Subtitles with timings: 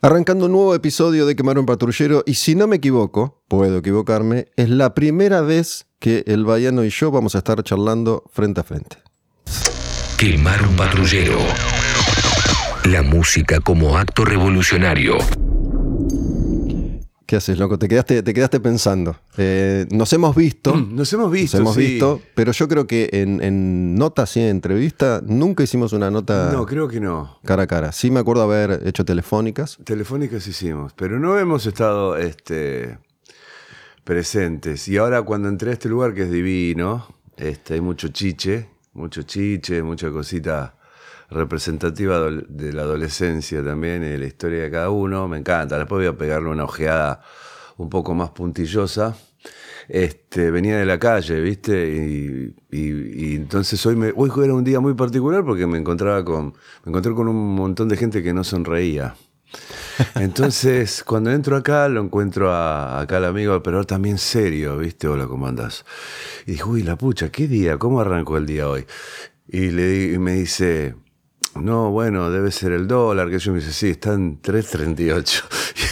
[0.00, 4.46] Arrancando un nuevo episodio de Quemar un Patrullero, y si no me equivoco, puedo equivocarme,
[4.54, 8.62] es la primera vez que el Bayano y yo vamos a estar charlando frente a
[8.62, 8.98] frente.
[10.16, 11.38] Quemar un patrullero.
[12.84, 15.18] La música como acto revolucionario.
[17.28, 17.78] ¿Qué haces, loco?
[17.78, 19.14] Te quedaste, te quedaste pensando.
[19.36, 20.74] Eh, nos hemos visto.
[20.90, 21.80] Nos hemos visto, Nos hemos sí.
[21.82, 26.50] visto, pero yo creo que en, en notas y en entrevista nunca hicimos una nota
[26.54, 27.38] No, creo que no.
[27.44, 27.92] cara a cara.
[27.92, 29.76] Sí me acuerdo haber hecho telefónicas.
[29.84, 32.96] Telefónicas hicimos, pero no hemos estado este,
[34.04, 34.88] presentes.
[34.88, 39.20] Y ahora cuando entré a este lugar que es divino, este, hay mucho chiche, mucho
[39.24, 40.77] chiche, mucha cosita
[41.30, 45.28] representativa de la adolescencia también y de la historia de cada uno.
[45.28, 45.78] Me encanta.
[45.78, 47.22] Después voy a pegarle una ojeada
[47.76, 49.16] un poco más puntillosa.
[49.88, 52.54] Este, venía de la calle, ¿viste?
[52.70, 56.52] Y, entonces hoy, me, hoy era un día muy particular porque me encontraba con,
[56.84, 59.14] me encontré con un montón de gente que no sonreía.
[60.14, 65.08] Entonces, cuando entro acá, lo encuentro a, acá al amigo, pero también serio, ¿viste?
[65.08, 65.86] Hola, ¿cómo andás?
[66.46, 67.78] Y dije, uy, la pucha, ¿qué día?
[67.78, 68.84] ¿Cómo arrancó el día hoy?
[69.48, 70.96] Y, le, y me dice,
[71.54, 75.42] no, bueno, debe ser el dólar, que yo me dice, sí, está en 3.38.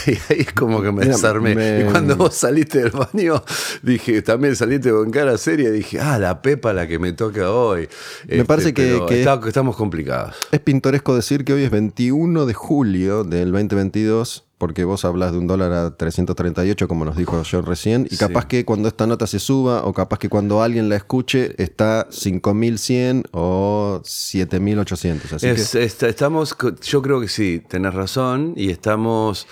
[0.07, 1.53] Y ahí es como que me Mira, desarmé.
[1.55, 3.43] me- Y cuando vos saliste del baño,
[3.83, 7.89] dije, también saliste con cara seria, dije, ah, la pepa la que me toca hoy.
[8.23, 10.35] Este, Me parece que- pero que- está- estamos complicados.
[10.51, 15.37] Es pintoresco decir que hoy es 21 de julio del 2022, porque vos hablas de
[15.37, 18.17] un dólar a 338, como nos dijo John recién, y Sí.
[18.17, 22.07] capaz que cuando esta nota se suba, o capaz que cuando alguien la escuche, está
[22.09, 25.33] 5100 o 7800.
[25.33, 29.47] Así Es- que está- estamos, yo creo que sí, tenés razón, y estamos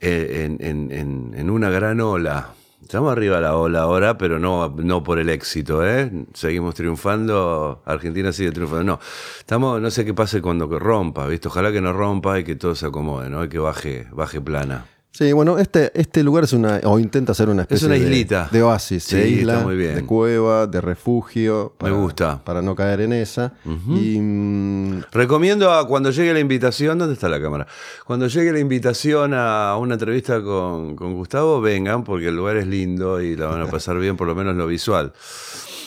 [0.00, 2.50] eh, en, en- en- en una gran ola.
[2.84, 6.26] Estamos arriba de la ola ahora, pero no, no por el éxito, ¿eh?
[6.34, 8.84] Seguimos triunfando, Argentina sigue triunfando.
[8.84, 9.00] No,
[9.38, 11.48] estamos, no sé qué pase cuando rompa, ¿viste?
[11.48, 13.42] Ojalá que no rompa y que todo se acomode, ¿no?
[13.42, 14.84] Y que baje, baje plana.
[15.16, 18.48] Sí, bueno, este, este lugar es una, o intenta ser una especie una de- islita.
[18.50, 19.94] de, oasis, de Sí, isla, está muy bien.
[19.94, 21.72] de cueva, de refugio.
[21.80, 22.42] Me gusta.
[22.42, 23.52] Para no caer en esa.
[23.64, 27.64] Y mm, Recomiendo a cuando llegue la invitación, ¿dónde está la cámara?
[28.04, 32.66] Cuando llegue la invitación a una entrevista con, con Gustavo, vengan porque el lugar es
[32.66, 35.12] lindo y la van a pasar bien, por lo menos lo visual.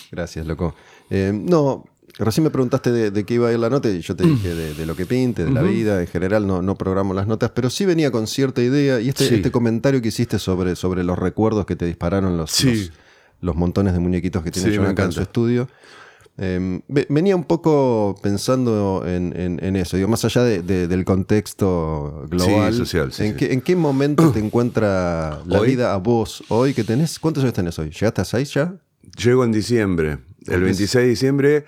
[0.10, 0.74] Gracias, loco.
[1.10, 1.84] Eh, no,
[2.20, 4.54] recién me preguntaste de, de qué iba a ir la nota y yo te dije
[4.56, 6.02] de, de lo que pinte, de la vida.
[6.02, 9.00] En general no, no programo las notas, pero sí venía con cierta idea.
[9.00, 9.36] Y este, Sí.
[9.36, 12.66] este comentario que hiciste sobre, sobre los recuerdos que te dispararon los, Sí.
[12.76, 12.92] los,
[13.42, 15.68] los montones de muñequitos que tiene Sí, acá en su estudio.
[16.40, 20.88] eh, ve- venía un poco pensando en, en- en eso, digo, más allá de- de-
[20.88, 22.74] del contexto global.
[22.74, 23.38] Sí, social, sí, ¿en, sí.
[23.38, 25.70] Qué, ¿En qué momento te encuentra la Hoy.
[25.70, 27.18] vida a vos hoy que tenés?
[27.20, 27.90] ¿Cuántos años tenés hoy?
[27.90, 28.76] ¿Llegaste a seis ya?
[29.18, 30.20] Llego en diciembre.
[30.46, 31.66] El 26 de diciembre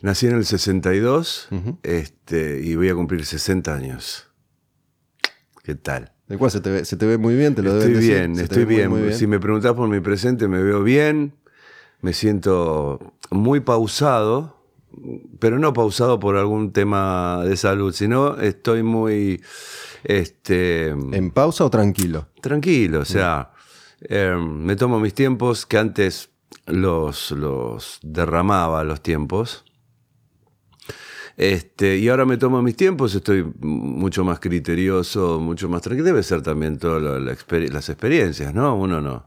[0.00, 1.48] nací en el 62
[1.82, 4.28] este, y voy a cumplir 60 años.
[5.62, 6.12] ¿Qué tal?
[6.28, 8.44] El cual se te ve, se te ve muy bien, te lo Estoy deben bien,
[8.44, 9.12] estoy bien.
[9.14, 11.34] Si me preguntás por mi presente, me veo bien.
[12.02, 14.56] Me siento muy pausado,
[15.38, 19.42] pero no pausado por algún tema de salud, sino estoy muy
[20.04, 22.28] este, ¿En pausa o tranquilo?
[22.40, 23.00] tranquilo.
[23.00, 23.50] O sea,
[24.00, 26.30] eh, me tomo mis tiempos que antes
[26.66, 29.64] los, los derramaba los tiempos.
[31.40, 36.04] Este, y ahora me tomo mis tiempos, estoy mucho más criterioso, mucho más tranquilo.
[36.04, 38.76] Debe ser también todas las experiencias, ¿no?
[38.76, 39.24] Uno no.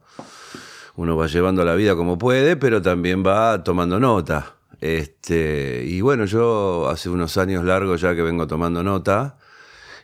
[0.95, 4.57] Uno va llevando la vida como puede, pero también va tomando nota.
[4.79, 9.39] Este, y bueno, yo hace unos años largos ya que vengo tomando nota,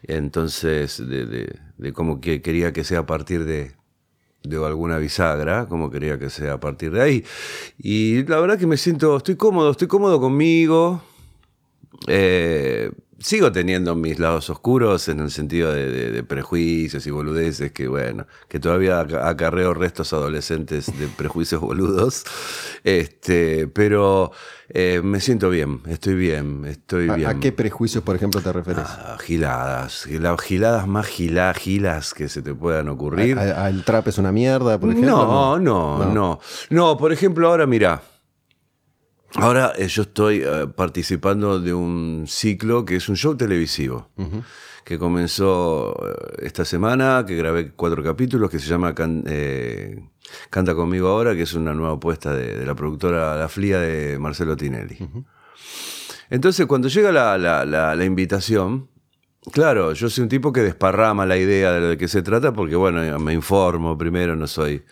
[0.02, 3.74] entonces de, de- de cómo que quería que sea a partir de,
[4.42, 7.24] de alguna bisagra, como quería que sea a partir de ahí.
[7.78, 11.04] Y la verdad que me siento, estoy cómodo, estoy cómodo conmigo.
[12.08, 17.74] Eh, sigo teniendo mis lados oscuros en el sentido de, de- de prejuicios y boludeces
[17.74, 22.24] que, bueno, que todavía aca- acarreo restos adolescentes de prejuicios boludos.
[22.86, 24.32] Este, pero
[24.70, 27.30] eh, me siento bien, estoy bien, estoy ¿A, bien.
[27.30, 28.86] a qué prejuicios, por ejemplo, te referís?
[28.86, 33.38] Ah, giladas, las giladas más gila- gilas que se te puedan ocurrir.
[33.38, 35.12] ¿A- a- ¿El trap es una mierda, por ejemplo?
[35.12, 36.40] No, no, no,
[36.70, 36.98] no.
[36.98, 38.02] por ejemplo, ahora mira.
[39.36, 44.10] Ahora eh, yo estoy eh, participando de un ciclo que es un show televisivo.
[44.84, 50.00] Que comenzó eh, esta semana, que grabé cuatro capítulos, que se llama Can- eh,
[50.50, 54.18] Canta conmigo ahora, que es una nueva apuesta de, de la productora La Flia de
[54.20, 54.98] Marcelo Tinelli.
[56.30, 58.90] Entonces, cuando llega la, la- la- la invitación,
[59.52, 62.76] claro, yo soy un tipo que desparrama la idea de lo que se trata, porque
[62.76, 64.84] bueno, me informo primero, no soy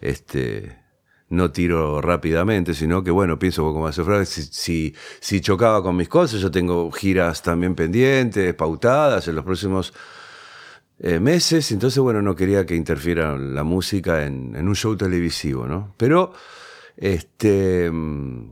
[0.00, 0.81] este
[1.32, 5.96] no tiro rápidamente, sino que bueno, pienso como hace Fraga, si, si, si chocaba con
[5.96, 9.92] mis cosas, yo tengo giras también pendientes, pautadas en los próximos
[10.98, 15.94] eh, meses, entonces bueno, no quería que interfiera la música en, un show televisivo, ¿no?
[15.96, 16.32] Pero
[16.96, 18.50] este, mm,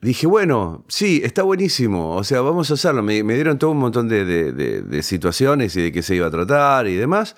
[0.00, 3.02] dije, bueno, sí, está buenísimo, o sea, vamos a hacerlo.
[3.02, 6.30] Me, me dieron todo un montón de- de situaciones y de qué se iba a
[6.30, 7.36] tratar y demás.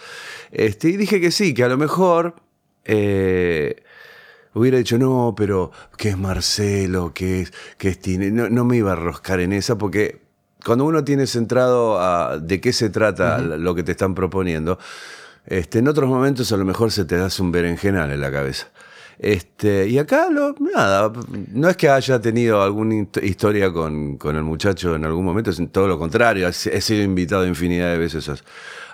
[0.52, 2.36] Este, y dije que sí, que a lo mejor
[2.84, 3.82] eh,
[4.54, 7.12] hubiera dicho, no, pero ¿qué es Marcelo?
[7.14, 8.30] ¿Qué es, qué es Tine?
[8.30, 10.22] No, no me iba a roscar en esa porque
[10.64, 14.78] cuando uno tiene centrado a de qué se trata lo que te están proponiendo,
[15.46, 18.68] este, en otros momentos a lo mejor se te da un berenjenal en la cabeza.
[19.24, 21.12] Este, y acá, lo, nada,
[21.52, 25.50] no es que haya tenido alguna hist- historia con, con el muchacho en algún momento,
[25.50, 28.34] es todo lo contrario, he sido invitado infinidad de veces a,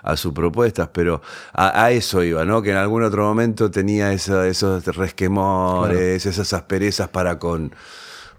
[0.03, 1.19] a sus propuestas, pero
[1.51, 2.61] a, a eso iba, ¿no?
[2.61, 7.73] Que en algún otro momento tenía esa- esos resquemores, esas asperezas para con,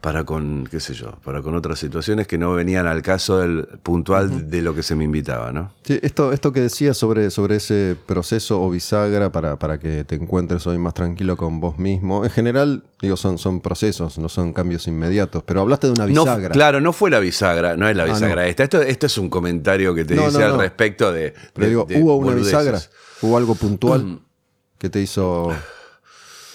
[0.01, 3.67] para con, qué sé yo, para con otras situaciones que no venían al caso del
[3.83, 5.73] puntual de lo que se me invitaba, ¿no?
[5.85, 10.15] Sí, esto, esto que decías sobre, sobre ese proceso o bisagra para, para que te
[10.15, 14.55] encuentres hoy más tranquilo con vos mismo, en general, digo, son, son procesos, no son
[14.55, 16.49] cambios inmediatos, pero hablaste de una No, bisagra.
[16.55, 18.49] claro, no fue la bisagra, no es la Ah, bisagra no.
[18.49, 18.63] esta.
[18.65, 21.35] Esto, esto es un comentario que te No, dice al respecto de.
[21.53, 22.59] Pero de- digo, de ¿hubo una boludeces.
[22.59, 22.81] bisagra?
[23.21, 23.59] ¿Hubo algo Mm.
[23.59, 24.21] puntual
[24.79, 25.53] que te hizo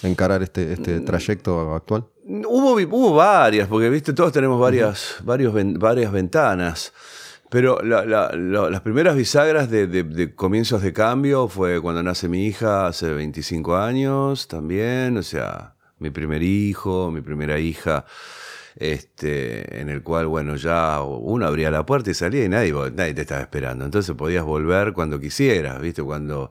[0.02, 2.06] encarar este, este trayecto actual?
[2.28, 6.92] Hubo, hubo varias, porque viste, todos tenemos varias, varios ven- varias ventanas.
[7.50, 12.02] Pero la- la- la- las primeras bisagras de, de- de comienzos de cambio fue cuando
[12.02, 18.04] nace mi hija hace 25 años también, o sea, mi primer hijo, mi primera hija,
[18.74, 23.14] este, en el cual, bueno, ya uno abría la puerta y salía y nadie, nadie
[23.14, 23.84] te estaba esperando.
[23.84, 26.02] Entonces podías volver cuando quisieras, ¿viste?
[26.02, 26.50] Cuando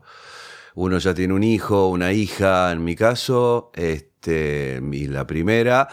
[0.74, 5.88] uno ya tiene un hijo, una hija, en mi caso, este, y la primera,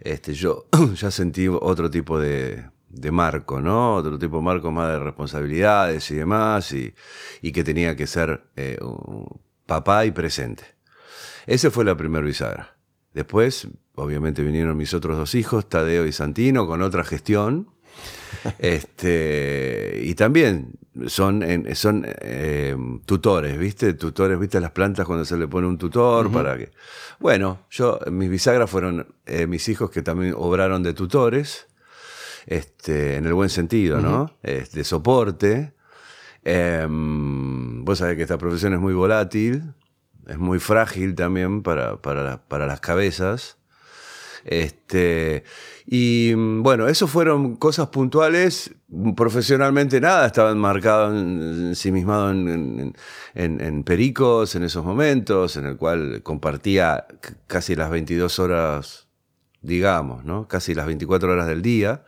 [0.00, 3.94] este, yo ya sentí otro tipo de, de marco, ¿no?
[3.94, 6.94] Otro tipo de marco más de responsabilidades y demás, y,
[7.42, 8.78] y que tenía que ser eh,
[9.66, 10.64] papá y presente.
[11.46, 12.76] Esa fue la primera bisagra.
[13.14, 17.70] Después, obviamente, vinieron mis otros dos hijos, Tadeo y Santino, con otra gestión.
[18.58, 20.72] Este, y también
[21.06, 22.76] son, en- son eh,
[23.06, 23.94] tutores, ¿viste?
[23.94, 24.60] Tutores, ¿viste?
[24.60, 26.70] Las plantas cuando se le pone un tutor para que.
[27.20, 31.66] Bueno, yo, mis bisagras fueron eh, mis hijos que también obraron de tutores,
[32.46, 34.36] este, en el buen sentido, ¿no?
[34.42, 35.72] Es de soporte.
[36.44, 39.74] Em, vos sabés que esta profesión es muy volátil,
[40.26, 43.57] es muy frágil también para, para, para las cabezas.
[44.44, 45.44] Este,
[45.86, 48.72] y mm, bueno, eso fueron cosas puntuales.
[49.16, 51.74] Profesionalmente nada, estaba enmarcado, en-
[52.30, 52.94] en,
[53.34, 57.06] en- en- Pericos en esos momentos, en el cual compartía
[57.46, 59.08] casi las 22 horas,
[59.60, 60.48] digamos, ¿no?
[60.48, 62.04] Casi las 24 horas del día.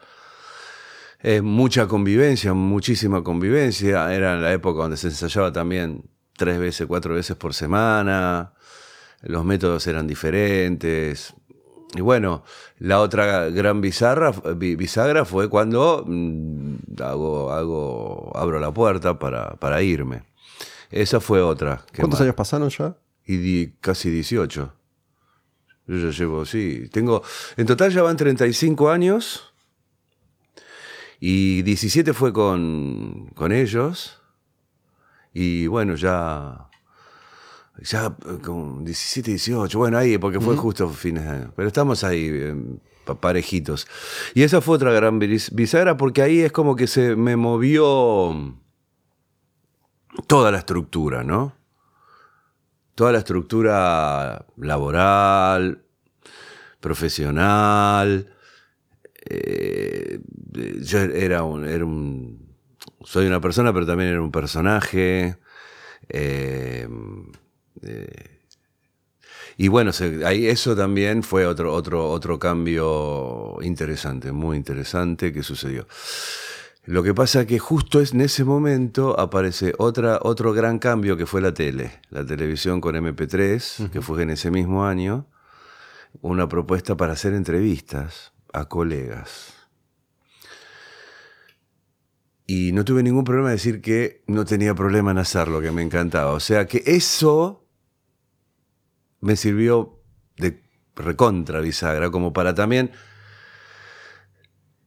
[1.23, 4.15] Eh, mucha convivencia, muchísima convivencia.
[4.15, 6.05] Era la época donde se ensayaba también
[6.37, 8.55] tres veces, cuatro veces por semana.
[9.23, 11.35] Los métodos eran diferentes.
[11.94, 12.44] Y bueno,
[12.78, 19.50] la otra gran bizarra, bi- bisagra fue cuando mm, hago, hago, abro la puerta para,
[19.56, 20.22] para irme.
[20.90, 21.84] Esa fue otra.
[21.92, 22.96] que ¿Cuántos mar- años pasaron ya?
[23.26, 24.72] y di- casi 18.
[25.87, 26.88] Yo ya llevo, sí.
[26.92, 27.22] Tengo,
[27.56, 29.52] en total ya van 35 años.
[31.19, 34.20] Y 17 fue con, con ellos.
[35.34, 36.69] Y bueno, ya.
[37.82, 39.79] Ya eh, con 17, 18.
[39.79, 41.53] Bueno, ahí, porque fue justo fines de año.
[41.56, 42.55] Pero estamos ahí, eh,
[43.05, 43.87] pa- parejitos.
[44.34, 48.55] Y esa fue otra gran bis- bisagra, porque ahí es como que se me movió
[50.27, 51.55] toda la estructura, ¿no?
[52.94, 55.82] toda la estructura laboral,
[56.81, 58.34] profesional.
[59.31, 60.20] eh,
[60.82, 62.51] yo era un, era un-
[63.03, 65.37] Soy una persona, pero también era un personaje.
[66.10, 66.87] eh,
[67.82, 68.39] eh,
[69.56, 75.43] y bueno, se- ahí eso también fue otro, otro, otro cambio interesante, muy interesante que
[75.43, 75.86] sucedió.
[76.86, 81.27] Lo que pasa que justo es en ese momento aparece otra, otro gran cambio que
[81.27, 85.27] fue la tele, la televisión con MP3, que fue en ese mismo año,
[86.22, 89.55] una propuesta para hacer entrevistas a colegas.
[92.46, 95.82] Y no tuve ningún problema en decir que no tenía problema en hacerlo, que me
[95.82, 96.32] encantaba.
[96.32, 97.59] O sea que eso
[99.20, 100.00] me sirvió
[100.36, 100.62] de
[100.96, 102.93] recontra bisagra, como para también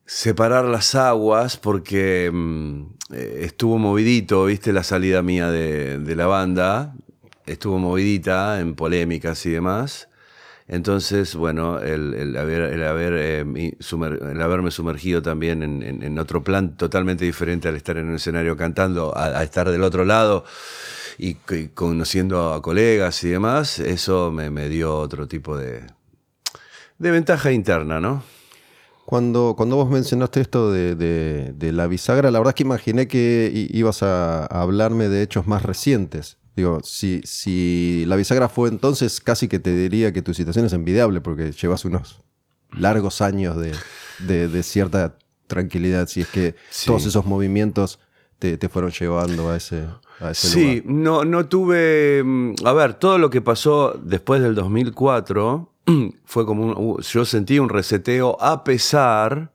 [0.06, 2.82] separar las aguas porque mm,
[3.14, 6.94] eh, estuvo movidito, viste, la salida mía de, la banda,
[7.46, 10.10] estuvo movidita en polémicas y demás.
[10.68, 16.44] Entonces, bueno, el, el haber, el, haber, eh, el haberme sumergido también en, en- otro
[16.44, 20.46] plan totalmente diferente al estar en un escenario cantando, a estar del otro lado
[21.18, 25.84] y, y conociendo a colegas y demás, eso me, me dio otro tipo de,
[26.98, 28.24] de ventaja interna, ¿no?
[29.06, 33.08] Cuando, cuando vos mencionaste esto de, de- de la bisagra, la verdad es que imaginé
[33.08, 36.38] que ibas a, a hablarme de hechos más recientes.
[36.56, 40.74] Digo, si, si la bisagra fue entonces, casi que te diría que tu situación es
[40.74, 42.22] envidiable porque llevas unos
[42.72, 43.74] largos años de,
[44.20, 45.18] de- de cierta
[45.48, 46.86] tranquilidad, si es que Sí.
[46.88, 48.00] todos esos movimientos
[48.40, 49.86] te, te fueron llevando a ese,
[50.20, 50.84] a ese Sí, lugar.
[50.86, 52.22] no, no tuve.
[52.24, 55.70] mm, A ver, todo lo que pasó después del 2004
[56.26, 57.02] fue como un.
[57.02, 59.52] Yo sentí un reseteo a pesar.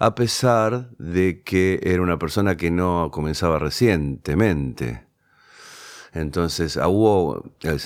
[0.00, 5.04] A pesar de que era una persona que no comenzaba recientemente.
[6.12, 7.44] Entonces, hubo.
[7.62, 7.76] eh,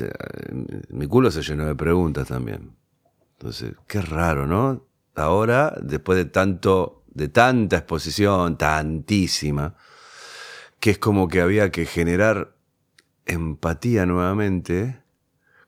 [0.91, 2.73] Mi culo se llenó de preguntas también.
[3.39, 4.85] Entonces, qué raro, ¿no?
[5.15, 7.03] Ahora, después de tanto.
[7.15, 9.75] de tanta exposición, tantísima
[10.83, 12.57] que es como que había que generar
[13.25, 15.01] empatía nuevamente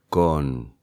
[0.08, 0.74] con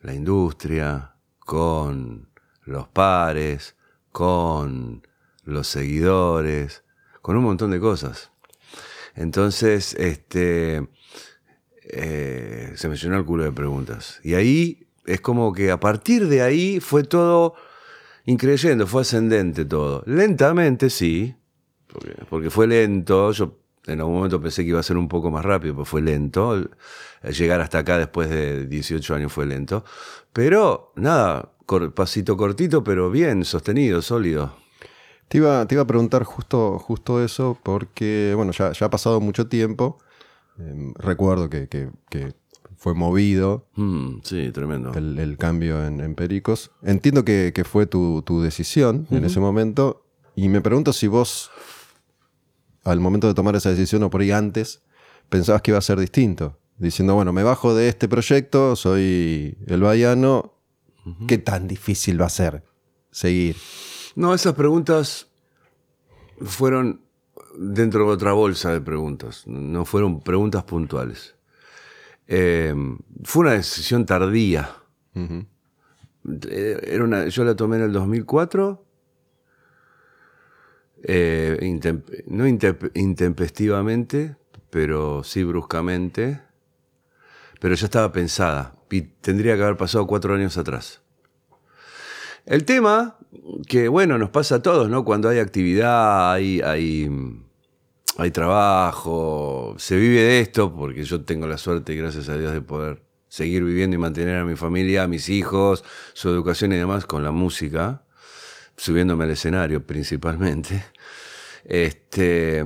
[0.00, 2.30] la industria, con
[2.64, 3.76] los pares,
[4.12, 5.06] con
[5.44, 6.84] los seguidores,
[7.20, 8.30] con un montón de cosas.
[9.14, 10.88] Entonces, este,
[11.82, 14.20] eh, se me llenó el culo de preguntas.
[14.22, 17.56] Y ahí es como que a partir de ahí fue todo
[18.24, 20.02] increyendo, fue ascendente todo.
[20.06, 21.36] Lentamente, sí,
[21.98, 23.32] porque, porque fue lento.
[23.32, 26.02] Yo en algún momento pensé que iba a ser un poco más rápido, pero fue
[26.02, 26.68] lento.
[27.22, 29.84] Llegar hasta acá después de 18 años fue lento.
[30.32, 34.56] Pero nada, cor- pasito cortito, pero bien, sostenido, sólido.
[35.28, 39.20] Te iba, te iba a preguntar justo, justo eso porque, bueno, ya, ya ha pasado
[39.20, 39.98] mucho tiempo.
[40.58, 42.32] Em, recuerdo que, que- que
[42.76, 44.92] fue movido Mm, sí, tremendo.
[44.94, 46.70] el, el cambio en, en Pericos.
[46.82, 50.04] Entiendo que, que fue tu, tu decisión en ese momento
[50.36, 51.50] y me pregunto si vos,
[52.86, 54.82] al momento de tomar esa decisión o por ahí antes,
[55.28, 56.58] pensabas que iba a ser distinto.
[56.78, 60.54] Diciendo, bueno, me bajo de este proyecto, soy el Baiano,
[61.26, 62.64] ¿qué tan difícil va a ser
[63.10, 63.56] seguir?
[64.14, 65.28] No, esas preguntas
[66.42, 67.00] fueron
[67.58, 71.34] dentro de otra bolsa de preguntas, no fueron preguntas puntuales.
[72.28, 72.74] Eh,
[73.24, 74.70] fue una decisión tardía.
[75.14, 78.85] Eh, Era una, yo la tomé en el 2004,
[81.02, 81.58] eh,
[82.26, 84.36] no intem- intempestivamente,
[84.70, 86.40] pero sí bruscamente,
[87.60, 91.02] pero ya estaba pensada y tendría que haber pasado cuatro años atrás.
[92.44, 93.18] El tema,
[93.66, 95.04] que bueno, nos pasa a todos, ¿no?
[95.04, 97.10] Cuando hay actividad, hay, hay,
[98.18, 102.60] hay trabajo, se vive de esto, porque yo tengo la suerte, gracias a Dios, de
[102.60, 107.04] poder seguir viviendo y mantener a mi familia, a mis hijos, su educación y demás
[107.04, 108.05] con la música,
[108.76, 110.84] subiéndome al escenario principalmente.
[111.64, 112.62] Este,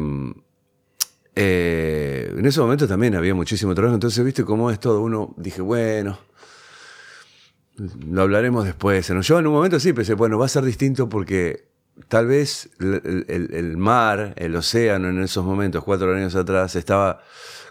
[1.35, 5.01] eh, en ese momento también había muchísimo trabajo, entonces, viste cómo es todo.
[5.01, 6.19] Uno dije, bueno,
[8.07, 9.09] lo hablaremos después.
[9.09, 11.69] Yo en un momento sí pensé, bueno, va a ser distinto porque
[12.09, 17.23] tal vez el, el- el mar, el océano en esos momentos, cuatro años atrás, estaba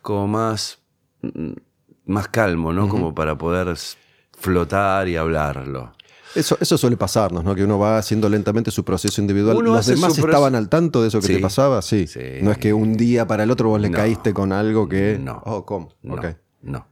[0.01, 0.79] como más,
[1.22, 1.51] mm,
[2.05, 2.88] más calmo, ¿no?
[2.89, 3.75] Como para poder
[4.38, 5.93] flotar y hablarlo.
[6.36, 7.55] Eso, eso suele pasarnos, ¿no?
[7.55, 9.57] Que uno va haciendo lentamente su proceso individual.
[9.57, 11.33] Uno ¿Los demás estaban al tanto de eso que Sí.
[11.36, 11.81] te pasaba?
[11.81, 12.05] Sí.
[12.07, 12.19] Sí.
[12.41, 13.98] No es que un día para el otro vos le No.
[13.98, 15.17] caíste con algo que.
[15.19, 15.41] No.
[15.45, 15.95] Oh, ¿cómo?
[16.03, 16.15] No,
[16.62, 16.88] no.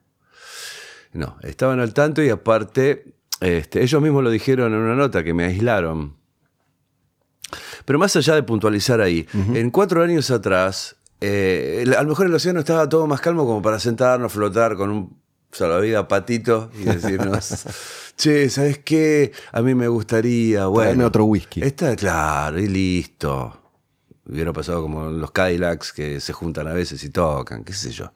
[1.14, 5.34] No, estaban al tanto y aparte, este, ellos mismos lo dijeron en una nota que
[5.34, 6.16] me aislaron.
[7.86, 12.34] Pero más allá de puntualizar ahí, en cuatro años atrás, eh, a lo mejor el
[12.36, 17.66] océano estaba todo más calmo como para sentarnos, flotar con un salvavidas patito y decirnos,
[18.18, 19.32] che, ¿sabes qué?
[19.52, 20.90] A mí me gustaría, bueno.
[20.90, 21.62] Tráeme otro whisky.
[21.62, 23.62] Está claro, y listo.
[24.30, 28.12] Hubiera pasado como los Cadillacs que se juntan a veces y tocan, qué sé yo.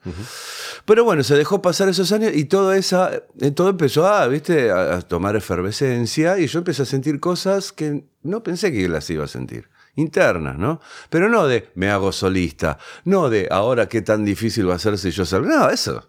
[0.84, 3.10] Pero bueno, se dejó pasar esos años y todo, esa,
[3.40, 4.70] eh, todo empezó a, ¿viste?
[4.70, 9.24] a tomar efervescencia y yo empecé a sentir cosas que no pensé que las iba
[9.24, 9.70] a sentir.
[9.94, 10.80] Internas, ¿no?
[11.10, 14.96] Pero no de me hago solista, no de ahora qué tan difícil va a ser
[14.96, 15.48] si yo salgo.
[15.48, 16.08] No, eso.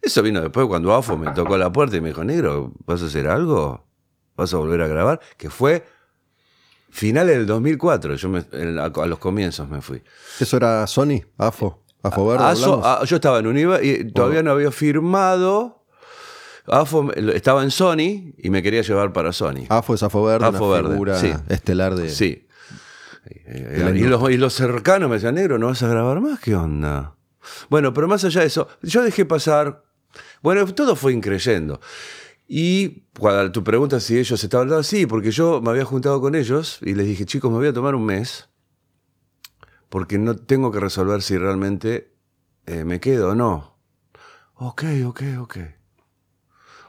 [0.00, 3.06] Eso vino después cuando AFO me tocó la puerta y me dijo, negro, ¿vas a
[3.06, 3.84] hacer algo?
[4.36, 5.18] ¿Vas a volver a grabar?
[5.36, 5.84] Que fue
[6.90, 8.14] finales del 2004.
[8.14, 10.02] Yo me- en- a, a los comienzos me fui.
[10.38, 11.22] ¿Eso era Sony?
[11.36, 11.82] ¿AFO?
[12.04, 12.44] ¿AFO Verde?
[12.46, 12.86] Ah, so- hablamos?
[12.86, 15.84] ah, yo estaba en Univa y todavía no había firmado.
[16.66, 19.64] AFO estaba en Sony y me quería llevar para Sony.
[19.68, 21.32] AFO es AFO Verde, AFO una Verde, figura sí.
[21.48, 22.10] estelar de.
[22.10, 22.46] Sí.
[23.28, 26.40] Eh, y, los, y los cercanos me decían, negro, ¿no vas a grabar más?
[26.40, 27.16] ¿Qué onda?
[27.68, 29.84] Bueno, pero más allá de eso, yo dejé pasar.
[30.42, 31.80] Bueno, todo fue increyendo.
[32.46, 36.34] Y cuando tu pregunta si ellos estaban hablando, sí, porque yo me había juntado con
[36.34, 38.48] ellos y les dije, chicos, me voy a tomar un mes
[39.88, 42.12] porque no tengo que resolver si realmente
[42.66, 43.78] eh, me quedo o no.
[44.54, 45.56] Ok, ok, ok.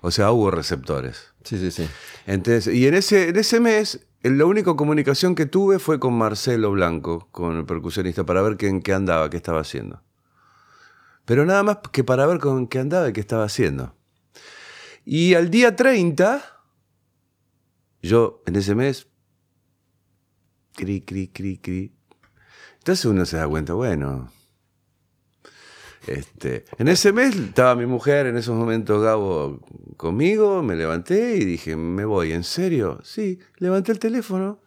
[0.02, 1.34] O sea, hubo receptores.
[1.44, 1.90] Sí, sí, sí.
[2.26, 6.72] Entonces, y en ese, en ese mes, la única comunicación que tuve fue con Marcelo
[6.72, 10.02] Blanco, con el percusionista, para ver en qué andaba, qué estaba haciendo.
[11.26, 13.96] Pero nada más que para ver con qué andaba y qué estaba haciendo.
[15.06, 16.44] Y al día 30,
[18.02, 19.08] yo en ese mes,
[20.74, 21.96] cri, cri, cri, cri.
[22.80, 24.32] Entonces uno se da cuenta, bueno,
[26.08, 29.60] este, en ese mes estaba mi mujer, en esos momentos Gabo
[29.98, 33.00] conmigo, me levanté y dije, me voy, ¿en serio?
[33.04, 34.60] Sí, levanté el teléfono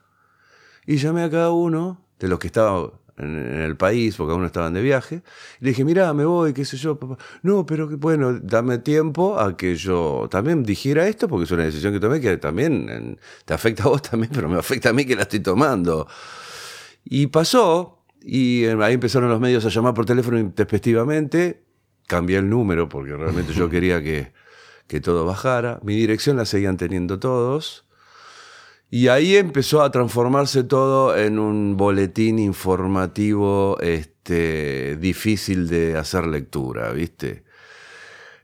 [0.87, 4.73] y llamé a cada uno de los que estaban en, el país, porque aún estaban
[4.75, 5.23] de viaje,
[5.61, 7.19] y le dije, mira, me voy, qué sé yo, papá.
[7.43, 11.93] No, pero bueno, dame tiempo a que yo también dijera esto, porque es una decisión
[11.93, 15.17] que tomé que también te afecta a vos también, pero me afecta a mí que
[15.17, 16.07] la estoy tomando.
[17.05, 21.65] Y pasó, y eh, ahí empezaron los medios a llamar por teléfono intempestivamente.
[22.07, 24.33] Cambié el número porque realmente yo quería que,
[24.87, 25.81] que todo bajara.
[25.83, 27.87] Mi dirección la seguían teniendo todos.
[28.91, 36.93] Y ahí empezó a transformarse todo en un boletín informativo este, difícil de hacer lectura,
[36.93, 37.45] ¿viste?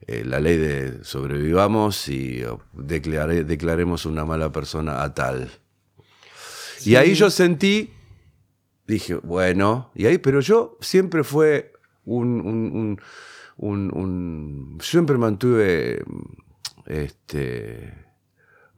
[0.06, 2.42] Eh, la ley de sobrevivamos y
[2.72, 5.50] declaremos una mala persona a tal.
[6.82, 7.92] Y ahí yo sentí
[8.88, 11.72] dije, bueno, y ahí, pero yo siempre fue
[12.06, 12.98] un,
[13.58, 16.02] un, siempre mantuve
[16.86, 17.92] este,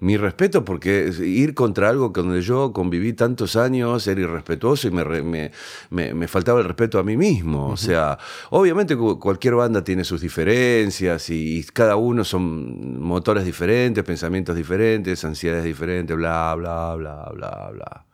[0.01, 5.53] mi respeto porque ir contra algo donde yo conviví tantos años era irrespetuoso y me,
[5.91, 7.69] me, faltaba el respeto a mí mismo.
[7.69, 8.19] O sea,
[8.51, 15.63] obviamente cualquier banda tiene sus diferencias y, cada uno son motores diferentes, pensamientos diferentes, ansiedades
[15.63, 18.07] diferentes, bla, bla, bla, bla, bla.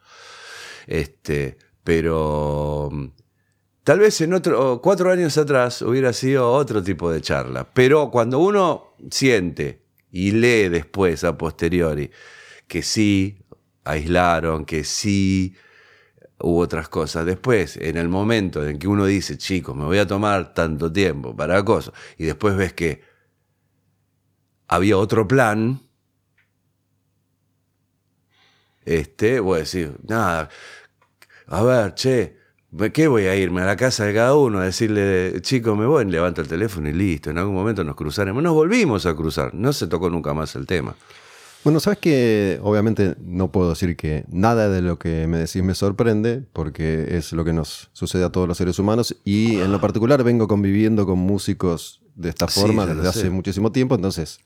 [0.86, 1.56] Este,
[1.87, 3.07] pero mm,
[3.85, 7.73] tal vez en otro, cuatro años atrás hubiera sido otro tipo de charla.
[7.73, 12.11] Pero cuando uno siente y lee después, a posteriori,
[12.66, 13.38] que sí
[13.85, 15.55] aislaron, que sí
[16.40, 17.25] hubo otras cosas.
[17.25, 21.37] Después, en el momento en que uno dice, chicos, me voy a tomar tanto tiempo
[21.37, 23.03] para cosas, y después ves que
[24.66, 25.83] había otro plan,
[28.85, 30.49] este, voy a decir, nada,
[31.48, 32.37] a ver, che,
[32.92, 36.04] ¿qué voy a irme a la casa de cada uno a decirle, chico, me voy,
[36.04, 38.42] levanto el teléfono y listo, en algún momento nos cruzaremos.
[38.42, 40.96] Nos volvimos a cruzar, no se tocó nunca más el tema.
[41.64, 45.74] Bueno, sabes que obviamente no puedo decir que nada de lo que me decís me
[45.74, 49.80] sorprende, porque es lo que nos sucede a todos los seres humanos, y en lo
[49.80, 54.38] particular vengo conviviendo con músicos de esta forma desde hace muchísimo tiempo, entonces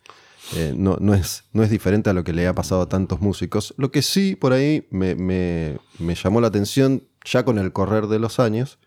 [0.56, 3.20] eh, no, no, es, no es diferente a lo que le ha pasado a tantos
[3.20, 3.74] músicos.
[3.76, 8.18] Lo que sí por ahí me, me, llamó la atención ya con el correr de
[8.18, 8.78] los años,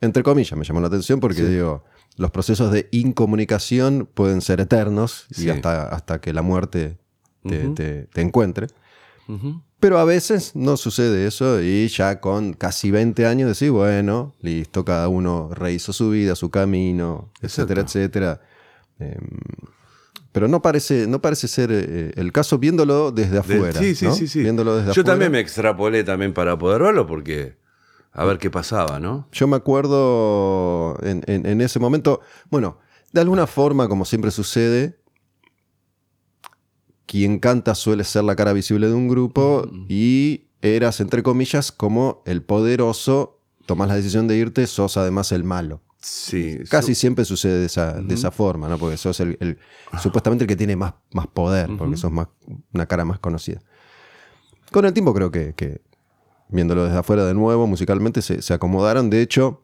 [0.00, 1.84] entre comillas me llamó la atención porque digo,
[2.16, 6.98] los procesos de incomunicación pueden ser eternos y hasta, hasta que la muerte
[7.44, 8.66] te, encuentre.
[9.78, 14.84] Pero a veces no sucede eso y ya con casi 20 años decís, bueno, listo,
[14.84, 18.40] cada uno rehizo su vida, su camino, etcétera, etcétera.
[18.98, 19.16] Em,
[20.32, 23.78] pero no parece, no parece ser eh, el caso viéndolo desde afuera.
[23.78, 27.56] sí, sí, sí, sí, Viéndolo desde Yo también me extrapolé también para poder verlo porque
[28.12, 29.28] a ver qué pasaba, ¿no?
[29.32, 32.78] Yo me acuerdo en, ese momento, bueno,
[33.12, 34.98] de alguna forma, como siempre sucede,
[37.06, 39.86] quien canta suele ser la cara visible de un grupo mm.
[39.88, 45.44] y eras, entre comillas, como el poderoso, tomas la decisión de irte, sos además el
[45.44, 45.82] malo.
[46.00, 48.78] Sí, Casi siempre sucede de esa, de esa forma, ¿no?
[48.78, 49.58] Porque sos el,
[50.00, 52.28] supuestamente el que tiene más, más poder, porque sos más,
[52.72, 53.60] una cara más conocida.
[54.72, 55.82] Con el tiempo creo que,
[56.48, 59.10] viéndolo desde afuera de nuevo, musicalmente se, acomodaron.
[59.10, 59.62] De hecho,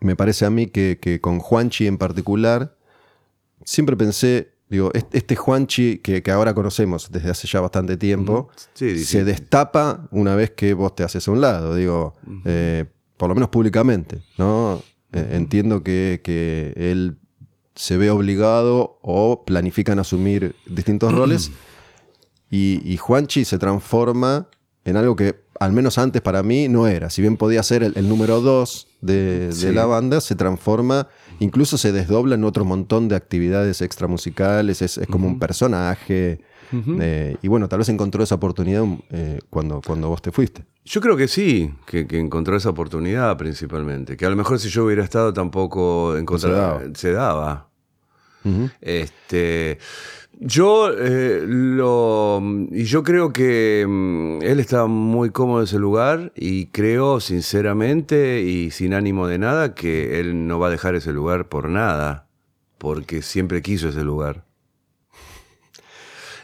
[0.00, 2.76] me parece a mí que, con Juanchi en particular,
[3.64, 10.08] siempre pensé, digo, este Juanchi que, ahora conocemos desde hace ya bastante tiempo, se destapa
[10.10, 14.20] una vez que vos te haces a un lado, digo, eh, por lo menos públicamente,
[14.36, 14.82] ¿no?
[15.12, 17.18] Eh, entiendo que, él
[17.74, 21.50] se ve obligado o planifican asumir distintos roles
[22.50, 24.48] y, Juanchi se transforma
[24.84, 27.08] en algo que al menos antes para mí no era.
[27.08, 32.34] Si bien podía ser el, número dos de, la banda, se transforma, incluso se desdobla
[32.34, 36.40] en otro montón de actividades extramusicales, es, es como un personaje.
[37.00, 40.64] Eh, y bueno, tal vez encontró esa oportunidad eh, cuando, cuando vos te fuiste.
[40.84, 44.16] Yo creo que sí, que, encontró esa oportunidad principalmente.
[44.16, 47.68] Que a lo mejor si yo hubiera estado tampoco encontraba, se daba.
[48.80, 49.78] este,
[50.40, 52.42] Yo eh, lo.
[52.72, 58.42] Y yo creo que mm, él está muy cómodo en ese lugar y creo, sinceramente
[58.42, 62.26] y sin ánimo de nada, que él no va a dejar ese lugar por nada,
[62.78, 64.44] porque siempre quiso ese lugar.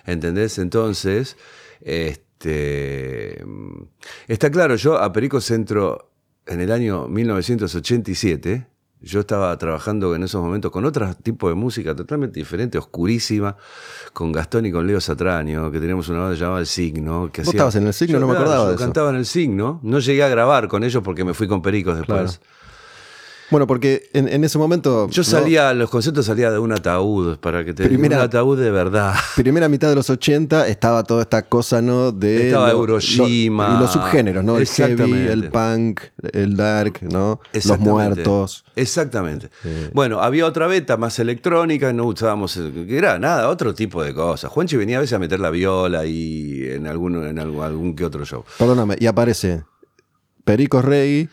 [0.07, 0.59] ¿Entendés?
[0.59, 1.37] Entonces,
[1.81, 2.28] este.
[2.45, 3.83] Mm,
[4.29, 6.11] Está claro, yo a Perico Centro
[6.47, 8.67] en el año 1987.
[9.01, 13.57] Yo estaba trabajando en esos momentos con otro tipo de música totalmente diferente, oscurísima,
[14.13, 17.31] con Gastón y con Leo Satraño, que teníamos una banda llamada El Signo.
[17.33, 18.15] Que ¿Vos hacía- estabas en El Signo?
[18.15, 18.85] Yo, No me claro, acordaba yo de eso.
[18.85, 19.79] cantaba en El Signo.
[19.85, 22.39] No llegué a grabar con ellos porque me fui con Pericos después.
[22.41, 22.59] Claro.
[23.51, 25.09] Bueno, porque en, en ese momento.
[25.11, 25.25] Yo ¿no?
[25.29, 29.15] salía, los conceptos salía de un ataúd, para que te Primera- un ataúd de verdad.
[29.37, 32.13] Primera mitad de los 80 estaba toda esta cosa, ¿no?
[32.13, 33.69] De Estaba lo- Hiroshima.
[33.71, 34.59] lo- y los subgéneros, ¿no?
[34.59, 36.01] El heavy, el punk,
[36.33, 37.41] el dark, ¿no?
[37.53, 38.65] Los muertos.
[38.77, 39.49] Exactamente.
[39.93, 44.51] Bueno, había otra beta más electrónica, no usábamos, eh, era nada, otro tipo de cosas.
[44.51, 48.05] Juanchi venía a veces a meter la viola y en algún, en algún, algún que
[48.05, 48.45] otro show.
[48.59, 49.65] Perdóname, y aparece
[50.45, 51.29] Perico Rey,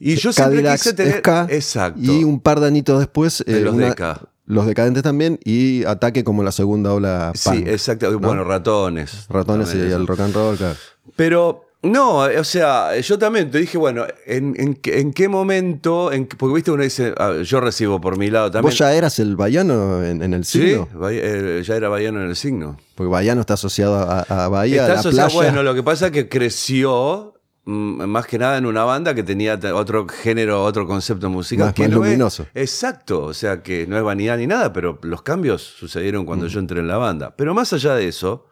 [0.00, 1.22] Y yo siempre Cadillacs quise tener.
[1.50, 2.00] Exacto.
[2.02, 3.44] y un par de añitos después.
[3.46, 4.20] De eh, los una- Deca.
[4.46, 8.18] Los decadentes también, y ataque como la segunda ola Sí, exacto.
[8.18, 9.26] Bueno, ratones.
[9.28, 9.96] Ratones y eso.
[9.96, 10.74] el rock and roll, claro.
[11.16, 16.10] Pero no, o sea, yo también te dije, bueno, ¿en, en, qué- en qué momento?
[16.12, 18.70] En, porque viste, uno dice, ah, yo recibo por mi lado también.
[18.70, 20.88] ¿Vos ya eras el Bayano en, en el Sí, signo?
[21.10, 22.78] Eh, ya era Bayano en el signo.
[22.94, 25.50] Porque Bayano está asociado a, a Bahía, a Está la asociado- playa.
[25.52, 27.34] bueno, lo que pasa es que creció
[27.70, 31.66] más que nada en una banda que tenía te- otro género, otro concepto musical.
[31.66, 32.46] Más- que más no es- luminoso.
[32.54, 36.48] exacto, o sea que no es vanidad ni nada, pero los cambios sucedieron cuando Mm.
[36.48, 37.34] yo entré en la banda.
[37.36, 38.46] Pero más allá de eso,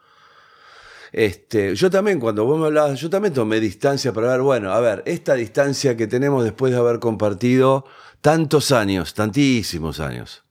[1.12, 4.80] este, yo también, cuando vos me hablabas, yo también tomé distancia para ver, bueno, a
[4.80, 7.86] ver, esta distancia que tenemos después de haber compartido
[8.20, 10.42] tantos años, tantísimos años.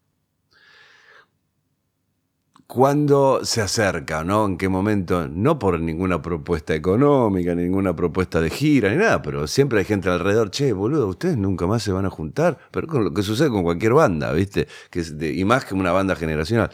[2.67, 4.45] ¿Cuándo se acerca, no?
[4.47, 5.27] ¿En qué momento?
[5.27, 10.09] No por ninguna propuesta económica, ninguna propuesta de gira, ni nada, pero siempre hay gente
[10.09, 13.49] alrededor, che, boludo, ustedes nunca más se van a juntar, pero con lo que sucede
[13.49, 14.67] con cualquier banda, ¿viste?
[14.89, 16.71] Que es de- y más que una banda generacional.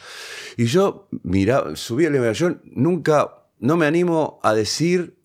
[0.56, 5.18] Y yo, mira, subí el yo nunca, no me animo a decir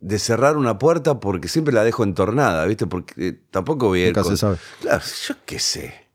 [0.00, 2.86] de cerrar una puerta porque siempre la dejo entornada, ¿viste?
[2.86, 4.56] Porque eh, tampoco voy a ir Nunca con- se sabe.
[4.82, 6.05] Claro, yo qué sé.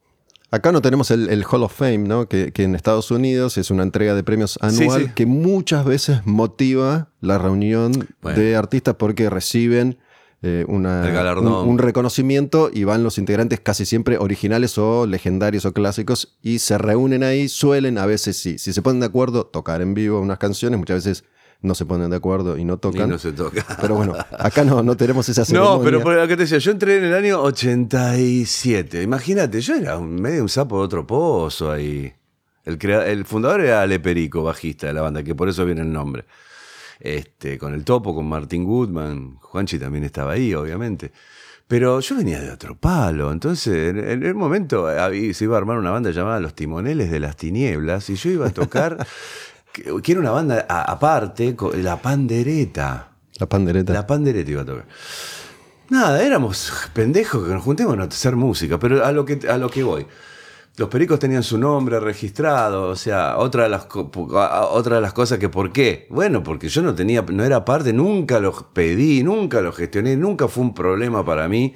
[0.52, 2.28] Acá no tenemos el, el Hall of Fame, ¿no?
[2.28, 5.12] Que, que en Estados Unidos es una entrega de premios anual sí.
[5.16, 8.38] que muchas veces motiva la reunión Bueno.
[8.40, 9.98] de artistas porque reciben
[10.44, 11.04] eh, una-
[11.40, 16.60] un, un reconocimiento y van los integrantes casi siempre originales o legendarios o clásicos y
[16.60, 20.20] se reúnen ahí, suelen a veces sí, si se ponen de acuerdo, tocar en vivo
[20.20, 21.24] unas canciones, muchas veces
[21.62, 23.10] no se ponen de acuerdo y no Y tocan.
[23.10, 23.66] no se toca.
[23.82, 25.78] Pero bueno, acá no, no tenemos esa ceremonia.
[25.78, 29.02] No, pero por lo que te decía, yo entré en el año 87.
[29.04, 32.12] Imagínate, yo era un, medio un sapo de otro pozo ahí.
[32.66, 35.82] El, crea- el fundador era Ale Perico, bajista de la banda, que por eso viene
[35.82, 36.26] el nombre.
[37.00, 39.38] Este, con el topo, con Martin Goodman.
[39.42, 41.12] Juanchi también estaba ahí, obviamente.
[41.68, 43.32] Pero yo venía de otro palo.
[43.32, 47.20] Entonces, en, el momento había- se iba a armar una banda llamada Los Timoneles de
[47.20, 48.10] las Tinieblas.
[48.10, 48.98] Y yo iba a tocar,
[49.74, 53.12] era una banda aparte, la pandereta.
[53.38, 53.94] La pandereta.
[53.94, 54.86] La pandereta iba a tocar.
[55.90, 59.70] Nada, éramos pendejos que nos juntemos a hacer música, pero a lo que, a lo
[59.70, 60.06] que voy.
[60.82, 65.38] Los pericos tenían su nombre registrado, o sea, otra de las, otra de las cosas
[65.38, 66.08] que ¿por qué?
[66.10, 70.48] Bueno, porque yo no tenía, no era parte, nunca lo pedí, nunca lo gestioné, nunca
[70.48, 71.76] fue un problema para mí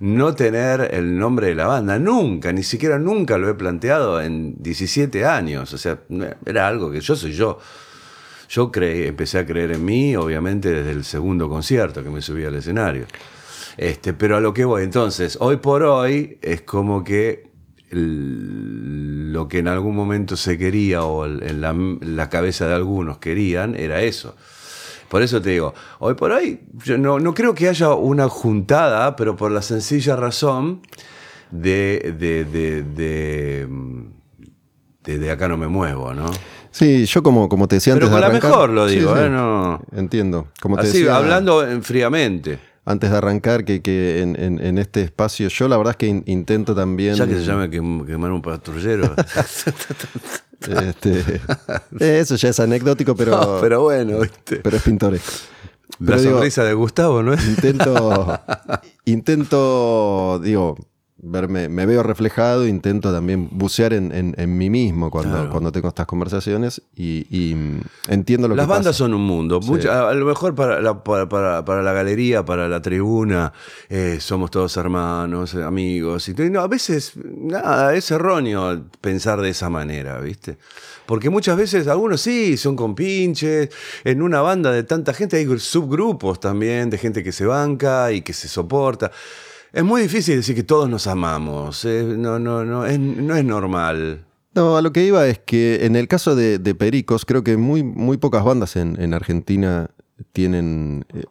[0.00, 4.54] no tener el nombre de la banda, nunca, ni siquiera nunca lo he planteado en
[4.62, 5.98] 17 años, o sea,
[6.46, 7.58] era algo que yo soy yo.
[8.48, 12.46] Yo creí, empecé a creer en mí, obviamente, desde el segundo concierto que me subí
[12.46, 13.04] al escenario.
[13.76, 17.45] Este, pero a lo que voy, entonces, hoy por hoy es como que
[17.90, 22.74] el- lo que en algún momento se quería o el- en la, la cabeza de
[22.74, 24.34] algunos querían era eso.
[25.08, 29.14] Por eso te digo, hoy por hoy yo no, no creo que haya una juntada,
[29.14, 30.80] pero por la sencilla razón
[31.52, 32.82] de, de, de,
[35.04, 36.26] de, acá no me muevo, ¿no?
[36.72, 39.28] Sí, yo como, como te decía Pero antes la arrancar- mejor lo digo, sí, ¿eh?
[39.30, 39.80] No.
[39.92, 40.48] Entiendo.
[40.60, 42.58] Como te Así, decía hablando en- fríamente.
[42.86, 46.06] Antes de arrancar, que, que en, en- en este espacio, yo la verdad es que
[46.06, 47.14] in- intento también.
[47.16, 49.14] Ya que se quem- quemar un patrullero.
[50.60, 51.40] este,
[52.00, 54.60] eso ya es anecdótico, pero, No, pero, pero bueno, ¿viste?
[54.76, 55.30] es pintoresco.
[55.98, 57.46] La Pero digo, sonrisa de Gustavo, ¿no es?
[57.46, 58.38] intento,
[59.04, 60.76] intento, digo,
[61.28, 65.50] verme, me veo reflejado, intento también bucear en, en- en mí mismo cuando, Claro.
[65.50, 68.98] cuando tengo estas conversaciones y, y, mm, entiendo lo Las que bandas pasa.
[68.98, 69.60] son un mundo.
[69.60, 73.52] Mucha- a lo mejor para la, para, para- para la galería, para la tribuna,
[73.88, 76.28] eh, somos todos hermanos, amigos.
[76.28, 80.56] Y no, a veces, nada, es erróneo pensar de esa manera, ¿viste?
[81.06, 83.70] Porque muchas veces algunos sí son compinches.
[84.04, 88.22] En una banda de tanta gente hay subgrupos también de gente que se banca y
[88.22, 89.12] que se soporta.
[89.76, 91.84] Es muy difícil decir que todos nos amamos.
[91.84, 94.24] eh, no, no, no, es, no es normal.
[94.54, 97.58] No, a lo que iba es que en el caso de, de Pericos, creo que
[97.58, 99.90] muy, muy pocas bandas en, en Argentina
[100.32, 101.24] tienen eh,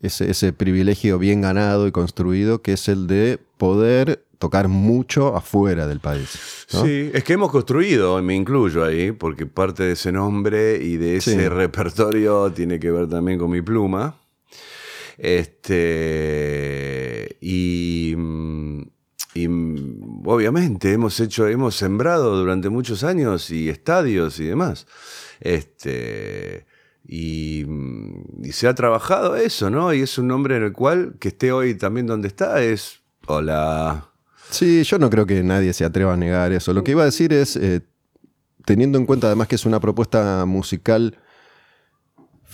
[0.00, 5.86] ese, ese privilegio bien ganado y construido, que es el de poder tocar mucho afuera
[5.86, 6.30] del país.
[6.72, 6.82] ¿no?
[6.82, 11.16] Sí, es que hemos construido, me incluyo ahí, porque parte de ese nombre y de
[11.18, 11.48] ese Sí.
[11.48, 14.16] repertorio tiene que ver también con mi pluma.
[15.18, 15.76] Este,
[17.40, 18.14] y,
[19.34, 19.46] y,
[20.24, 24.86] obviamente hemos hecho, hemos sembrado durante muchos años y estadios y demás.
[25.40, 26.66] Este,
[27.06, 27.64] y,
[28.42, 29.94] y se ha trabajado eso, ¿no?
[29.94, 34.10] Y es un nombre en el cual, que esté hoy también donde está, es, hola.
[34.50, 36.72] Sí, yo no creo que nadie se atreva a negar eso.
[36.72, 37.82] Lo que iba a decir es, eh,
[38.64, 41.16] teniendo en cuenta además que es una propuesta musical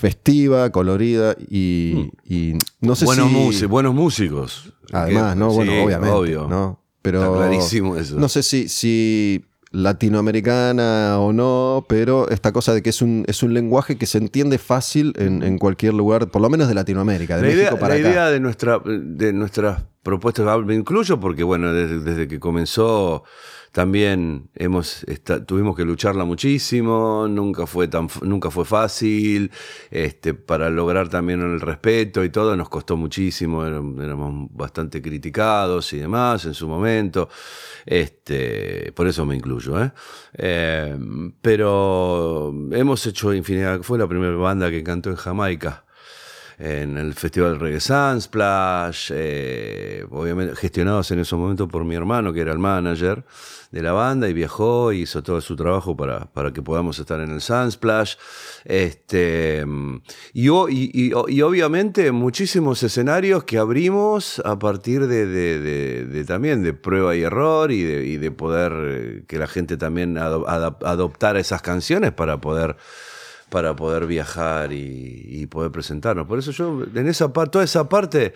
[0.03, 3.35] festiva, colorida y, y no sé buenos, si...
[3.37, 4.73] músi- buenos músicos.
[4.93, 5.53] Además, ¿no?
[5.53, 6.13] Bueno, sí, obviamente.
[6.17, 6.49] Obvio.
[6.49, 6.81] ¿no?
[7.03, 8.17] Pero Está clarísimo eso.
[8.19, 13.45] No sé si, si latinoamericana o no, pero esta cosa de que es un, es
[13.45, 17.37] un lenguaje que se entiende fácil en, en cualquier lugar, por lo menos de Latinoamérica,
[17.37, 18.11] de la México idea, para la acá.
[18.11, 23.23] idea de, nuestra, de nuestras propuestas, ah, me incluyo porque, bueno, desde, desde que comenzó
[23.73, 25.05] también hemos
[25.47, 29.51] tuvimos que lucharla muchísimo, nunca fue, tan, nunca fue fácil,
[29.91, 35.93] este, para lograr también el respeto y todo nos costó muchísimo, éram- éramos bastante criticados
[35.95, 37.29] y demás en su momento,
[37.87, 39.93] este, por eso me incluyo, ¿eh?
[40.35, 40.97] Eh,
[41.41, 45.85] pero hemos hecho infinidad, fue la primera banda que cantó en Jamaica
[46.59, 52.41] en el Festival Reggae Sunsplash, eh, obviamente gestionados en ese momento por mi hermano, que
[52.41, 53.25] era el manager
[53.71, 57.21] de la banda, y viajó y hizo todo su trabajo para, para que podamos estar
[57.21, 58.17] en el Sunsplash.
[58.65, 59.65] Este,
[60.35, 67.73] y, obviamente muchísimos escenarios que abrimos a partir de, de- también de prueba y error
[67.73, 67.83] y
[68.17, 72.77] de, poder eh, que la gente también adoptara esas canciones para poder
[73.53, 76.27] para poder viajar y, y poder presentarnos.
[76.27, 78.33] Por eso yo, en esa parte, toda esa parte,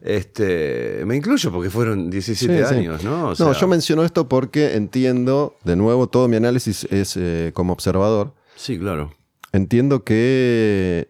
[0.00, 2.74] este, me incluyo porque fueron 17 Sí, sí.
[2.74, 3.28] años, ¿no?
[3.28, 7.72] O no, yo menciono esto porque entiendo, de nuevo, todo mi análisis es eh, como
[7.72, 8.34] observador.
[8.56, 9.14] Sí, claro.
[9.52, 11.06] Entiendo que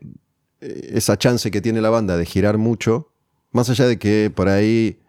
[0.60, 3.08] eh, esa chance que tiene la banda de girar mucho,
[3.52, 5.00] más allá de que por ahí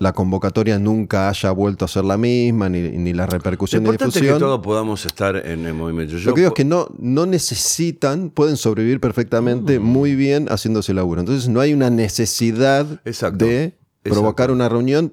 [0.00, 4.08] la convocatoria nunca haya vuelto a ser la misma, ni, ni la repercusión y importante
[4.08, 4.38] es difusión.
[4.38, 6.16] que todos podamos estar en el movimiento.
[6.16, 9.82] Yo Lo que digo es que no, no necesitan, pueden sobrevivir perfectamente Mm.
[9.82, 11.20] muy bien haciéndose laburo.
[11.20, 13.44] Entonces no hay una necesidad Exacto.
[13.44, 14.52] de provocar Exacto.
[14.54, 15.12] una reunión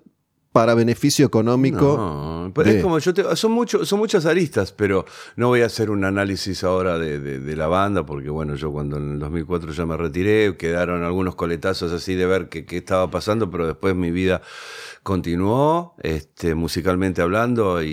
[0.59, 1.97] para beneficio económico.
[1.97, 5.61] No, pero de- es como yo te, son mucho, son muchas aristas, pero no voy
[5.61, 9.13] a hacer un análisis ahora de, de- de la banda, porque bueno, yo cuando en
[9.13, 13.49] el 2004 ya me retiré, quedaron algunos coletazos así de ver qué, qué estaba pasando,
[13.51, 14.41] pero después mi vida
[15.03, 17.87] continuó, este, musicalmente hablando, y,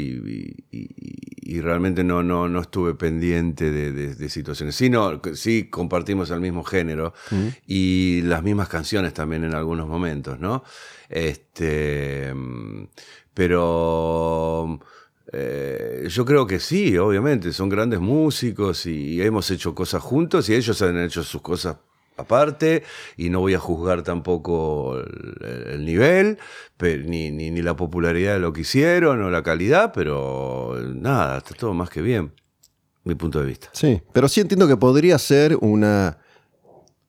[0.73, 0.89] y- y-
[1.57, 4.75] y realmente no, no, no estuve pendiente de, de- de situaciones.
[4.75, 7.13] Sí, no, sí compartimos el mismo género
[7.67, 10.65] y las mismas canciones también en algunos momentos, ¿no?
[11.09, 12.33] Este,
[13.35, 14.79] pero
[15.33, 20.55] eh, yo creo que sí, obviamente, son grandes músicos y hemos hecho cosas juntos y
[20.55, 21.77] ellos han hecho sus cosas
[22.17, 22.85] aparte
[23.17, 26.39] y no voy a juzgar tampoco el, el nivel
[26.77, 31.39] pe- ni, ni, ni la popularidad de lo que hicieron o la calidad, pero nada,
[31.39, 32.33] está todo más que bien,
[33.03, 33.69] mi punto de vista.
[33.73, 36.19] Sí, pero sí entiendo que podría ser una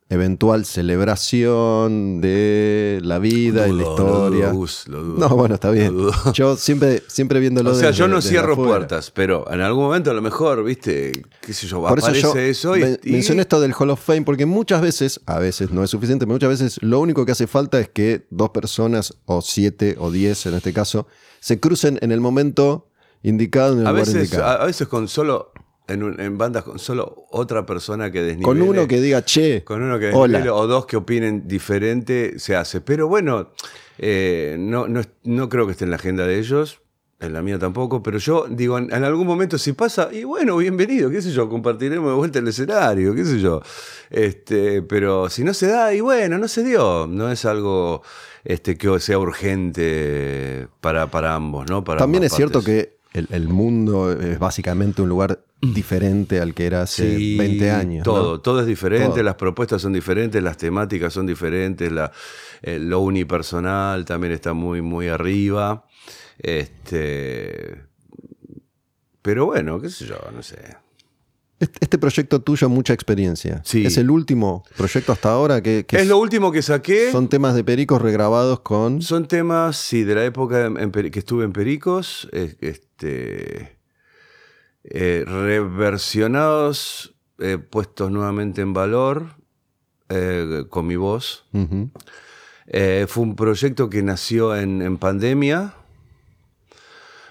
[0.09, 4.47] eventual celebración de la vida y la Dudo, historia.
[4.47, 5.17] lo dudo, lo dudo.
[5.29, 5.93] no, bueno, está bien.
[5.97, 6.11] Dudo.
[6.33, 8.71] Yo siempre, siempre viéndolo O sea, desde- yo no cierro afuera.
[8.77, 12.21] puertas, pero en algún momento a lo mejor, viste, qué sé yo, Por eso aparece
[12.27, 15.39] yo eso y, men- y- mencioné esto del Hall of Fame porque muchas veces, a
[15.39, 18.51] veces no es suficiente, pero muchas veces lo único que hace falta es que dos
[18.51, 21.07] personas, o siete o diez en este caso,
[21.39, 22.89] se crucen en el momento
[23.23, 24.43] indicado, en el a lugar veces, indicado.
[24.45, 25.51] a, a veces con solo,
[25.87, 28.43] en, un- en bandas con solo otra persona que desnivele.
[28.45, 30.39] Con uno que diga, che, Con uno que hola.
[30.39, 32.81] desnivele o dos que opinen diferente se hace.
[32.81, 33.49] Pero bueno,
[33.97, 36.81] eh, no, no, no creo que esté en la agenda de ellos.
[37.17, 40.57] En la mía tampoco, pero yo digo, en, en algún momento si pasa, y bueno,
[40.57, 43.61] bienvenido, qué sé yo, compartiremos de vuelta el escenario, qué sé yo.
[44.09, 47.07] Este, pero si no se da, y bueno, no se dio.
[47.07, 48.01] No es algo
[48.43, 51.83] este, que sea urgente para, para ambos, ¿no?
[51.83, 56.65] Para También es cierto que el, el mundo es básicamente un lugar diferente al que
[56.67, 58.05] era hace Sí, 20 años.
[58.05, 58.13] ¿no?
[58.13, 59.23] Todo, todo es diferente, Todo.
[59.23, 62.11] las propuestas son diferentes, las temáticas son diferentes, la,
[62.61, 65.85] eh, lo unipersonal también está muy, muy arriba.
[66.37, 67.83] Este,
[69.21, 70.57] pero bueno, qué sé yo, no sé.
[71.57, 73.61] Este, proyecto tuyo, mucha experiencia.
[73.63, 73.85] Sí.
[73.85, 77.11] Es el último proyecto hasta ahora que, que es lo último que saqué.
[77.11, 79.01] son temas de pericos regrabados con.
[79.01, 83.74] Son temas, sí, de la época en- en Peri- que estuve en Pericos, este,
[84.87, 89.35] eh, reversionados, eh, puestos nuevamente en valor
[90.09, 91.45] eh, con mi voz.
[91.51, 95.73] Fue un proyecto que nació en, en pandemia.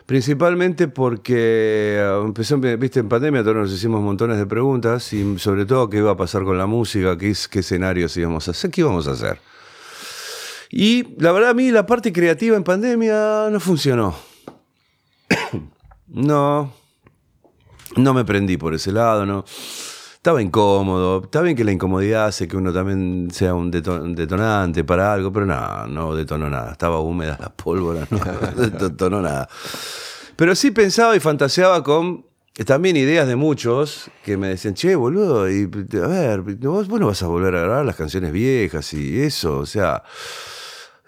[0.06, 5.88] Principalmente porque empezó, viste, en pandemia todos nos hicimos montones de preguntas y sobre todo
[5.88, 9.08] qué iba a pasar con la música, qué, qué escenarios íbamos a hacer, qué íbamos
[9.08, 9.38] a hacer.
[10.70, 14.14] Y la verdad a mí la parte creativa en pandemia no funcionó.
[16.08, 16.83] no,
[17.96, 19.44] no me prendí por ese lado, no.
[20.14, 21.22] Estaba incómodo.
[21.24, 25.12] Está bien que la incomodidad hace que uno también sea un, deto- un detonante para
[25.12, 26.72] algo, pero no, no detonó nada.
[26.72, 29.48] Estaba húmeda la pólvora, no detonó nada.
[30.36, 32.24] Pero sí pensaba y fantaseaba con
[32.64, 35.68] también ideas de muchos que me decían, che, boludo, y,
[36.02, 39.58] a ver, vos, vos no vas a volver a grabar las canciones viejas y eso,
[39.58, 40.04] o sea,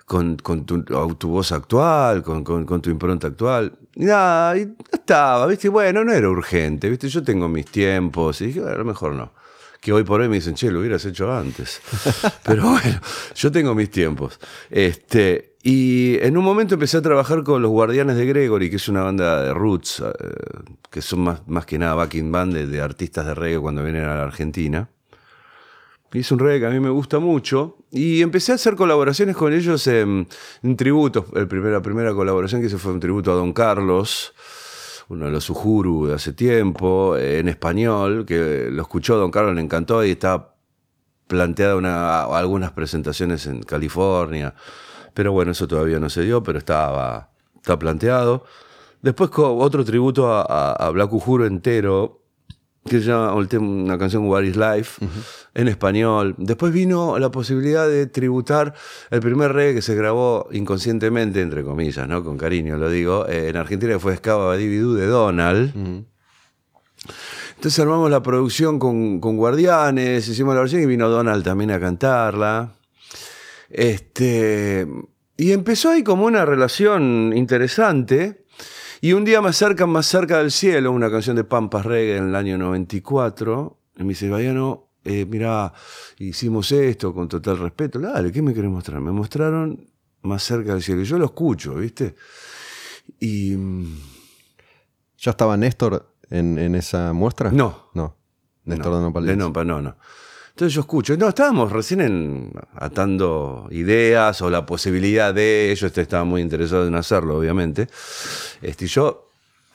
[0.05, 3.79] con, con tu, voz actual, con- con tu impronta actual.
[3.97, 5.71] Nada, y no estaba, ¿viste?
[5.71, 7.09] Bueno, no era urgente, ¿viste?
[7.09, 8.41] Yo tengo mis tiempos.
[8.43, 9.33] Y dije, bueno, a lo mejor no.
[9.81, 11.81] Que hoy por hoy me dicen, che, lo hubieras hecho antes.
[12.45, 13.01] Pero bueno,
[13.35, 14.39] yo tengo mis tiempos.
[14.69, 18.89] Este, y en un momento empecé a trabajar con los Guardianes de Gregory, que es
[18.89, 20.13] una banda de roots, eh,
[20.91, 24.05] que son más, más que nada backing band de, de artistas de reggae cuando vienen
[24.05, 24.91] a la Argentina.
[26.13, 27.77] Hice un reggae que a mí me gusta mucho.
[27.91, 30.27] Y empecé a hacer colaboraciones con ellos en,
[30.63, 31.27] en tributos.
[31.33, 31.47] La
[31.83, 34.33] primera colaboración que hice fue un tributo a Don Carlos,
[35.09, 39.61] uno de los Ujuru de hace tiempo, en español, que lo escuchó Don Carlos, le
[39.61, 40.55] encantó y está
[41.27, 44.55] planteada una, algunas presentaciones en California.
[45.13, 48.45] Pero bueno, eso todavía no se dio, pero estaba, está planteado.
[49.03, 52.23] Después otro tributo a, a- a Black Uhuru entero,
[52.87, 55.05] que se llama una canción What is Life,
[55.55, 56.35] en español.
[56.39, 58.75] Después vino la posibilidad de tributar
[59.11, 62.25] el primer reggae que se grabó inconscientemente, entre comillas, ¿no?
[62.25, 65.73] con cariño lo digo, eh, en Argentina que fue Escava Dividú de Donald.
[67.57, 71.81] Entonces armamos la producción con, con Guardianes, hicimos la versión y vino Donald también a
[71.81, 72.75] cantarla.
[73.69, 74.87] Este,
[75.37, 78.46] y empezó ahí como una relación interesante.
[79.01, 82.29] Y un día más cerca, más cerca del cielo, una canción de Pampas Reggae en
[82.29, 83.79] el año 94.
[83.99, 85.73] Y me dice, Bayano, eh, mirá,
[86.19, 87.99] hicimos esto con total respeto.
[87.99, 89.01] Dale, ¿qué me querés mostrar?
[89.01, 89.89] Me mostraron
[90.23, 91.03] más cerca del cielo.
[91.03, 92.15] Y yo lo escucho, ¿viste?
[93.21, 93.55] Y.
[93.57, 93.99] mm,
[95.19, 97.51] ¿Ya estaba Néstor en, en esa muestra?
[97.51, 97.89] No.
[97.95, 98.17] No.
[98.65, 99.53] Néstor no, de Nopal.
[99.53, 99.97] pa- no, no.
[100.57, 106.29] Entonces yo escucho, no, estábamos recién en- atando ideas o la posibilidad de, ellos estaban
[106.29, 107.89] muy interesados en hacerlo, obviamente.
[108.63, 109.29] Este, yo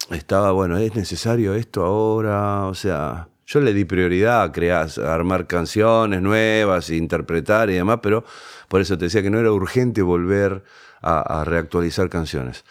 [0.10, 5.46] estaba, bueno, es necesario esto ahora, o sea, yo le di prioridad a crear, armar
[5.46, 8.24] canciones nuevas, interpretar y demás, pero
[8.68, 10.64] por eso te decía que no era urgente volver
[11.04, 12.66] a, a reactualizar canciones,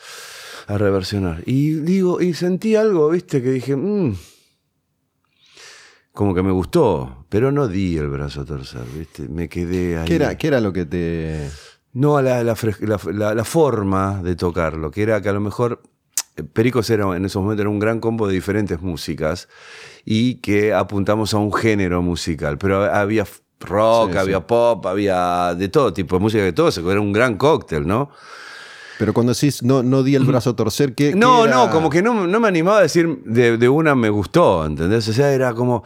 [0.67, 1.45] a reversionar.
[1.47, 4.17] Y digo, y sentí algo, viste, que dije, "Mm,
[6.13, 9.29] como que me gustó, pero no di el brazo a torcer, ¿viste?
[9.29, 10.07] Me quedé ahí.
[10.07, 11.49] ¿Qué era, ¿Qué era lo que te.?
[11.93, 15.83] No, la, la, forma de tocarlo, que era que a lo mejor
[16.37, 19.49] eh, Pericos era en esos momentos era un gran combo de diferentes músicas
[20.05, 23.27] y que apuntamos a un género musical, pero había
[23.59, 24.19] rock, Sí, sí.
[24.19, 28.11] había pop, había de todo tipo de música, de todo, era un gran cóctel, ¿no?
[29.01, 31.15] Pero cuando decís no, no di el brazo a torcer, ¿qué.?
[31.15, 34.11] No, qué no, como que no, no me animaba a decir de, de una me
[34.11, 35.09] gustó, ¿entendés?
[35.09, 35.83] O sea, era como...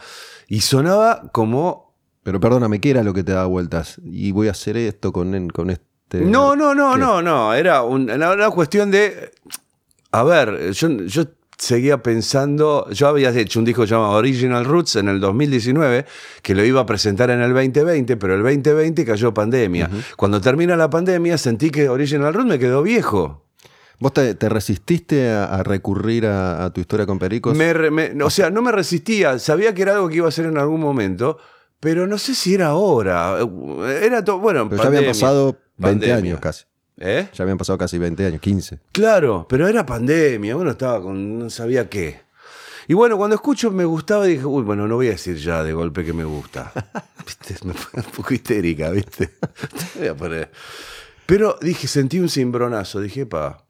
[0.49, 4.01] Y sonaba como Pero perdóname, ¿qué era lo que te daba vueltas?
[4.03, 6.21] Y voy a hacer esto con, con este.
[6.21, 6.99] No, no, no, ¿Qué?
[6.99, 7.53] no, no.
[7.53, 9.31] Era un- era una cuestión de.
[10.11, 11.23] A ver, yo, yo
[11.57, 12.87] seguía pensando.
[12.91, 16.05] Yo había hecho un disco llamado Original Roots en el 2019,
[16.41, 19.89] que lo iba a presentar en el 2020, pero el 2020 cayó pandemia.
[20.17, 23.41] Cuando termina la pandemia, sentí que Original Roots me quedó viejo.
[23.99, 27.55] ¿Vos te, te resististe a, a recurrir a, a tu historia con Pericos?
[27.55, 29.39] Me re- me- o sea, no me resistía.
[29.39, 31.37] Sabía que era algo que iba a hacer en algún momento,
[31.79, 33.37] pero no sé si era ahora.
[34.01, 34.39] Era todo.
[34.39, 35.45] Bueno, Pero ya habían pandemia, pasado
[35.77, 36.15] 20 pandemia.
[36.15, 36.65] años casi.
[36.97, 37.29] ¿Eh?
[37.33, 38.79] Ya habían pasado casi 20 años, 15.
[38.91, 41.39] Claro, pero era pandemia, uno estaba con.
[41.39, 42.25] no sabía qué.
[42.87, 45.73] Y bueno, cuando escucho me gustaba, dije, uy, bueno, no voy a decir ya de
[45.73, 46.71] golpe que me gusta.
[47.25, 47.55] ¿Viste?
[47.65, 49.31] Me pone un poco histérica, ¿viste?
[49.97, 50.51] Voy a poner.
[51.25, 53.65] Pero dije, sentí un cimbronazo, dije, pa.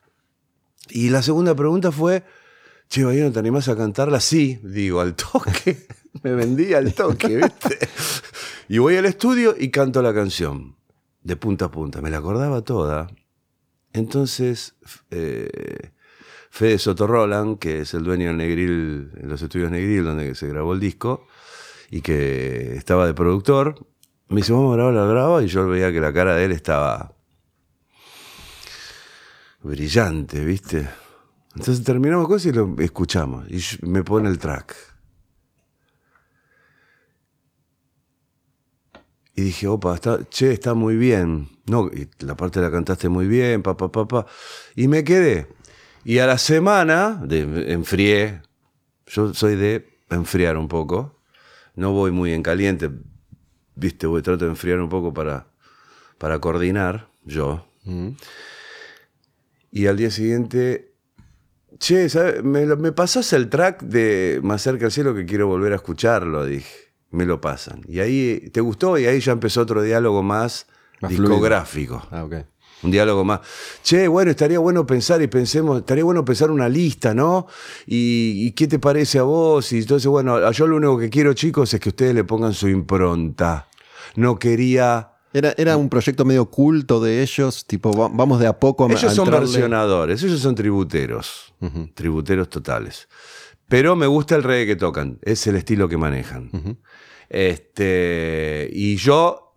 [0.89, 2.23] Y la segunda pregunta fue,
[2.89, 4.19] che, ¿no te animás a cantarla?
[4.19, 5.87] Sí, digo, al toque.
[6.23, 7.79] me vendí al toque, ¿viste?
[8.67, 10.75] y voy al estudio y canto la canción,
[11.25, 12.01] de punta a punta.
[12.01, 13.07] Me la acordaba toda.
[13.93, 14.75] Entonces,
[15.09, 15.91] eh,
[16.51, 20.73] Fede Sotorroland, que es el dueño del Negril, en los estudios Negril, donde se grabó
[20.73, 21.25] el disco,
[21.89, 23.87] y que estaba de productor,
[24.29, 26.51] me dice, vamos a grabar la graba, y yo veía que la cara de él
[26.51, 27.15] estaba
[29.61, 30.87] brillante, ¿viste?
[31.55, 34.94] Entonces terminamos cosas y lo escuchamos, y me pone el track.
[39.35, 41.49] Y dije, opa, está, che, está muy bien.
[41.65, 44.25] No, y la parte la cantaste muy bien, pa, pa, pa, pa.
[44.75, 45.47] Y me quedé.
[46.05, 48.41] Y a la semana, de, enfrié.
[49.07, 51.19] Yo soy de enfriar un poco.
[51.75, 52.89] No voy muy en caliente.
[53.75, 55.47] Viste, voy, trato de enfriar un poco para,
[56.17, 57.67] para coordinar, yo.
[59.69, 60.93] Y al día siguiente,
[61.77, 62.41] che, ¿sabes?
[62.41, 66.45] Me, me pasas el track de Más cerca al cielo que quiero volver a escucharlo,
[66.45, 66.84] dije.
[67.15, 67.81] Me lo pasan.
[67.87, 68.97] Y ahí, ¿te gustó?
[68.97, 70.67] Y ahí ya empezó otro diálogo más,
[71.01, 71.31] Más fluido.
[71.33, 72.05] discográfico.
[72.11, 72.27] Ah.
[72.83, 73.39] Un diálogo más.
[73.83, 77.47] Che, bueno, estaría bueno pensar y pensemos, estaría bueno pensar una lista, ¿no?
[77.87, 79.71] Y, y qué te parece a vos?
[79.71, 82.67] Y entonces, bueno, yo lo único que quiero, chicos, es que ustedes le pongan su
[82.67, 83.67] impronta.
[84.15, 85.11] No quería.
[85.33, 88.87] Era, era un proyecto medio culto de ellos, tipo, va- vamos de a poco a
[88.89, 91.53] Ellos a son versionadores, ellos son tributeros.
[91.93, 93.07] Tributeros totales.
[93.67, 96.79] Pero me gusta el reggae que tocan, es el estilo que manejan.
[97.29, 99.55] Este, y yo,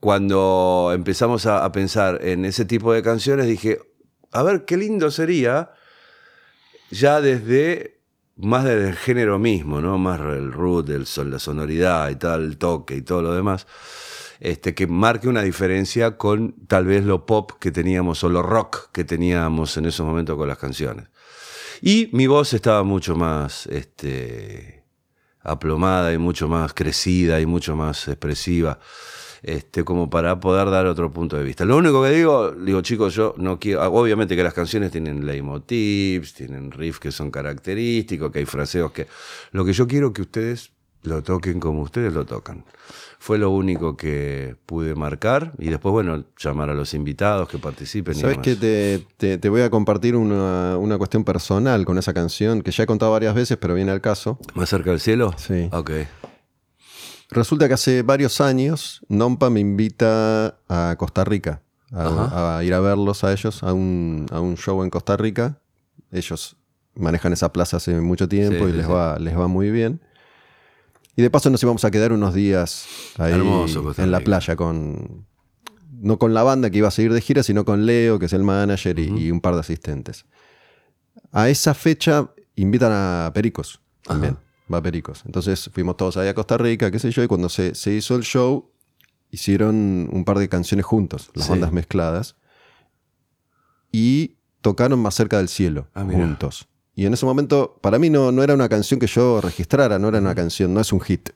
[0.00, 3.78] cuando empezamos a, a pensar en ese tipo de canciones, dije,
[4.32, 5.70] a ver qué lindo sería,
[6.90, 7.96] ya desde
[8.36, 9.98] más del género mismo, ¿no?
[9.98, 13.66] Más el root, el son, la sonoridad y tal, el toque y todo lo demás.
[14.38, 18.90] Este, que marque una diferencia con tal vez lo pop que teníamos o lo rock
[18.92, 21.08] que teníamos en esos momentos con las canciones.
[21.82, 24.84] Y mi voz estaba mucho más este,
[25.40, 28.78] aplomada y mucho más crecida y mucho más expresiva,
[29.42, 31.64] este, como para poder dar otro punto de vista.
[31.64, 35.24] Lo único que digo, digo chicos, yo no quiero, ah, obviamente que las canciones tienen
[35.24, 39.06] leitmotivs, tienen riffs que son característicos, que hay fraseos que...
[39.52, 40.72] Lo que yo quiero que ustedes
[41.02, 42.64] lo toquen como ustedes lo tocan.
[43.26, 48.14] Fue lo único que pude marcar y después, bueno, llamar a los invitados que participen.
[48.14, 52.62] ¿Sabes que te, te- te voy a compartir una, una cuestión personal con esa canción
[52.62, 54.38] que ya he contado varias veces, pero viene al caso?
[54.54, 55.34] ¿Más cerca del cielo?
[55.38, 55.68] Sí.
[55.72, 55.90] Ok.
[57.30, 61.62] Resulta que hace varios años Nompa me invita a Costa Rica
[61.92, 65.58] a, a ir a verlos a ellos, a un, a un show en Costa Rica.
[66.12, 66.56] Ellos
[66.94, 68.92] manejan esa plaza hace mucho tiempo Sí, y les, sí.
[68.92, 70.00] va, les va muy bien.
[71.16, 72.86] Y de paso nos íbamos a quedar unos días
[73.18, 75.26] ahí Hermoso en la playa con...
[75.98, 78.32] No con la banda que iba a seguir de gira, sino con Leo, que es
[78.34, 80.26] el manager, y, y un par de asistentes.
[81.32, 84.36] A esa fecha invitan a Pericos también.
[84.72, 85.22] Va Pericos.
[85.24, 88.14] Entonces fuimos todos ahí a Costa Rica, qué sé yo, y cuando se, se hizo
[88.14, 88.70] el show,
[89.30, 91.52] hicieron un par de canciones juntos, las Sí.
[91.52, 92.36] bandas mezcladas,
[93.90, 96.68] y tocaron más cerca del cielo Ah, juntos.
[96.96, 100.08] Y en ese momento, para mí no, no era una canción que yo registrara, no
[100.08, 101.28] era una canción, no es un hit.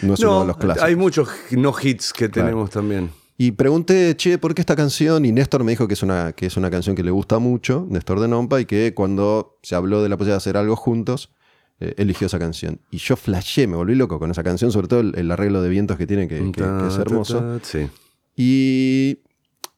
[0.00, 0.88] No es uno de los clásicos.
[0.88, 3.10] hay muchos no hits que tenemos también.
[3.36, 5.24] Y pregunté, che, ¿por qué esta canción?
[5.24, 7.84] Y Néstor me dijo que es una, que es una canción que le gusta mucho,
[7.90, 11.32] Néstor de Nompa, y que cuando se habló de la posibilidad de hacer algo juntos,
[11.80, 12.80] eh, eligió esa canción.
[12.92, 15.68] Y yo flashé, me volví loco con esa canción, sobre todo el, el arreglo de
[15.70, 17.58] vientos que tiene, que, que- que es hermoso.
[17.62, 17.88] Sí.
[18.36, 19.18] Y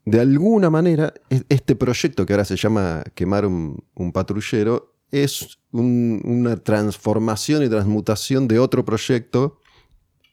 [0.04, 5.58] de alguna manera, es- este proyecto que ahora se llama Quemar un, un patrullero es
[5.72, 9.58] un- una transformación y transmutación de otro proyecto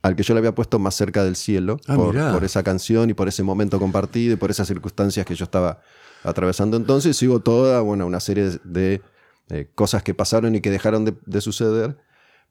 [0.01, 3.13] al que yo le había puesto más cerca del cielo Ah, por, esa canción y
[3.13, 5.81] por ese momento compartido y por esas circunstancias que yo estaba
[6.23, 7.15] atravesando entonces.
[7.17, 9.01] Sigo toda bueno, una serie de,
[9.47, 11.97] de, cosas que pasaron y que dejaron de, de suceder.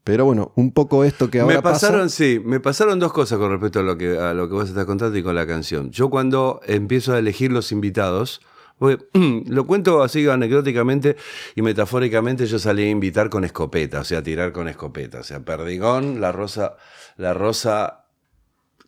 [0.04, 2.16] Pero bueno, un poco esto que ahora Me pasaron, pasa.
[2.16, 4.86] sí, me pasaron dos cosas con respecto a lo que a lo que vos estás
[4.86, 5.90] contando y con la canción.
[5.90, 8.40] Yo cuando empiezo a elegir los invitados,
[8.80, 9.04] porque,
[9.46, 11.16] lo cuento así anecdóticamente
[11.54, 15.40] y metafóricamente, yo salí a invitar con escopeta, o sea, tirar con escopeta, o sea,
[15.40, 16.76] Perdigón, la rosa,
[17.18, 18.06] la rosa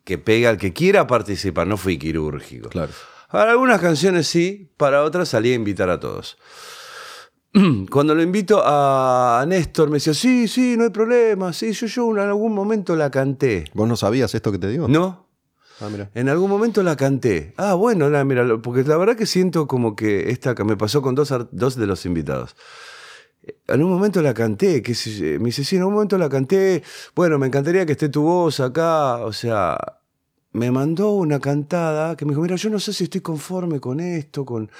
[0.03, 2.70] que pega al que quiera participar, no fui quirúrgico.
[2.70, 2.90] Claro.
[3.30, 6.38] Para algunas canciones sí, para otras salí a invitar a todos.
[7.90, 12.11] Cuando lo invito a Néstor, me decía, sí, sí, no hay problema, sí, yo, yo
[12.12, 13.64] en algún momento la canté.
[13.74, 14.88] ¿Vos no sabías esto que te digo?
[14.88, 15.22] ¿No?
[15.83, 16.11] Ah.
[16.14, 17.55] En algún momento la canté.
[17.57, 21.03] Ah, bueno, la, mira, porque la verdad que siento como que esta que me pasó
[21.03, 22.57] con dos, dos de los invitados.
[23.66, 24.93] En un momento la canté, que
[25.41, 26.85] me dice, sí, en un momento la canté,
[27.16, 29.76] bueno, me encantaría que esté tu voz acá, o sea,
[30.53, 34.00] me mandó una cantada que me dijo, mira, yo no sé si estoy conforme con
[34.00, 34.70] esto, con,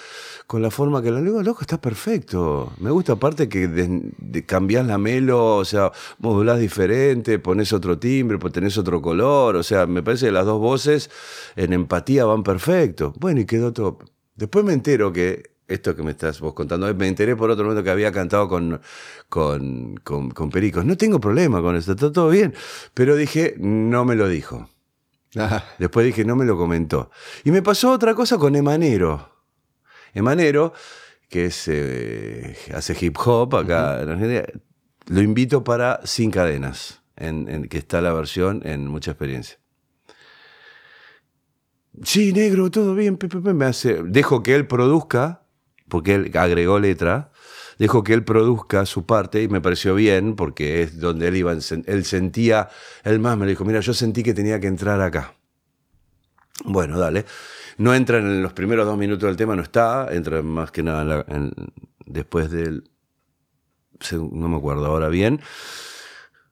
[0.47, 2.73] con la forma que la digo, loco, está perfecto.
[2.79, 8.39] Me gusta aparte que de, cambiás la melo, o sea, modulás diferente, pones otro timbre,
[8.39, 11.11] pues tenés otro color, o sea, me parece que las dos voces
[11.57, 13.15] en empatía van perfecto.
[13.19, 13.99] Bueno, y quedó todo.
[14.35, 17.83] Después me entero que esto que me estás vos contando, me enteré por otro momento
[17.83, 18.81] que había cantado con,
[19.29, 20.85] con, con, con Pericos.
[20.85, 22.55] No tengo problema con esto, está todo bien.
[22.93, 24.69] Pero dije, no me lo dijo.
[25.37, 27.11] Ah, Después dije, no me lo comentó.
[27.45, 29.31] Y me pasó otra cosa con Emanero.
[30.15, 30.75] Emanero,
[31.31, 34.43] que es, eh, hace hip hop acá en Argentina,
[35.07, 39.59] lo invito para Sin Cadenas, en, en- que está la versión en Mucha Experiencia.
[42.05, 43.19] Sí, negro, todo bien.
[43.55, 45.43] me hace, dejo que él produzca,
[45.89, 47.32] porque él agregó letra.
[47.79, 51.53] Dejo que él produzca su parte y me pareció bien porque es donde él iba.
[51.53, 52.69] Él sentía,
[53.05, 55.35] él más me dijo, mira, yo sentí que tenía que entrar acá.
[56.65, 57.25] Bueno, dale.
[57.79, 60.09] No entra en los primeros dos minutos del tema, no está.
[60.13, 61.25] Entra más que nada
[62.07, 62.85] después del.
[64.13, 65.41] No me acuerdo ahora bien.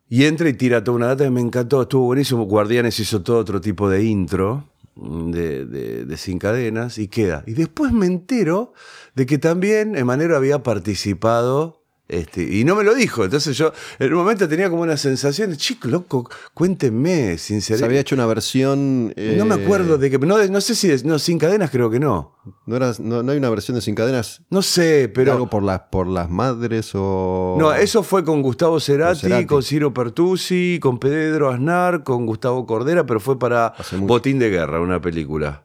[0.09, 1.83] Y entra y tira toda una data que me encantó.
[1.83, 2.45] Estuvo buenísimo.
[2.45, 7.45] Guardianes hizo todo otro tipo de intro de, de- de Sin Cadenas y queda.
[7.47, 8.73] Y después me entero
[9.21, 11.77] de que también Emanero había participado.
[12.09, 13.23] Este, y no me lo dijo.
[13.25, 17.85] Entonces yo en un momento tenía como una sensación, chico, loco, cuéntenme, se sinceramente.
[17.87, 19.09] había hecho una versión.
[19.17, 20.19] No me eh, acuerdo de que.
[20.19, 20.89] No, de- no sé si.
[20.89, 22.35] de- no, sin cadenas creo que no.
[22.67, 24.43] No, era- no, no hay una versión de Sin Cadenas.
[24.51, 25.33] No sé, pero.
[25.35, 27.57] algo por las, por las madres o.
[27.61, 29.47] No, eso fue con Gustavo Cerati, Con Cerati.
[29.47, 33.75] con Ciro Pertusi, con Pedro Aznar, con Gustavo Cordera, pero fue para.
[33.99, 35.63] Botín de Guerra, una película.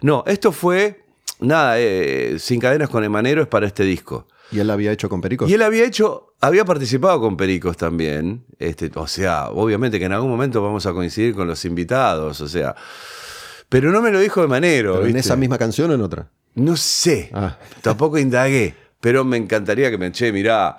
[0.00, 1.01] No, esto fue.
[1.42, 4.26] Nada, eh, Sin Cadenas con Emanero es para este disco.
[4.50, 5.50] Y él la había hecho con Pericos.
[5.50, 8.44] Y él había hecho, había participado con Pericos también.
[8.58, 12.48] Este, o sea, obviamente que en algún momento vamos a coincidir con los invitados, o
[12.48, 12.74] sea.
[13.68, 14.96] Pero no me lo dijo de Manero.
[14.96, 16.28] ¿Pero en esa misma canción o en otra?
[16.54, 17.30] No sé.
[17.32, 17.56] Ah.
[17.80, 18.74] Tampoco indagué.
[19.00, 20.76] Pero me encantaría que me, che, mirá.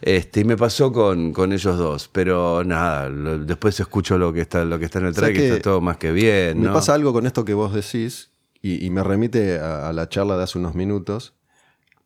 [0.00, 2.08] Este, y me pasó con, con ellos dos.
[2.12, 5.42] Pero nada, lo- después escucho lo que está, lo que está en el ¿Sabes track
[5.44, 6.58] y está todo más que bien.
[6.60, 6.72] Me ¿no?
[6.74, 8.31] pasa algo con esto que vos decís
[8.62, 11.34] y, y me remite a, a la charla de hace unos minutos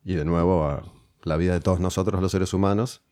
[0.03, 0.83] y de nuevo a
[1.23, 3.03] la vida de todos nosotros los seres humanos.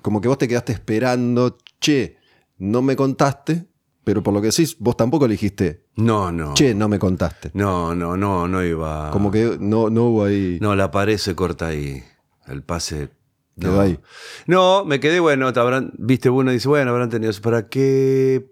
[0.00, 2.16] Como que vos te quedaste esperando, che,
[2.58, 3.68] no me contaste,
[4.04, 6.54] pero por lo que decís, vos tampoco le dijiste, No, no.
[6.54, 7.50] che, no me contaste.
[7.54, 9.10] No, no, no, no iba.
[9.10, 10.58] Como que no, no hubo ahí.
[10.60, 12.02] No, la pared se corta ahí.
[12.46, 13.10] El pase.
[13.54, 13.80] No.
[13.80, 13.98] ahí.
[14.46, 17.32] No, me quedé, bueno, te habrán, viste, uno dice, bueno, habrán tenido.
[17.40, 18.51] ¿Para qué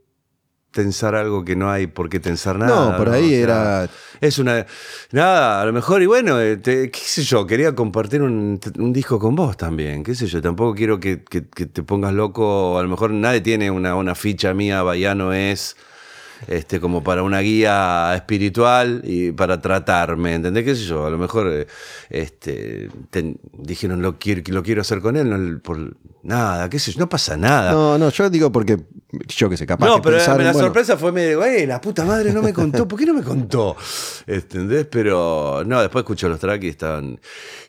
[0.70, 2.92] tensar algo que no hay por qué tensar nada?
[2.92, 3.88] No, por ahí era-
[4.20, 4.66] Es una.
[5.12, 8.92] Nada, a lo mejor, y bueno, eh, te- qué sé yo, quería compartir un, un
[8.92, 12.78] disco con vos también, qué sé yo, tampoco quiero que, que- que te pongas loco,
[12.78, 15.76] a lo mejor nadie tiene una, una ficha mía, Bayano es.
[16.48, 20.64] Este, como para una guía espiritual y para tratarme, ¿entendés?
[20.64, 21.04] ¿Qué sé yo?
[21.04, 21.66] A lo mejor eh,
[22.08, 26.92] este, te- dijeron lo quiero, lo quiero hacer con él, no, por nada, qué sé
[26.92, 27.72] yo, no pasa nada.
[27.72, 28.78] No, no, yo digo porque
[29.28, 31.66] yo que sé, capaz No, que pero la, pensaron, la bueno, sorpresa fue medio, ¡eh,
[31.66, 32.86] la puta madre no me contó!
[32.86, 33.76] ¿Por qué no me contó?
[34.26, 34.86] ¿Entendés?
[34.86, 37.20] Pero no, después escucho los tracks y estaban.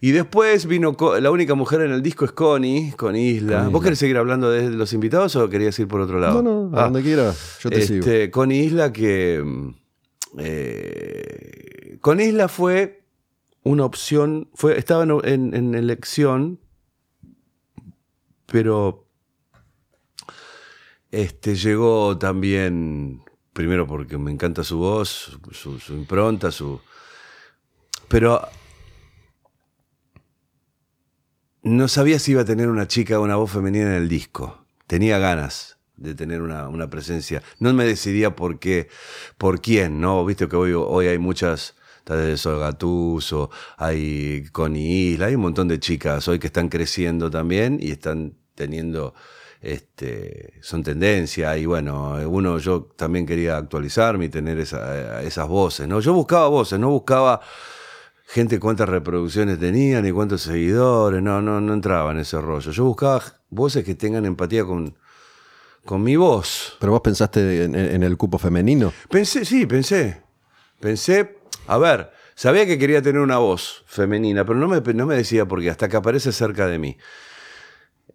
[0.01, 3.63] Y después vino la única mujer en el disco es Connie, con Isla.
[3.63, 3.83] Con ¿Vos Isla.
[3.85, 6.41] querés seguir hablando de los invitados o querías ir por otro lado?
[6.43, 6.83] No, no, a Ah.
[6.85, 7.99] donde quiera, yo te sigo.
[7.99, 9.43] Este, Con Isla que.
[10.37, 13.03] eh, con Isla fue
[13.63, 14.49] una opción.
[14.53, 16.59] Fue, estaba en, en- en elección,
[18.51, 19.07] pero.
[21.09, 23.23] Este, llegó también.
[23.53, 26.81] Primero porque me encanta su voz, su, impronta, su.
[28.07, 28.41] Pero.
[31.63, 34.65] No sabía si iba a tener una chica o una voz femenina en el disco.
[34.87, 37.43] Tenía ganas de tener una, una presencia.
[37.59, 38.89] No me decidía por qué,
[39.37, 40.25] por quién, ¿no?
[40.25, 41.75] Viste que hoy, hoy hay muchas,
[42.15, 47.29] desde Sol Gatuso, hay Connie Isla, hay un montón de chicas hoy que están creciendo
[47.29, 49.13] también y están teniendo,
[49.61, 55.87] este, son tendencia y bueno, uno, yo también quería actualizarme y tener esa- esas voces,
[55.87, 55.99] ¿no?
[55.99, 57.41] Yo buscaba voces, no buscaba
[58.27, 62.71] gente cuántas reproducciones tenían y cuántos seguidores, no, no, no entraba en ese rollo.
[62.71, 64.95] Yo buscaba voces que tengan empatía con,
[65.85, 66.77] con mi voz.
[66.79, 68.93] Pero vos pensaste en, en el cupo femenino.
[69.09, 70.21] Pensé, sí, pensé.
[70.79, 71.37] Pensé,
[71.67, 75.45] a ver, sabía que quería tener una voz femenina, pero no me, no me decía
[75.45, 76.97] por qué, hasta que aparece cerca de mí.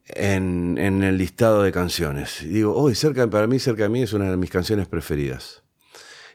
[0.08, 2.44] En, en el listado de canciones.
[2.44, 5.64] Digo, hoy cerca, para mí, cerca de mí es una de mis canciones preferidas.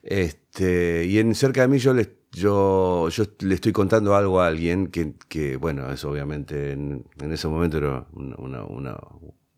[0.04, 4.48] Este, y en cerca de mí yo le, yo, yo le estoy contando algo a
[4.48, 8.98] alguien que, que bueno, es obviamente en, ese momento era una, una,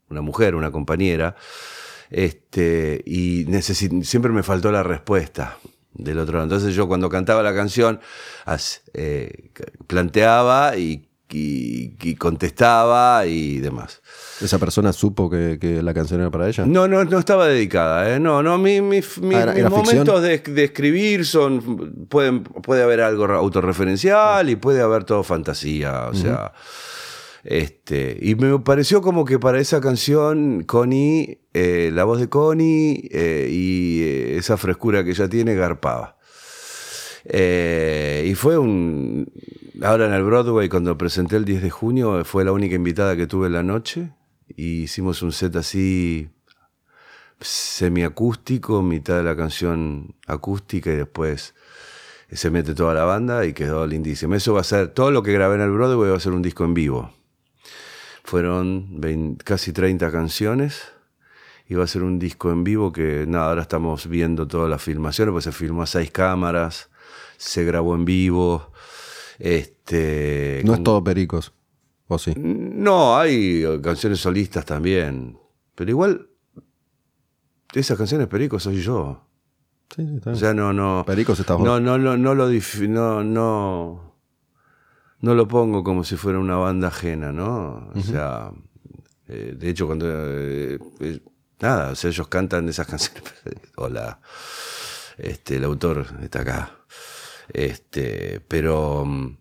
[0.09, 1.35] una, mujer, una compañera.
[2.09, 3.45] Este, y
[4.03, 5.57] siempre me faltó la respuesta
[5.93, 6.45] del otro lado.
[6.45, 7.99] Entonces yo cuando cantaba la canción
[8.93, 9.51] eh,
[9.87, 14.01] planteaba y, y- y contestaba y demás.
[14.41, 16.65] ¿Esa persona supo que, que la canción era para ella?
[16.65, 18.13] No, no, no estaba dedicada.
[18.15, 18.19] ¿eh?
[18.19, 22.05] No, no, mi, mi- mi- Ah, era- mis era momentos de, de escribir son.
[22.09, 26.07] Pueden, puede haber algo autorreferencial y puede haber todo fantasía.
[26.07, 26.53] O sea.
[27.43, 33.09] Este, y me pareció como que para esa canción, Connie, eh, la voz de Connie
[33.11, 36.15] eh, y eh, esa frescura que ella tiene, garpaba.
[37.25, 39.31] Eh, y fue un.
[39.81, 43.27] Ahora en el Broadway, cuando presenté el 10 de junio, fue la única invitada que
[43.27, 44.11] tuve en la noche.
[44.55, 46.29] Y hicimos un set así
[47.39, 51.55] semiacústico, mitad de la canción acústica y después
[52.31, 54.35] se mete toda la banda y quedó lindísimo.
[54.35, 56.41] Eso va a ser, todo lo que grabé en el Broadway va a ser un
[56.41, 57.13] disco en vivo.
[58.23, 60.93] Fueron 20 casi 30 canciones
[61.67, 64.81] y va a ser un disco en vivo que nada, ahora estamos viendo todas las
[64.81, 66.89] filmaciones, pues se filmó a seis cámaras,
[67.43, 68.71] se grabó en vivo.
[69.39, 71.53] Este, No con- es todo pericos.
[72.07, 72.33] ¿O sí?
[72.37, 75.37] no, hay canciones solistas también.
[75.75, 76.29] Pero igual,
[77.73, 79.27] esas canciones Perico soy yo.
[79.95, 81.03] Sí, sí, está O sea, no, no.
[81.05, 81.65] Pericos estás vos.
[81.65, 82.47] No, no, no, no lo
[83.23, 84.15] no,
[85.19, 87.89] no lo pongo como si fuera una banda ajena, ¿no?
[87.95, 88.51] O sea,
[89.27, 91.19] eh, de hecho, cuando eh, eh,
[91.61, 93.23] nada, o sea, ellos cantan esas canciones.
[93.77, 94.19] Hola,
[95.17, 96.77] este, el autor está acá.
[97.49, 99.37] Este, pero mm,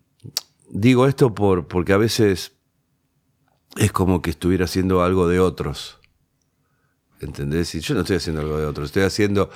[0.69, 2.53] digo esto por, porque a veces
[3.77, 5.99] es como que estuviera haciendo algo de otros.
[7.19, 7.73] ¿Entendés?
[7.75, 9.49] Y yo no estoy haciendo algo de otros, estoy haciendo.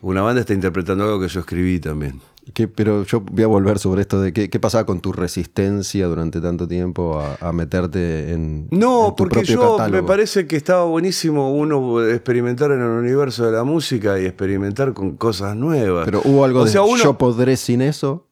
[0.00, 2.20] Una banda está interpretando algo que yo escribí también.
[2.54, 6.06] ¿Qué- pero yo voy a volver sobre esto de qué, qué pasaba con tu resistencia
[6.06, 10.02] durante tanto tiempo a, a meterte en, No, en tu porque propio yo catálogo.
[10.02, 14.92] me parece que estaba buenísimo uno experimentar en el universo de la música y experimentar
[14.92, 16.04] con cosas nuevas.
[16.04, 18.28] Pero hubo algo O de sea, uno- yo podré sin eso.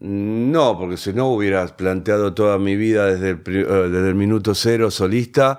[0.00, 4.54] No, porque si no hubieras planteado toda mi vida desde el, eh, desde el minuto
[4.54, 5.58] cero solista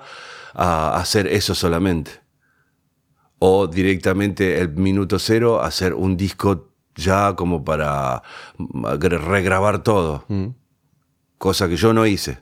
[0.54, 2.10] a hacer eso solamente.
[3.38, 8.22] O directamente el minuto cero hacer un disco ya como para
[8.58, 10.24] mm, regrabar todo.
[11.38, 12.38] Cosa que yo no hice.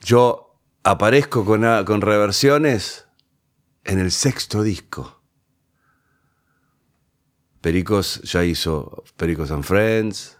[0.00, 3.06] Yo aparezco con, con reversiones
[3.84, 5.20] en el sexto disco.
[7.60, 10.38] Pericos ya hizo Pericos and Friends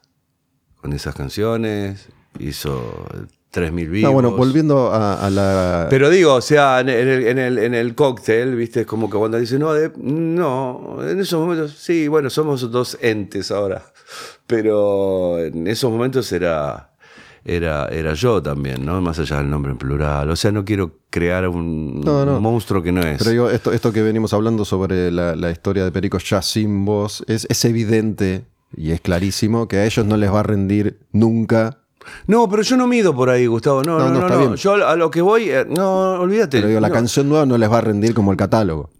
[0.77, 2.09] con esas canciones,
[2.39, 3.07] hizo
[3.55, 4.09] 3000 vivos.
[4.11, 5.87] No, bueno, volviendo a, a la.
[5.89, 8.83] Pero digo, o sea, en el, en el, en el cóctel, ¿viste?
[8.83, 12.99] Es como que cuando dice, no, de- no, en esos momentos, sí, bueno, somos dos
[13.01, 13.83] entes ahora.
[14.47, 16.91] Pero en esos momentos era,
[17.45, 19.01] era, era yo también, ¿no?
[19.01, 20.29] Más allá del nombre en plural.
[20.31, 22.37] O sea, no quiero crear un, No, no.
[22.37, 23.19] un monstruo que no es.
[23.19, 26.85] Pero digo, esto, esto que venimos hablando sobre la, la historia de Pericos ya sin
[26.85, 28.45] voz, es, es evidente
[28.77, 31.79] y es clarísimo que a ellos no les va a rendir nunca.
[32.27, 33.83] No, pero yo no mido por ahí, Gustavo.
[33.83, 34.41] No, No, no, está no.
[34.41, 34.55] bien.
[34.57, 36.59] Yo a lo que voy, eh, no, olvídate.
[36.59, 36.95] Pero digo, la no.
[36.95, 38.91] canción nueva no les va a rendir como el catálogo.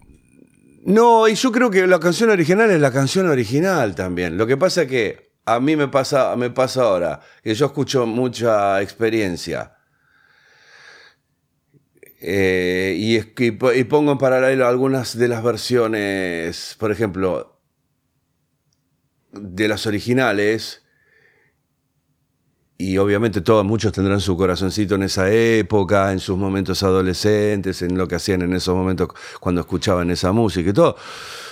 [0.87, 4.37] No, y yo creo que la canción original es la canción original también.
[4.37, 8.05] Lo que pasa es que a mí me pasa, me pasa ahora, que yo escucho
[8.07, 9.73] mucha experiencia.
[12.21, 17.61] Eh, y, es que- y pongo en paralelo algunas de las versiones, por ejemplo,
[19.33, 20.84] de las originales.
[22.77, 27.97] Y obviamente todos, muchos tendrán su corazoncito en esa época, en sus momentos adolescentes, en
[27.97, 29.09] lo que hacían en esos momentos
[29.41, 30.97] cuando escuchaban esa música y todo.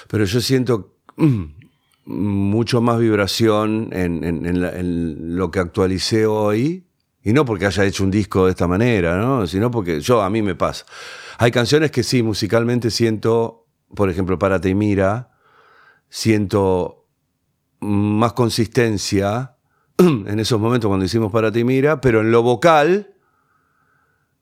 [0.08, 1.42] Pero yo siento mm,
[2.06, 6.86] mucho más vibración en, en- en la- en lo que actualicé hoy.
[7.24, 9.46] Y no porque haya hecho un disco de esta manera, ¿no?
[9.46, 10.84] Sino porque yo, a mí me pasa.
[11.38, 15.30] Hay canciones que sí, musicalmente siento, por ejemplo, Párate y Mira,
[16.08, 17.06] siento
[17.80, 19.56] más consistencia
[19.98, 23.08] en esos momentos cuando hicimos Para ti mira, pero en lo vocal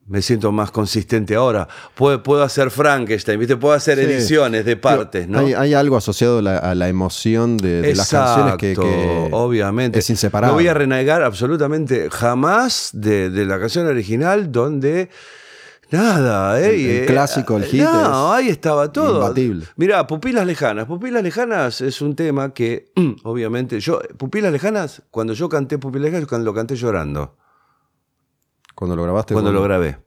[0.07, 1.68] me siento más consistente ahora.
[1.94, 3.57] Puedo, puedo hacer Frankenstein, ¿viste?
[3.57, 4.05] Puedo hacer Sí.
[4.07, 5.38] ediciones de partes, ¿no?
[5.38, 8.74] Hay, hay algo asociado a la, a la emoción de, de las canciones que,
[9.30, 10.01] obviamente.
[10.01, 10.51] es inseparable.
[10.51, 15.11] No voy a renegar absolutamente jamás de, de la canción original donde
[15.93, 16.74] nada, ¿eh?
[16.74, 19.16] El- el Eh, clásico, el hit No, ahí estaba todo.
[19.20, 19.66] imbatible.
[19.76, 20.86] Mirá, Pupilas Lejanas.
[20.86, 22.93] Pupilas Lejanas es un tema que,
[23.24, 27.36] obviamente, yo, Pupilas Lejanas, cuando yo canté Pupilas Lejanas, cuando lo canté llorando
[28.74, 29.34] Cuando lo grabaste.
[29.34, 29.59] cuando ¿cómo?
[29.61, 29.99] lo grabé.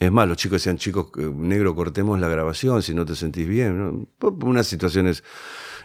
[0.00, 3.48] Es más, los chicos decían, chicos, eh, negro, cortemos la grabación si no te sentís
[3.48, 3.78] bien.
[3.78, 4.06] ¿no?
[4.18, 5.24] Por Unas situaciones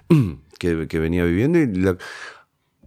[0.59, 1.97] que, que venía viviendo y la-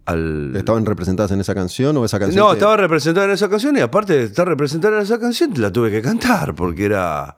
[0.07, 2.45] al, ¿Estaban representadas en esa canción o esa canción?
[2.45, 5.53] no, te- estaba representada en esa canción y aparte de estar representada en esa canción,
[5.57, 7.37] la tuve que cantar porque era.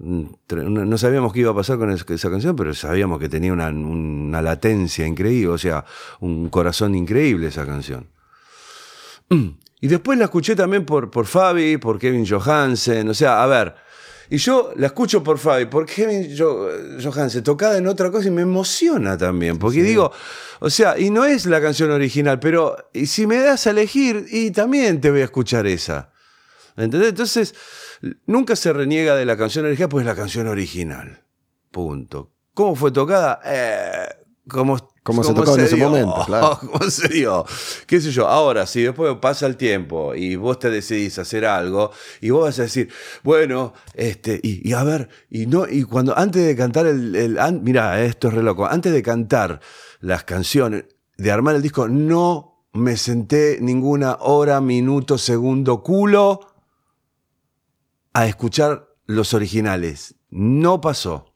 [0.00, 0.24] mm,
[0.88, 3.68] No sabíamos qué iba a pasar con es- esa canción, pero sabíamos que tenía una,
[3.68, 5.84] una latencia increíble, o sea,
[6.20, 8.08] un corazón increíble esa canción.
[9.78, 13.74] Y después la escuché también por, por Fabi, por Kevin Johansen, o sea, a ver.
[14.30, 16.68] Y yo la escucho por Fabi, por Kevin Jo-
[17.02, 20.10] Johansen, tocada en otra cosa y me emociona también, porque digo,
[20.60, 24.26] o sea, y no es la canción original, pero y si me das a elegir,
[24.30, 26.10] y también te voy a escuchar esa.
[26.76, 27.10] ¿Entendés?
[27.10, 27.54] Entonces,
[28.26, 31.22] nunca se reniega de la canción original, pues es la canción original.
[31.70, 32.32] Punto.
[32.52, 33.40] ¿Cómo fue tocada?
[33.44, 34.08] Eh,
[34.48, 34.76] como,
[35.06, 36.58] Como se tocó en ese momento, claro.
[36.60, 37.44] ¿Cómo se dio?
[37.86, 38.26] ¿Qué sé yo?
[38.28, 42.58] Ahora, si después pasa el tiempo y vos te decidís hacer algo y vos vas
[42.58, 42.88] a decir,
[43.22, 47.38] bueno, este, y, y a ver, y no, y cuando antes de cantar el, el
[47.38, 49.60] an- mirá, esto es re loco, antes de cantar
[50.00, 50.84] las canciones,
[51.16, 56.40] de armar el disco, no me senté ninguna hora, minuto, segundo, culo
[58.12, 60.16] a escuchar los originales.
[60.30, 61.32] No pasó.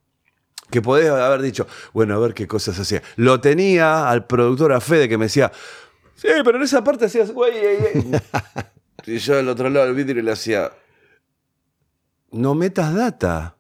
[0.71, 3.03] Que podés haber dicho, bueno, a ver qué cosas hacía.
[3.17, 5.51] Lo tenía al productor, a Fede, que me decía,
[6.15, 8.21] sí, pero en esa parte hacías, güey, güey, güey".
[9.07, 10.71] Y yo del otro lado del vidrio le hacía,
[12.33, 13.57] no metas data.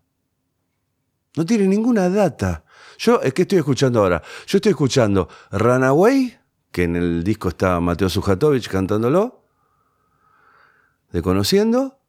[1.36, 2.64] No tiene ninguna data.
[2.98, 4.22] Yo, que estoy escuchando ahora.
[4.46, 6.38] Yo estoy escuchando Runaway,
[6.70, 9.44] que en el disco está Mateo Sujatovich cantándolo,
[11.10, 11.99] de Conociendo.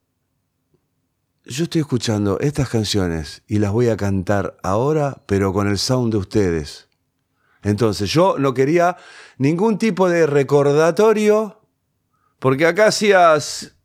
[1.46, 6.12] Yo estoy escuchando estas canciones y las voy a cantar ahora, pero con el sound
[6.12, 6.88] de ustedes.
[7.64, 8.98] Entonces, yo no quería
[9.38, 11.60] ningún tipo de recordatorio,
[12.40, 13.76] porque acá hacías...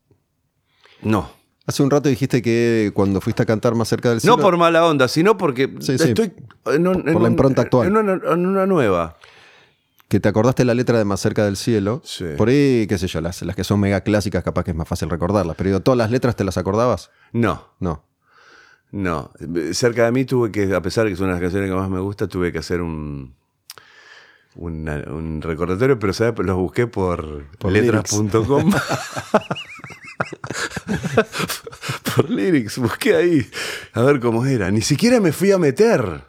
[1.03, 1.31] No.
[1.67, 4.37] Hace un rato dijiste que cuando fuiste a cantar más cerca del cielo.
[4.37, 6.09] No por mala onda, sino porque Sí, sí.
[6.11, 6.33] estoy
[6.67, 7.89] en, un- en Por la un- impronta actual.
[7.89, 9.17] En una, en una nueva.
[10.09, 12.01] Que te acordaste la letra de Más cerca del cielo.
[12.05, 12.25] Sí.
[12.37, 14.87] Por ahí, qué sé yo, las, las que son mega clásicas, capaz que es más
[14.87, 15.57] fácil recordarlas.
[15.57, 17.11] Pero digo, ¿todas las letras te las acordabas?
[17.33, 18.05] No, No.
[18.93, 19.33] no.
[19.73, 21.75] Cerca de mí tuve que, a pesar de que es una de las canciones que
[21.77, 23.35] más me gusta, tuve que hacer un,
[24.55, 26.35] una- un recordatorio, pero ¿sabes?
[26.47, 28.73] los busqué por, Por letras.com.
[32.15, 33.47] por lyrics, busqué ahí.
[33.93, 34.71] A ver cómo era.
[34.71, 36.25] Ni siquiera me fui a meter.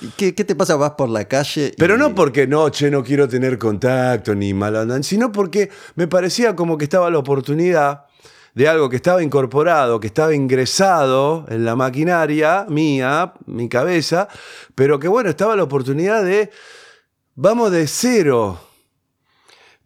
[0.00, 0.76] ¿Y qué, qué te pasa?
[0.76, 1.68] Vas por la calle.
[1.72, 5.70] y- Pero no porque no, che, no quiero tener contacto ni mal andan, sino porque
[5.94, 8.04] me parecía como que estaba la oportunidad
[8.54, 14.28] de algo que estaba incorporado, que estaba ingresado en la maquinaria mía, mi cabeza,
[14.74, 16.50] pero que bueno, estaba la oportunidad de,
[17.34, 18.58] vamos de cero.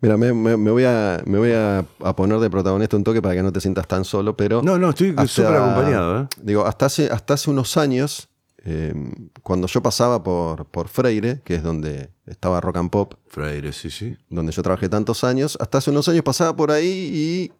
[0.00, 3.20] Mira, me, me- me voy, a, me voy a, a poner de protagonista un toque
[3.20, 4.62] para que no te sientas tan solo, pero.
[4.62, 6.22] No, no, estoy súper acompañado.
[6.22, 6.26] ¿eh?
[6.40, 8.29] Digo, hasta hace, hasta hace unos años,
[8.64, 8.94] eh,
[9.42, 13.90] cuando yo pasaba por, por Freire, que es donde estaba Rock and Pop, Freire, sí,
[13.90, 14.16] sí.
[14.28, 17.52] donde yo trabajé tantos años, hasta hace unos años pasaba por ahí y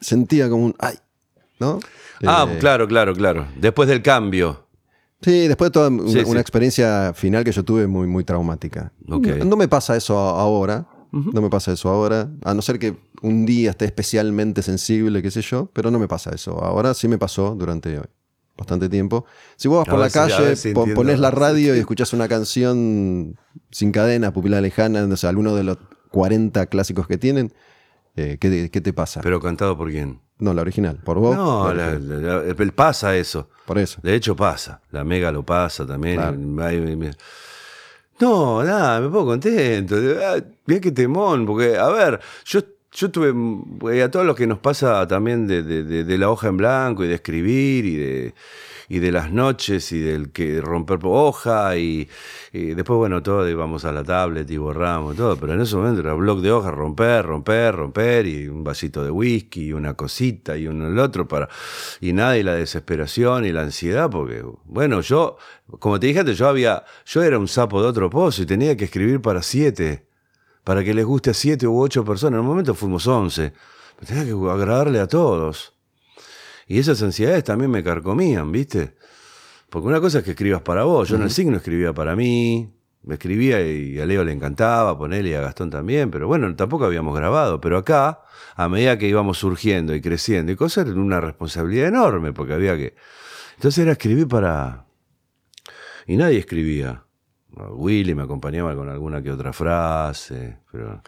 [0.00, 0.96] sentía como un ¡ay!
[1.58, 1.78] ¿No?
[2.24, 3.46] Ah, Eh, claro, claro, claro.
[3.56, 4.66] Después del cambio.
[5.22, 6.24] Sí, después de toda una, Sí, sí.
[6.26, 8.92] una experiencia final que yo tuve muy, muy traumática.
[9.08, 9.26] Ok.
[9.38, 10.86] No, no me pasa eso ahora.
[11.12, 12.30] No me pasa eso ahora.
[12.44, 16.06] A no ser que un día esté especialmente sensible, qué sé yo, pero no me
[16.08, 16.62] pasa eso.
[16.64, 18.00] Ahora sí me pasó durante
[18.60, 19.24] bastante tiempo.
[19.56, 21.00] Si vos vas A por la si- calle, ver si po- entiendo.
[21.00, 23.36] pones la radio y escuchás una canción
[23.72, 25.78] sin cadena, pupila lejana, no sé, alguno de los
[26.10, 27.52] 40 clásicos que tienen,
[28.16, 29.20] eh, ¿qué, qué te pasa?
[29.22, 30.20] Pero cantado por quién?
[30.38, 30.96] no, la original.
[31.04, 31.36] ¿Por vos?
[31.36, 33.50] No, La la- pasa eso.
[33.66, 34.00] Por eso.
[34.02, 36.16] De hecho pasa, la Mega lo pasa también.
[36.16, 36.38] Claro.
[38.20, 39.96] No, nada, me pongo contento.
[40.22, 40.36] Ah,
[40.66, 42.60] Mirá qué temón, porque, a ver, yo,
[42.92, 43.32] yo tuve,
[43.94, 46.56] eh, a todos los que nos pasa también de, de- de- de la hoja en
[46.56, 48.34] blanco y de escribir y de,
[48.88, 52.08] y de las noches y del que romper hoja y,
[52.52, 56.14] después, bueno, todo íbamos a la tablet y borramos todo, pero en ese momento era
[56.14, 60.66] blog de hoja, romper, romper, romper y un vasito de whisky y una cosita y
[60.66, 61.48] uno el otro para
[62.00, 65.36] y nada y la desesperación y la ansiedad porque bueno yo
[65.78, 68.86] como te dije yo había yo era un sapo de otro pozo y tenía que
[68.86, 70.09] escribir para siete
[70.64, 73.52] para que les guste a siete u ocho personas en un momento fuimos once
[73.96, 75.74] pero tenía que agradarle a todos
[76.66, 78.96] y esas ansiedades también me carcomían viste
[79.68, 82.72] porque una cosa es que escribas para vos yo en el signo escribía para mí
[83.02, 86.84] me escribía y a Leo le encantaba, ponerle y a Gastón también, pero bueno, tampoco
[86.84, 87.60] habíamos grabado.
[87.60, 88.20] Pero acá,
[88.54, 92.76] a medida que íbamos surgiendo y creciendo y cosas, era una responsabilidad enorme, porque había
[92.76, 92.94] que.
[93.56, 94.86] Entonces era escribir para.
[96.06, 97.04] Y nadie escribía.
[97.70, 101.02] Willy me acompañaba con alguna que otra frase, pero.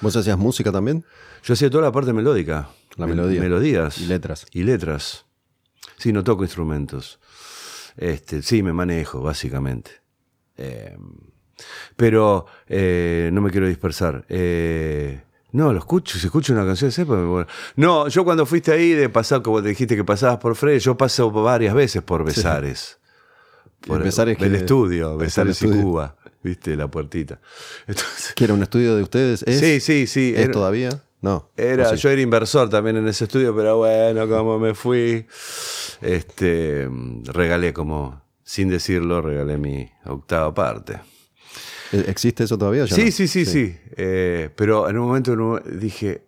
[0.00, 1.04] ¿Vos hacías música también?
[1.42, 2.68] Yo hacía toda la parte melódica.
[2.96, 3.40] La Me- melodía.
[3.40, 3.98] Melodías.
[3.98, 4.46] Y letras.
[4.52, 5.24] Y letras.
[5.96, 7.18] Sí, no toco instrumentos.
[7.96, 9.90] Este, sí, me manejo, básicamente.
[10.58, 10.96] Eh,
[11.96, 14.24] pero eh, no me quiero dispersar.
[14.28, 17.48] Eh, no, lo escucho, si escucho una canción, sepa, me muero.
[17.76, 20.96] No, yo cuando fuiste ahí de pasar, como te dijiste que pasabas por Fred, yo
[20.98, 22.98] paso varias veces por Besares.
[23.86, 25.82] Por Besares el que- estudio, y estudio.
[25.82, 27.40] Cuba, viste, la puertita.
[27.86, 29.42] Entonces, ¿Que era un estudio de ustedes?
[29.44, 30.32] ¿Es, sí, sí, sí.
[30.34, 31.02] ¿Es era- todavía?
[31.22, 31.50] No.
[31.56, 31.94] era.
[31.94, 35.26] Yo era inversor también en ese estudio, pero bueno, como me fui,
[36.00, 36.88] este,
[37.24, 41.00] regalé como, sin decirlo, regalé mi octava parte.
[41.92, 42.84] ¿E- ¿Existe eso todavía?
[42.84, 43.10] ya Sí, no?
[43.12, 43.76] sí, sí, sí.
[43.96, 46.24] Eh, pero en un momento dije,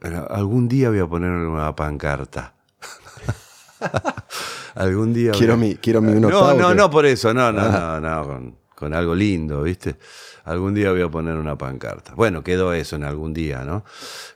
[0.00, 2.54] "Bueno, algún día voy a poner una pancarta.
[4.74, 5.32] algún día.
[5.32, 8.56] Quiero mi- quiero mi un No, no, no por eso, no, no, no, no, con,
[8.74, 9.96] con algo lindo, ¿viste?
[10.44, 12.12] Algún día voy a poner una pancarta.
[12.14, 13.82] Bueno, quedó eso en algún día, ¿no?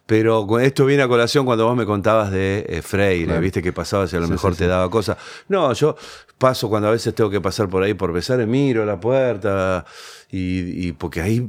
[0.06, 3.40] Pero esto viene a colación cuando vos me contabas de eh, Freire, Claro.
[3.42, 3.62] ¿viste?
[3.62, 4.70] Que pasabas y a lo Sí, mejor sí, te sí.
[4.70, 5.18] daba cosas.
[5.48, 5.96] No, yo
[6.38, 9.84] paso cuando a veces tengo que pasar por ahí por besar, miro la puerta
[10.30, 11.46] y, y porque ahí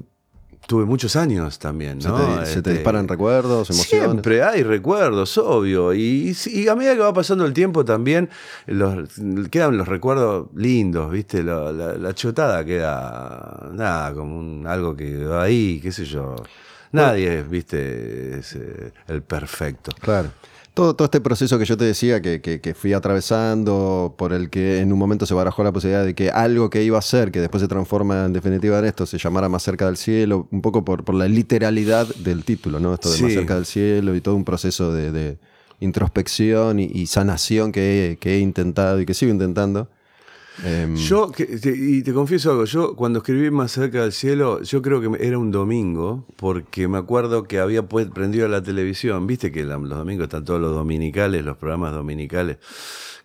[0.69, 2.15] tuve muchos años también, ¿Se, ¿no?
[2.15, 4.07] te, se te Este, disparan recuerdos, emociones?
[4.11, 5.95] Siempre hay recuerdos, obvio.
[5.95, 8.29] Y, y a medida que va pasando el tiempo también
[8.67, 9.09] los,
[9.49, 11.41] quedan los recuerdos lindos, ¿viste?
[11.41, 16.35] La, la- la chotada queda, nada, como un- algo que ahí, qué sé yo.
[16.91, 18.37] Nadie, ¿viste?
[18.39, 19.91] Es eh, el perfecto.
[19.99, 20.29] Claro.
[20.79, 24.49] Todo, todo este proceso que yo te decía que, que- que fui atravesando, por el
[24.49, 27.31] que en un momento se barajó la posibilidad de que algo que iba a ser,
[27.31, 30.61] que después se transforma en definitiva en esto, se llamara Más cerca del cielo, un
[30.61, 32.93] poco por, por la literalidad del título, ¿no?
[32.93, 35.37] Esto de Más cerca del cielo y todo un proceso de, de
[35.81, 39.89] introspección y, y sanación que he, que he intentado y que sigo intentando.
[40.65, 44.61] Em, Yo, que- te- y te confieso algo, yo cuando escribí Más cerca del cielo,
[44.61, 49.51] yo creo que era un domingo, porque me acuerdo que había prendido la televisión, viste
[49.51, 52.57] que los domingos están todos los dominicales, los programas dominicales,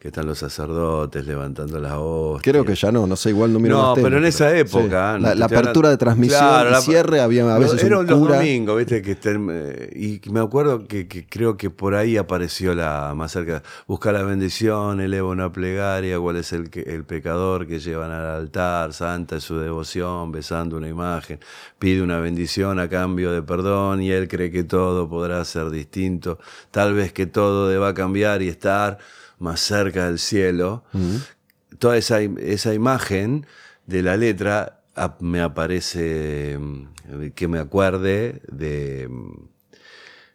[0.04, 2.42] que están los sacerdotes levantando las hostias.
[2.52, 5.18] Creo que ya no, no sé, igual no miro No, pero en esa época.
[5.18, 8.36] La, no apertura de transmisión Claro, la- cierre había a veces Era un los cura.
[8.36, 12.74] domingos, viste, que estén, eh, y me acuerdo que, que creo que por ahí apareció
[12.74, 13.62] la más cerca.
[13.86, 18.92] Busca la bendición, eleva una plegaria, cuál es el, el pecador que llevan al altar,
[18.92, 21.40] santa es su devoción, besando una imagen,
[21.78, 26.38] pide una bendición a cambio de perdón y él cree que todo podrá ser distinto,
[26.70, 28.98] tal vez que todo deba cambiar y estar
[29.44, 30.82] más cerca del cielo
[31.78, 33.46] toda esa, esa imagen
[33.86, 34.80] de la letra
[35.20, 36.58] me aparece
[37.34, 39.08] que me acuerde de,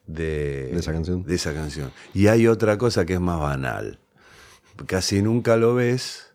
[0.05, 1.24] de, De esa canción.
[1.24, 1.91] de esa canción.
[2.14, 3.99] Y hay otra cosa que es más banal.
[4.86, 6.28] Casi nunca lo ves.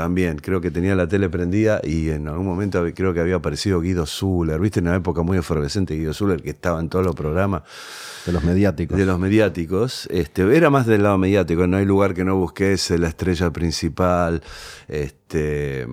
[0.00, 3.82] También, creo que tenía la tele prendida y en algún momento creo que había aparecido
[3.82, 4.58] Guido Zuller.
[4.58, 4.80] ¿Viste?
[4.80, 7.64] En una época muy efervescente Guido Zuller que estaba en todos los programas
[8.24, 8.96] De los mediáticos.
[8.96, 10.06] de los mediáticos.
[10.10, 14.40] Este, era más del lado mediático, no hay lugar que no busques la estrella principal.
[14.88, 15.86] Este,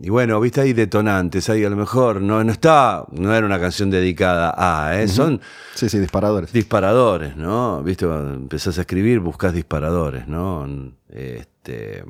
[0.00, 3.60] y bueno, viste, hay detonantes, ahí a lo mejor no, no está, no era una
[3.60, 5.06] canción dedicada a, ¿eh?
[5.06, 5.38] son
[5.74, 6.50] Sí, sí, disparadores.
[6.50, 7.82] disparadores, ¿no?
[7.82, 10.66] Viste, cuando empezás a escribir, buscas disparadores, ¿no?
[11.10, 12.04] Este,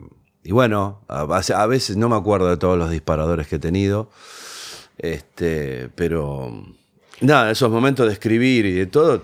[0.45, 4.11] y bueno, a, a veces no me acuerdo de todos los disparadores que he tenido.
[4.99, 6.65] Este, pero
[7.21, 9.23] nada, esos momentos de escribir y de todo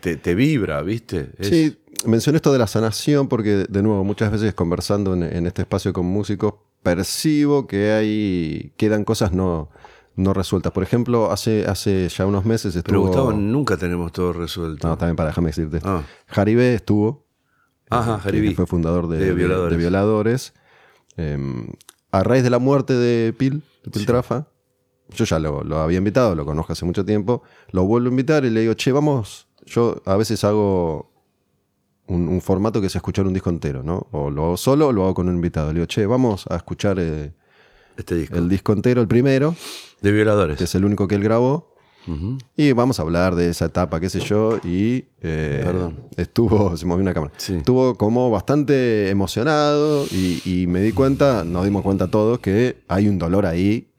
[0.00, 1.30] te, te vibra, ¿viste?
[1.38, 5.46] Es- Sí, mencioné esto de la sanación porque, de nuevo, muchas veces conversando en, en
[5.46, 9.70] este espacio con músicos, percibo que hay, quedan cosas no,
[10.16, 10.72] no resueltas.
[10.72, 12.92] Por ejemplo, hace, hace ya unos meses estuvo...
[12.92, 14.86] Pero Gustavo, nunca tenemos todo resuelto.
[14.86, 15.80] No, también para, déjame decirte.
[15.82, 16.02] Ah.
[16.26, 17.24] Jaribé estuvo,
[17.90, 19.70] Ajá, fue fundador de, Violadores.
[19.72, 20.54] de Violadores.
[21.16, 21.38] Eh,
[22.10, 24.48] a raíz de la muerte de Pil, de Piltrafa,
[25.10, 28.44] yo ya lo, lo había invitado, lo conozco hace mucho tiempo, lo vuelvo a invitar
[28.44, 31.10] y le digo, che, vamos, yo a veces hago
[32.06, 34.06] un, un formato que es escuchar un disco entero, ¿no?
[34.12, 35.68] O lo hago solo o lo hago con un invitado.
[35.68, 37.32] Le digo, che, vamos a escuchar eh,
[37.96, 38.36] Este disco.
[38.36, 39.54] el disco entero, el primero,
[40.00, 40.56] de violadores.
[40.58, 41.74] que es el único que él grabó.
[42.56, 45.62] Y vamos a hablar de esa etapa, qué sé yo, y eh,
[46.16, 47.56] estuvo, se movió una cámara, Sí.
[47.56, 53.08] estuvo como bastante emocionado y, y me di cuenta, nos dimos cuenta todos que hay
[53.08, 53.90] un dolor ahí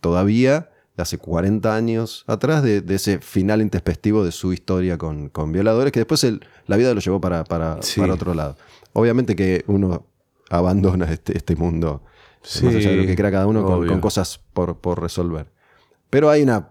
[0.00, 5.28] todavía, de hace 40 años atrás, de, de ese final intempestivo de su historia con,
[5.28, 6.26] con violadores, que después
[6.66, 8.00] la vida lo llevó para, para, Sí.
[8.00, 8.56] para otro lado.
[8.92, 10.06] Obviamente que uno
[10.50, 12.02] abandona este, este mundo,
[12.40, 15.50] Sí, más allá de lo que crea cada uno, con, con cosas por, por resolver.
[16.08, 16.68] Pero hay una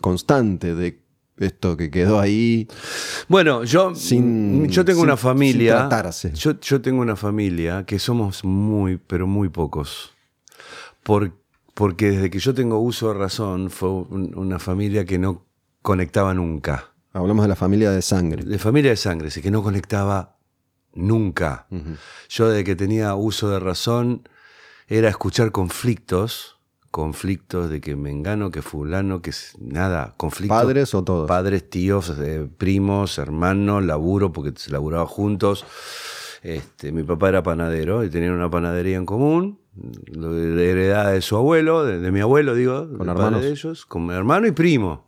[0.00, 1.00] constante de
[1.38, 2.68] esto que quedó ahí.
[3.28, 5.78] Bueno, yo, Sin- yo tengo sin- una familia.
[5.80, 6.32] sin tratarse.
[6.34, 10.12] Yo, yo tengo una familia que somos muy, pero muy pocos.
[11.02, 11.32] Por-
[11.74, 15.46] porque desde que yo tengo uso de razón, fue un- una familia que no
[15.80, 16.92] conectaba nunca.
[17.12, 18.44] Hablamos de la familia de sangre.
[18.44, 20.36] De familia de sangre, sí, que no conectaba
[20.94, 21.66] nunca.
[22.28, 24.28] Yo desde que tenía uso de razón
[24.88, 26.58] era escuchar conflictos,
[26.90, 30.60] conflictos de que me engano, que fulano, que nada, conflictos.
[30.62, 31.28] ¿Padres o todos?
[31.28, 35.64] Padres, tíos, eh, primos, hermanos, laburo, porque se laburaba juntos.
[36.42, 39.60] Este, mi papá era panadero y tenían una panadería en común,
[40.10, 43.42] heredada de su abuelo, de, de mi abuelo, digo, padre hermanos?
[43.42, 45.06] de ellos, con mi hermano y primo.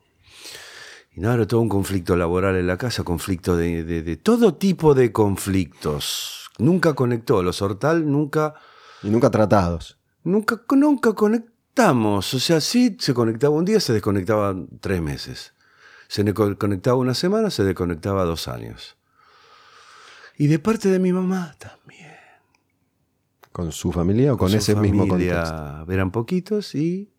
[1.15, 4.55] Y nada, era todo un conflicto laboral en la casa, conflicto de, de- de todo
[4.55, 6.51] tipo de conflictos.
[6.59, 8.55] Nunca conectó, los Hortal nunca,
[9.03, 9.99] Y nunca tratados.
[10.25, 11.13] nunca, nunca
[11.73, 12.35] conectamos.
[12.35, 15.55] O sea, sí se conectaba un día, se desconectaba tres meses.
[16.09, 18.97] Se ne- conectaba una semana, se desconectaba dos años.
[20.37, 22.13] Y de parte de mi mamá también.
[23.53, 25.45] ¿Con su familia o con, su ese mismo contexto?
[25.45, 27.11] familia Eran poquitos y.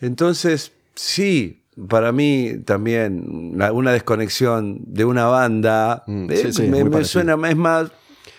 [0.00, 7.34] Entonces, sí, para mí también una, desconexión de una banda Mm, eh, sí, me, suena,
[7.48, 7.90] es más.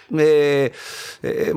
[0.17, 0.71] eh,
[1.23, 1.53] eh,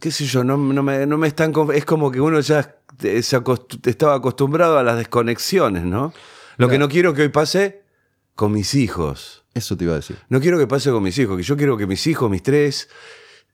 [0.00, 1.52] qué sé yo, no, no me, no me están.
[1.74, 6.12] Es como que uno ya eh, se acost- estaba acostumbrado a las desconexiones, ¿no?
[6.56, 7.82] Lo que no quiero que hoy pase
[8.34, 9.44] con mis hijos.
[9.54, 10.16] Eso te iba a decir.
[10.28, 12.88] No quiero que pase con mis hijos, que yo quiero que mis hijos, mis tres,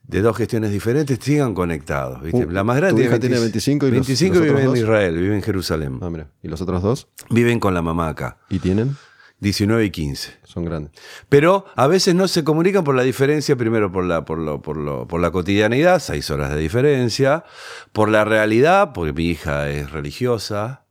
[0.02, 2.22] de dos gestiones diferentes, sigan conectados.
[2.22, 2.44] ¿viste?
[2.46, 4.76] Uh, la más grande tiene 25 y los- 25 los vive en.
[4.76, 5.98] Israel, vive en Jerusalén.
[6.02, 6.28] Ah, mira.
[6.42, 7.08] ¿Y los otros dos?
[7.30, 8.96] Viven con la mamá acá, ¿Y tienen?
[9.40, 10.34] 19 y 15.
[10.44, 10.92] Son grandes.
[11.28, 14.76] Pero a veces no se comunican por la diferencia, primero por la, por lo, por
[14.78, 17.44] lo, por la cotidianidad, seis horas de diferencia,
[17.92, 20.84] por la realidad, porque mi hija es religiosa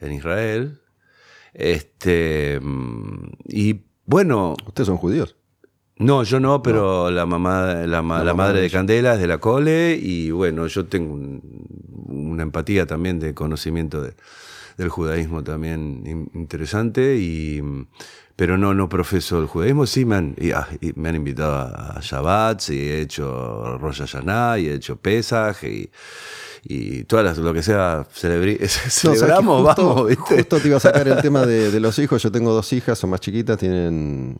[0.00, 0.80] en Israel.
[1.52, 5.36] Este, mm, y bueno, Ustedes son judíos.
[5.96, 8.70] No, yo no, pero la mamá, la, ma- madre de.
[8.70, 11.66] Candela es de la Cole y bueno, yo tengo un-
[12.06, 14.14] una empatía también de conocimiento de-
[14.78, 17.60] del judaísmo también in- interesante y
[18.36, 21.56] pero no no profeso el judaísmo, sí me han, y, ah, y me han invitado
[21.56, 25.90] a Shabbat y he hecho Rosh Hashanah y he hecho Pesaj y
[26.64, 30.34] y todas las, lo que sea celebri- No, o sea, que celebramos, justo, vamos, ¿viste?
[30.36, 32.20] justo te iba a sacar el tema de, de los hijos.
[32.22, 34.38] Yo tengo dos hijas, son más chiquitas, tienen...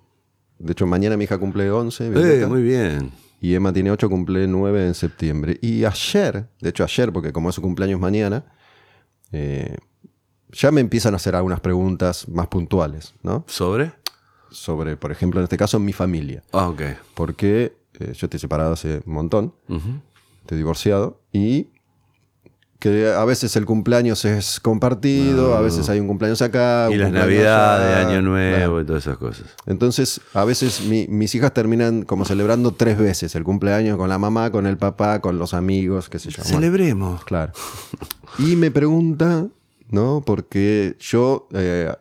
[0.58, 3.12] De hecho, mañana mi hija cumple 11, Eh, muy bien.
[3.40, 5.58] y Emma tiene 8, cumple 9 en septiembre.
[5.62, 8.44] Y ayer, de hecho ayer, porque como es su cumpleaños mañana,
[9.30, 9.76] eh,
[10.52, 13.44] ya me empiezan a hacer algunas preguntas más puntuales, ¿no?
[13.46, 13.92] ¿Sobre?
[14.50, 16.42] Sobre, por ejemplo, en este caso, mi familia.
[16.52, 16.82] Ah, ok.
[17.14, 20.00] Porque eh, yo estoy separado hace un montón, Ujú.
[20.40, 21.68] estoy divorciado, y
[22.78, 26.88] que a veces el cumpleaños es compartido, a veces hay un cumpleaños acá.
[26.92, 28.06] Y las navidades.
[28.06, 28.80] Año Nuevo Claro.
[28.80, 29.46] y todas esas cosas.
[29.66, 34.16] Entonces, a veces mi- mis hijas terminan como celebrando tres veces el cumpleaños con la
[34.18, 36.40] mamá, con el papá, con los amigos, qué sé yo.
[36.44, 37.24] Bueno, Celebremos.
[37.24, 37.52] claro.
[38.38, 39.48] Y me pregunta,
[39.90, 40.22] ¿no?
[40.24, 41.92] Porque yo eh,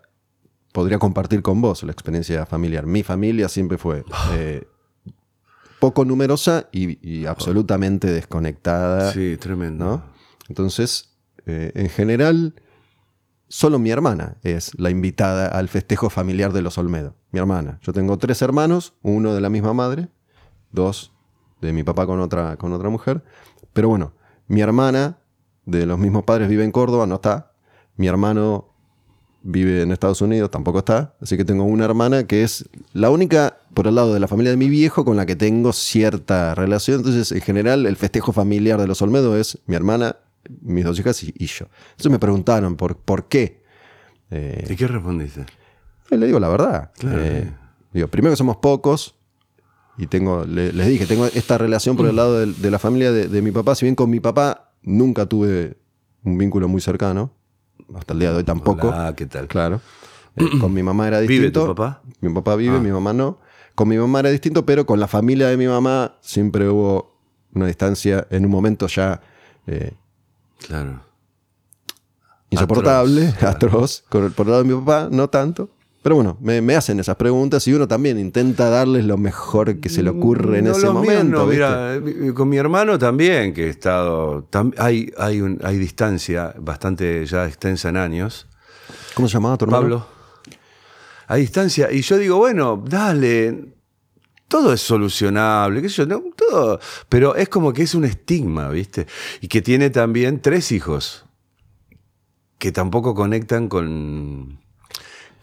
[0.71, 2.85] podría compartir con vos la experiencia familiar.
[2.85, 4.67] Mi familia siempre fue eh,
[5.79, 9.11] poco numerosa y, y absolutamente desconectada.
[9.11, 9.85] Sí, tremendo.
[9.85, 10.03] ¿no?
[10.49, 12.55] Entonces, eh, en general,
[13.47, 17.15] solo mi hermana es la invitada al festejo familiar de los Olmedo.
[17.31, 17.79] Mi hermana.
[17.81, 20.09] Yo tengo tres hermanos, uno de la misma madre,
[20.71, 21.13] dos
[21.61, 23.23] de mi papá con otra, con otra mujer.
[23.73, 24.13] Pero bueno,
[24.47, 25.19] mi hermana
[25.65, 27.53] de los mismos padres vive en Córdoba, no está.
[27.97, 28.69] Mi hermano
[29.43, 31.15] vive en Estados Unidos, tampoco está.
[31.21, 34.51] Así que tengo una hermana que es la única, por el lado de la familia
[34.51, 36.97] de mi viejo, con la que tengo cierta relación.
[36.97, 40.17] Entonces, en general, el festejo familiar de los Olmedo es mi hermana,
[40.61, 41.65] mis dos hijas y, y yo.
[41.91, 43.63] Entonces me preguntaron por, por qué.
[44.31, 45.45] Eh, ¿Y qué respondiste?
[46.09, 46.91] le digo la verdad.
[46.97, 47.19] Claro.
[47.21, 47.51] Eh,
[47.93, 49.15] digo, primero que somos pocos.
[49.97, 53.27] Y tengo, le- les dije, tengo esta relación por el lado de, la familia de,
[53.27, 53.73] de mi papá.
[53.75, 55.77] Si bien con mi papá nunca tuve
[56.23, 57.31] un vínculo muy cercano,
[57.95, 58.91] hasta el día de hoy tampoco.
[58.93, 59.47] Ah, ¿qué tal?
[59.47, 59.81] Claro.
[60.35, 61.61] Eh, con mi mamá era ¿Vive distinto.
[61.67, 62.01] tu papá?
[62.21, 62.79] Mi papá vive, Ah.
[62.79, 63.39] mi mamá no.
[63.75, 67.15] Con mi mamá era distinto, pero con la familia de mi mamá siempre hubo
[67.53, 69.21] una distancia en un momento ya
[69.67, 69.93] eh,
[70.65, 71.01] Claro.
[72.49, 75.69] insoportable, Atroz, atroz, con el- por el lado de mi papá, no tanto.
[76.03, 79.89] Pero bueno, me, me hacen esas preguntas y uno también intenta darles lo mejor que
[79.89, 81.45] se le ocurre en No, ese momento.
[81.45, 84.47] mira, eh, con mi hermano también, que he estado.
[84.49, 88.47] tam- hay, hay, un- hay distancia bastante ya extensa en años.
[89.15, 89.81] ¿Cómo se llamaba tu hermano?
[89.81, 90.07] Pablo.
[91.27, 91.91] Hay distancia.
[91.91, 93.73] Y yo digo, bueno, dale.
[94.47, 96.79] Todo es solucionable, qué sé yo, no, todo.
[97.09, 99.05] Pero es como que es un estigma, ¿viste?
[99.41, 101.25] Y que tiene también tres hijos
[102.57, 104.59] que tampoco conectan con,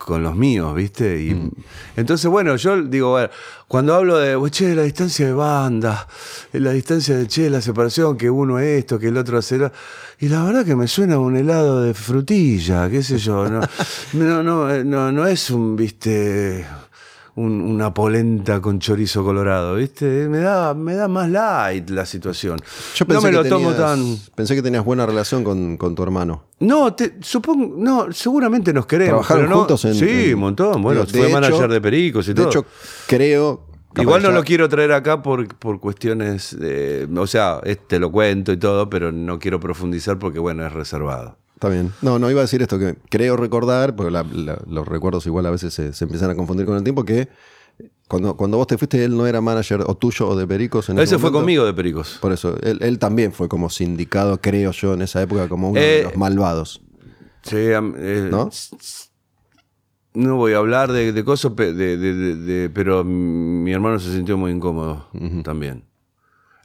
[0.04, 1.20] con los míos, ¿viste?
[1.22, 1.50] Y
[1.96, 3.30] entonces, bueno, yo digo, bueno,
[3.66, 6.06] cuando hablo de, "Uy, che, la distancia de banda,
[6.52, 9.72] la distancia de, che, la separación, que uno esto, que el otro hace lo-",
[10.20, 13.60] y la verdad que me suena un helado de frutilla, qué sé yo, no,
[14.12, 16.66] no, no, eh, no, no es un, viste,
[17.36, 20.28] un- una polenta con chorizo colorado, ¿viste?
[20.28, 22.58] Me da, me da más light la situación.
[22.94, 24.16] Yo no pensé, me que lo tomo tenías- tan...
[24.34, 26.44] pensé que tenías buena relación con, con tu hermano.
[26.60, 29.26] No, te, supongo, no, seguramente nos queremos.
[29.26, 30.80] ¿Trabajaron pero no- juntos en- Sí, un montón.
[30.82, 32.48] Bueno, de fue hecho- manager de Pericos y De todo.
[32.48, 32.66] hecho,
[33.06, 33.66] creo.
[33.96, 38.50] Igual no lo quiero traer acá por, por cuestiones, de- o sea, te lo cuento
[38.52, 41.38] y todo, pero no quiero profundizar porque, bueno, es reservado.
[41.64, 41.92] Está bien.
[42.02, 45.46] No, no iba a decir esto que creo recordar, porque la- la- los recuerdos igual
[45.46, 47.28] a veces se, se empiezan a confundir con el tiempo, que
[48.06, 50.90] cuando, cuando vos te fuiste, él no era manager o tuyo o de Pericos.
[50.90, 52.18] En Ese fue conmigo de Pericos.
[52.20, 55.80] Por eso, él, él también fue como sindicado, creo yo, en esa época, como uno
[55.80, 56.82] Eh, de los malvados.
[57.42, 58.50] Sí, eh, ¿No?
[60.12, 63.98] No voy a hablar de, de cosas, pe- de- de- de- de- pero mi hermano
[63.98, 65.08] se sintió muy incómodo
[65.42, 65.84] también.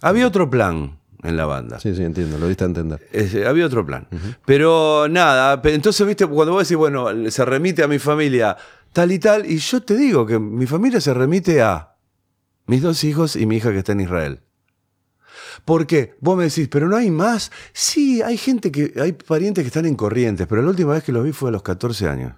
[0.02, 1.80] Había otro plan en la banda.
[1.80, 3.08] Sí, sí, entiendo, lo diste a entender.
[3.12, 4.08] Ese, había otro plan.
[4.46, 8.56] Pero nada, entonces, viste, cuando vos decís, bueno, se remite a mi familia
[8.94, 11.96] tal y tal, y yo te digo que mi familia se remite a
[12.66, 14.42] mis dos hijos y mi hija que está en Israel.
[15.66, 16.16] ¿Por qué?
[16.22, 17.52] Vos me decís, pero no hay más.
[17.74, 21.12] Sí, hay gente que, hay parientes que están en corrientes, pero la última vez que
[21.12, 22.34] los vi fue a los 14 años.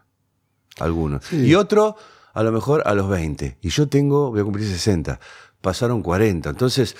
[0.79, 1.31] Algunos.
[1.31, 1.95] Y otro,
[2.33, 3.57] a lo mejor a los 20.
[3.61, 5.19] Y yo tengo, voy a cumplir 60.
[5.61, 6.49] Pasaron 40.
[6.49, 6.95] Entonces,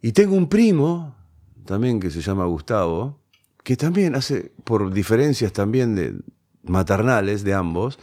[0.00, 1.14] y tengo un primo,
[1.64, 3.20] también que se llama Gustavo,
[3.62, 6.14] que también hace, por diferencias también de
[6.62, 7.98] maternales de ambos,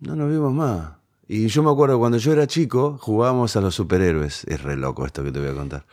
[0.00, 0.92] no nos vimos más.
[1.28, 4.44] Y yo me acuerdo cuando yo era chico, jugábamos a los superhéroes.
[4.44, 5.86] Es re loco esto que te voy a contar.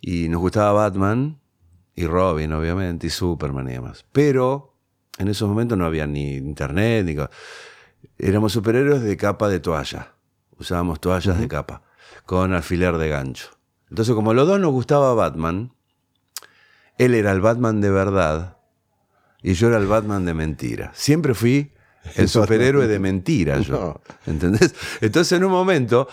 [0.00, 1.40] Y nos gustaba Batman
[1.96, 4.04] y Robin, obviamente, y Superman y demás.
[4.12, 4.76] Pero
[5.18, 7.16] en esos momentos no había ni internet, ni...
[8.18, 10.14] Éramos superhéroes de capa de toalla.
[10.56, 11.82] Usábamos toallas de capa,
[12.26, 13.53] con alfiler de gancho.
[13.94, 15.70] Entonces, como los dos nos gustaba Batman,
[16.98, 18.56] él era el Batman de verdad
[19.40, 20.90] y yo era el Batman de mentira.
[20.96, 21.70] Siempre fui
[22.16, 24.00] el superhéroe de mentira yo.
[24.26, 24.74] ¿Entendés?
[25.00, 26.08] Entonces, en un momento,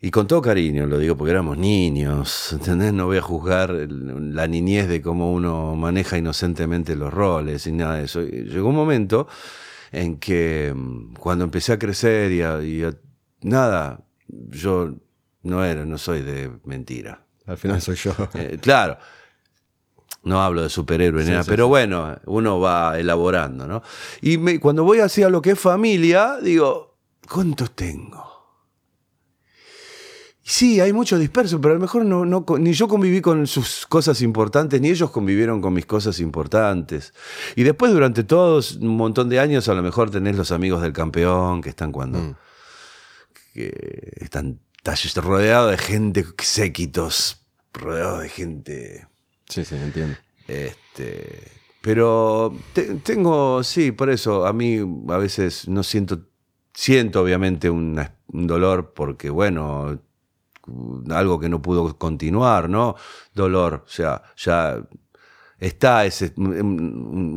[0.00, 2.94] y con todo cariño lo digo porque éramos niños, ¿entendés?
[2.94, 7.96] No voy a juzgar la niñez de cómo uno maneja inocentemente los roles y nada
[7.96, 8.22] de eso.
[8.22, 9.28] Y Llegó un momento
[9.92, 12.96] en que mm, cuando empecé a crecer y, a- y a-
[13.42, 14.94] nada, yo
[15.42, 17.24] no era, no soy de mentira.
[17.46, 18.14] Al final soy yo.
[18.34, 18.98] Eh, claro.
[20.24, 23.82] No hablo de superhéroe nada, pero bueno, uno va elaborando, ¿no?
[24.20, 26.96] Y me- cuando voy hacia lo que es familia, digo,
[27.30, 28.26] ¿cuántos tengo?
[30.42, 33.86] Sí, hay mucho disperso, pero a lo mejor no, no ni yo conviví con sus
[33.86, 37.12] cosas importantes, ni ellos convivieron con mis cosas importantes.
[37.54, 40.94] Y después, durante todos un montón de años, a lo mejor tenés los amigos del
[40.94, 42.34] campeón que están cuando.
[43.52, 49.06] que están estás rodeado de gente, séquitos, rodeado de gente.
[49.48, 50.16] Sí, sí, entiendo.
[50.46, 51.42] Este,
[51.82, 56.26] pero te- tengo, sí, por eso a mí a veces no siento,
[56.74, 60.00] siento obviamente una- un dolor porque, bueno,
[61.10, 62.94] algo que no pudo continuar, ¿no?
[63.34, 64.82] Dolor, o sea, ya
[65.58, 66.52] está ese, un-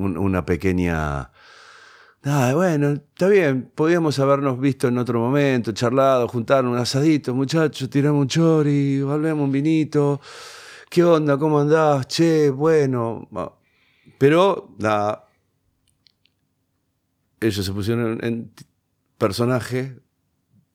[0.04, 1.31] un- una pequeña...
[2.24, 7.90] Ah, bueno, está bien, podíamos habernos visto en otro momento, charlado, juntar un asadito, muchachos,
[7.90, 10.22] tiramos un chori, volvemos un vinito.
[10.88, 11.38] ¿Qué onda?
[11.38, 12.08] ¿Cómo andás?
[12.08, 13.28] Che, bueno.
[14.20, 15.28] Pero, nada.
[17.40, 18.52] Ellos se pusieron en, en
[19.18, 19.98] personaje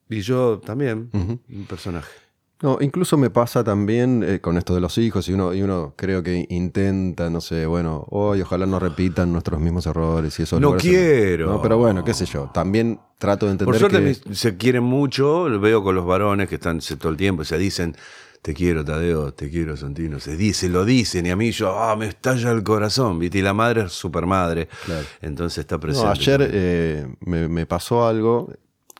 [0.09, 2.26] y yo también, un personaje.
[2.61, 5.93] No, incluso me pasa también eh, con esto de los hijos y uno, y uno
[5.95, 10.59] creo que intenta, no sé, bueno, hoy ojalá no repitan nuestros mismos errores y eso.
[10.59, 11.51] No quiero.
[11.51, 12.49] No, pero bueno, qué sé yo.
[12.53, 14.33] También trato de entender Por suerte que...
[14.35, 17.95] se quieren mucho, lo veo con los varones que están todo el tiempo, se dicen,
[18.41, 21.95] te quiero Tadeo, te quiero Santino, se dice, lo dicen y a mí yo, ah,
[21.95, 23.37] me estalla el corazón, ¿viste?
[23.37, 25.05] Y la madre es super madre, Claro.
[25.21, 26.09] entonces está No, presente.
[26.09, 28.51] ayer eh, me, me pasó algo.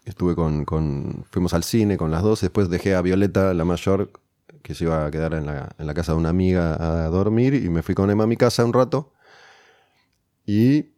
[0.07, 2.41] Estuve con, con- Fuimos al cine con las dos.
[2.41, 4.11] Después dejé a Violeta, la mayor,
[4.63, 7.53] que se iba a quedar en la, en la casa de una amiga a dormir.
[7.53, 9.13] Y me fui con Emma a mi casa un rato.
[10.45, 10.91] Y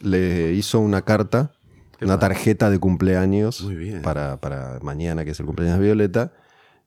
[0.00, 1.52] le hizo una carta,
[2.00, 4.02] una tarjeta de cumpleaños Muy bien.
[4.02, 6.32] Para, para mañana, que es el cumpleaños de Violeta.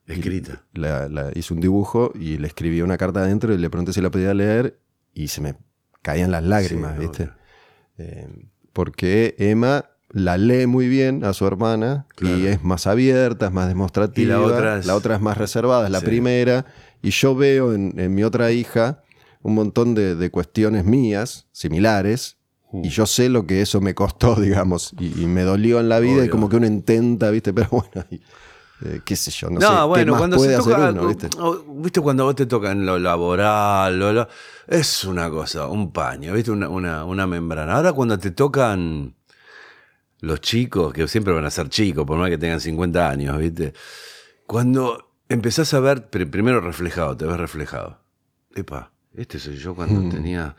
[0.08, 0.64] Escrita.
[0.74, 4.02] La, la- hice un dibujo y le escribí una carta adentro y le pregunté si
[4.02, 4.80] la podía leer
[5.14, 5.56] y se me
[6.02, 7.30] caían las lágrimas, Sí, ¿viste?
[8.00, 8.28] Eh,
[8.74, 13.68] porque Emma la lee muy bien a su hermana y es más abierta, es más
[13.68, 14.26] demostrativa.
[14.26, 16.06] Y la otra es- la otra es más reservada, es la Sí.
[16.06, 16.66] primera.
[17.02, 19.04] Y yo veo en, en mi otra hija
[19.42, 22.36] un montón de, de cuestiones mías, similares,
[22.84, 26.00] Y yo sé lo que eso me costó, digamos, y, y me dolió en la
[26.00, 26.32] vida y Obvio.
[26.32, 27.52] como que uno intenta, ¿viste?
[27.54, 28.22] Pero bueno, y,
[28.86, 30.90] eh, qué sé yo, no, No, sé bueno, qué más cuando puede se hacer toca,
[30.92, 31.30] uno, ¿viste?
[31.82, 34.28] viste cuando vos te toca en lo laboral, lo- lo-
[34.68, 37.76] es una cosa, un paño, viste, una, una, una membrana.
[37.76, 39.16] Ahora cuando te tocan
[40.22, 43.74] los chicos, que siempre van a ser chicos, por más que tengan 50 años, viste,
[44.46, 48.00] cuando empezás a ver, pri- primero reflejado, te ves reflejado.
[48.56, 50.10] Epa, este soy yo cuando Mm.
[50.10, 50.56] tenía,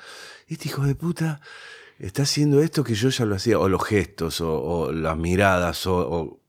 [0.49, 1.41] este hijo de puta
[1.99, 5.87] está haciendo esto que yo ya lo hacía, o los gestos, o, o las miradas,
[5.87, 6.41] o, o-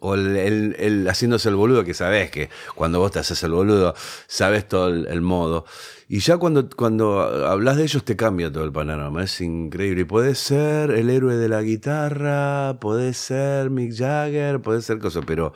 [0.00, 3.52] o el, el- el haciéndose el boludo, que sabes que cuando vos te haces el
[3.52, 3.94] boludo,
[4.26, 5.64] sabes todo el, el modo.
[6.08, 10.02] Y ya cuando, cuando hablas de ellos te cambia todo el panorama, es increíble.
[10.02, 15.24] Y puede ser el héroe de la guitarra, puede ser Mick Jagger, puede ser cosas,
[15.26, 15.54] pero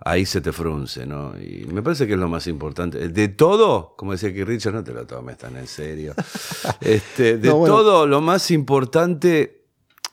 [0.00, 1.34] ahí se te frunce, ¿no?
[1.38, 3.08] Y me parece que es lo más importante.
[3.08, 6.14] De todo, como decía aquí Richard, no te lo tomes tan en serio.
[6.80, 7.74] Este, de No, bueno.
[7.76, 9.56] todo, lo más importante.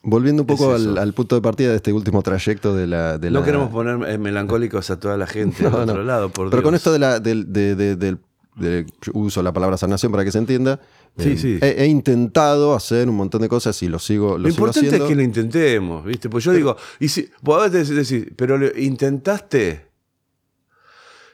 [0.08, 3.18] Volviendo un poco Es al, al punto de partida de este último trayecto de la...
[3.18, 6.52] de No la- queremos poner eh, melancólicos a toda la gente No, otro lado, por
[6.52, 8.20] Pero con esto de la, del, de- de- del-
[8.56, 10.80] de- yo uso la palabra sanación para que se entienda.
[11.18, 11.60] Sí, Eh, sí.
[11.62, 14.88] He, he intentado hacer un montón de cosas y lo sigo, lo Lo sigo importante
[14.88, 15.06] haciendo.
[15.06, 16.30] es que lo intentemos, ¿viste?
[16.30, 19.88] Pues yo digo, y si, vos a veces decís, pero lo intentaste,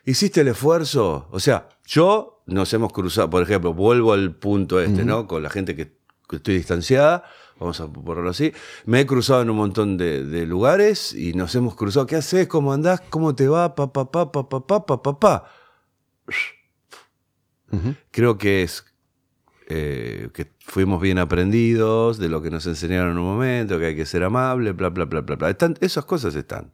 [0.06, 1.28] hiciste el esfuerzo.
[1.32, 5.28] O sea, yo nos hemos cruzado, por ejemplo, vuelvo al punto este, ¿no?
[5.28, 5.94] Con la gente que,
[6.28, 7.24] que estoy distanciada,
[7.60, 8.52] vamos a ponerlo así.
[8.86, 12.06] Me he cruzado en un montón de, de lugares y nos hemos cruzado.
[12.08, 12.48] ¿Qué haces?
[12.48, 13.02] ¿Cómo andás?
[13.10, 13.76] ¿Cómo te va?
[13.76, 15.44] Pa, pa, pa, pa, pa, pa, pa, pa,
[18.12, 18.86] Creo que es
[19.70, 23.96] eh, que fuimos bien aprendidos de lo que nos enseñaron en un momento, que hay
[23.96, 25.50] que ser amable, bla, bla, bla, bla, bla.
[25.50, 26.72] Están, esas cosas están.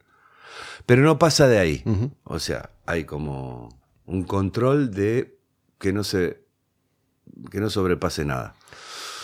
[0.86, 1.84] Pero no pasa de ahí.
[2.24, 3.70] O sea, hay como
[4.06, 5.38] un control de
[5.78, 6.42] que no se
[7.52, 8.56] que no sobrepase nada.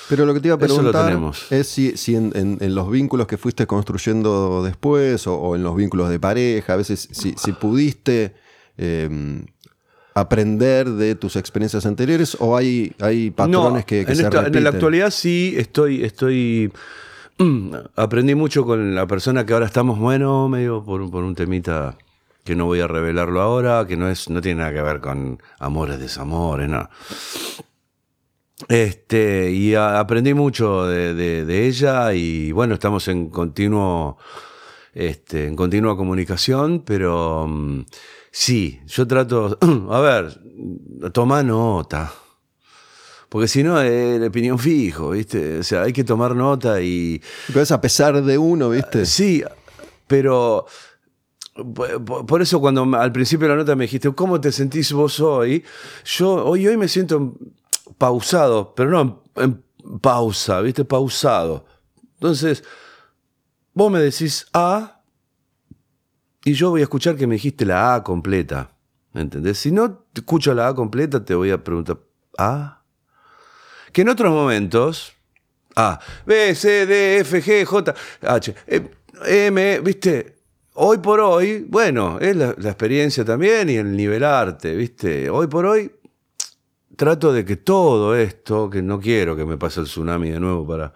[0.09, 1.05] Pero lo que te iba a preguntar
[1.49, 5.63] es si, si en, en- en los vínculos que fuiste construyendo después o, o en
[5.63, 8.35] los vínculos de pareja, a veces si, si pudiste
[8.77, 9.45] eh,
[10.15, 14.45] aprender de tus experiencias anteriores o hay, hay patrones No, que, que en, se esta-
[14.47, 16.71] en la actualidad sí estoy, estoy
[17.39, 21.33] mm, aprendí mucho con la persona que ahora estamos, bueno, medio por, un- por un
[21.35, 21.97] temita
[22.43, 25.41] que no voy a revelarlo ahora, que no es, no tiene nada que ver con
[25.59, 26.89] amores, desamores, nada.
[28.69, 34.17] Este, y a- aprendí mucho de, de- de ella y bueno, estamos en continuo,
[34.93, 37.81] este, en continua comunicación, pero mm,
[38.33, 39.57] sí, yo trato,
[39.91, 40.41] a ver,
[41.13, 42.11] toma nota.
[43.29, 45.59] Porque si no, es el opinión fijo, ¿viste?
[45.59, 47.21] O sea, hay que tomar nota y.
[47.47, 49.05] Pero es a pesar de uno, ¿viste?
[49.05, 49.43] Sí,
[50.07, 50.65] pero.
[52.27, 55.63] por- eso cuando al principio de la nota me dijiste, ¿cómo te sentís vos hoy?
[56.05, 57.33] Yo hoy, hoy me siento
[57.97, 59.63] pausado, pero no en, en
[59.99, 60.85] pausa, ¿viste?
[60.85, 61.65] Pausado.
[62.15, 62.63] Entonces,
[63.73, 65.01] vos me decís A
[66.45, 68.71] y yo voy a escuchar que me dijiste la A completa.
[69.13, 69.59] ¿Entendés?
[69.59, 71.99] Si no escucho la A completa, te voy a preguntar,
[72.37, 72.81] ¿A?
[73.91, 75.13] Que en otros momentos,
[75.75, 78.91] A, B, C, D, F, G, J, H, eh,
[79.25, 80.37] M, ¿viste?
[80.73, 85.29] Hoy por hoy, bueno, es la, la experiencia también y el nivelarte, ¿viste?
[85.29, 85.91] Hoy por hoy
[86.95, 90.65] trato de que todo esto, que no quiero que me pase el tsunami de nuevo
[90.65, 90.93] para,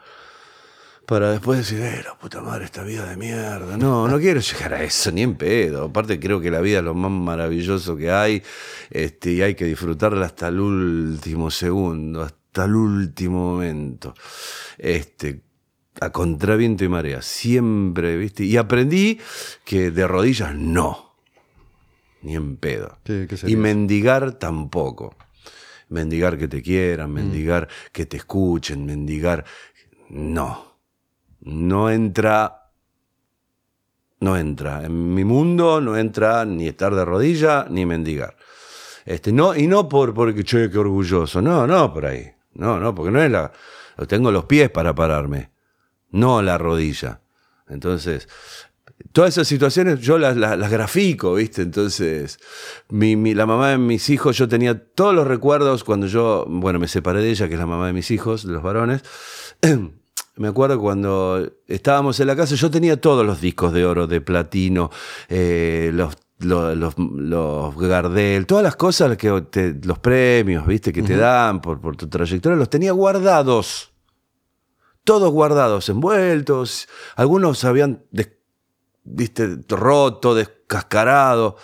[1.07, 3.77] para después decir, eh, la puta madre, esta vida de mierda.
[3.77, 5.85] No, no quiero llegar a eso, ni en pedo.
[5.85, 8.43] Aparte creo que la vida es lo más maravilloso que hay
[8.91, 14.13] este, y hay que disfrutarla hasta el último segundo, hasta el último momento.
[14.77, 15.41] Este,
[16.01, 18.43] a contraviento y marea, siempre, ¿viste?
[18.43, 19.17] Y aprendí
[19.63, 21.15] que de rodillas no,
[22.21, 22.99] ni en pedo.
[23.05, 25.15] ¿Qué- qué y mendigar tampoco.
[25.89, 29.45] Mendigar que te quieran, mendigar que te escuchen, mendigar.
[30.09, 30.66] No.
[31.41, 32.72] No entra.
[34.19, 34.84] No entra.
[34.84, 38.35] En mi mundo no entra ni estar de rodilla ni mendigar.
[39.05, 41.41] Este, no, y no por porque che, qué orgulloso.
[41.41, 42.31] No, no por ahí.
[42.53, 43.51] No, no, porque no es la.
[44.07, 45.51] Tengo los pies para pararme.
[46.11, 47.22] No la rodilla.
[47.69, 48.27] Entonces,
[49.11, 51.61] todas esas situaciones yo las, las, las grafico, ¿viste?
[51.61, 52.39] Entonces,
[52.89, 56.80] mi, mi- la mamá de mis hijos, yo tenía todos los recuerdos cuando yo, bueno,
[56.80, 59.03] me separé de ella, que es la mamá de mis hijos, de los varones.
[60.38, 64.22] Me acuerdo cuando estábamos en la casa, yo tenía todos los discos de oro, de
[64.22, 64.89] platino,
[65.30, 70.93] eh, los, los, los, los Gardel, todas las cosas, que te- los premios, ¿viste?
[70.93, 73.91] Que te dan por, por tu trayectoria, los tenía guardados
[75.03, 76.89] todos guardados, envueltos.
[77.15, 78.34] Algunos habían, des-
[79.05, 81.55] viste, roto, descascarado.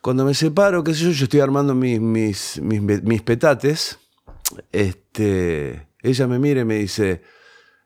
[0.00, 3.98] Cuando me separo, qué sé yo, yo estoy armando mis, mis, mis, mis petates.
[4.72, 7.20] Este, ella me mira y me dice,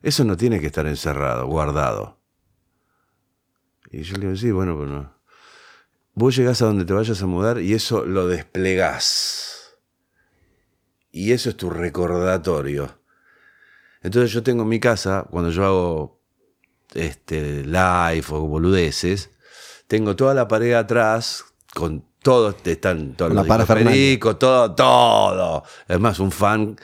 [0.02, 2.18] Eso no tiene que estar encerrado, guardado.
[3.90, 5.14] Y yo le digo, sí, bueno, pues no.
[6.14, 9.76] Vos llegás a donde te vayas a mudar y eso lo desplegás.
[11.10, 13.00] Y eso es tu recordatorio.
[14.02, 16.20] Entonces yo tengo en mi casa, cuando yo hago
[16.94, 19.30] este, live o boludeces,
[19.86, 23.46] tengo toda la pared atrás con todo, están todos los
[23.92, 25.64] discos, todo, todo.
[25.86, 26.76] Es más, un fan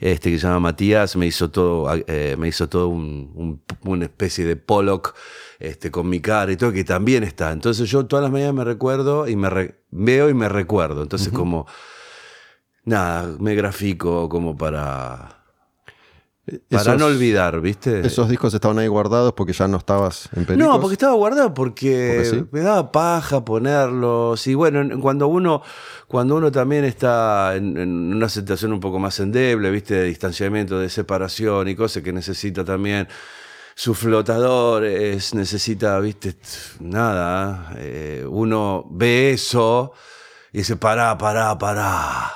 [0.00, 4.04] este, que se llama Matías me hizo todo, eh, me hizo todo un, un- una
[4.04, 5.14] especie de Pollock
[5.58, 7.52] este, con mi cara y todo, que también está.
[7.52, 11.02] Entonces yo todas las mañanas me recuerdo y me re- veo y me recuerdo.
[11.02, 11.66] Entonces como,
[12.84, 15.35] nada, me grafico como para...
[16.70, 18.06] Para Esos- no olvidar, ¿viste?
[18.06, 20.68] Esos discos estaban ahí guardados porque ya no estabas en Pericos.
[20.74, 22.46] No, porque estaba guardado porque, ¿Porque sí?
[22.52, 24.46] me daba paja ponerlos.
[24.46, 25.62] Y bueno, en- cuando uno,
[26.06, 30.78] cuando uno también está en, en una situación un poco más endeble, viste, de distanciamiento,
[30.78, 33.08] de separación y cosas que necesita también
[33.74, 36.36] sus flotadores, necesita, viste,
[36.78, 37.72] nada.
[37.78, 39.92] eh, uno ve eso
[40.52, 42.32] y dice, pará, pará, pará.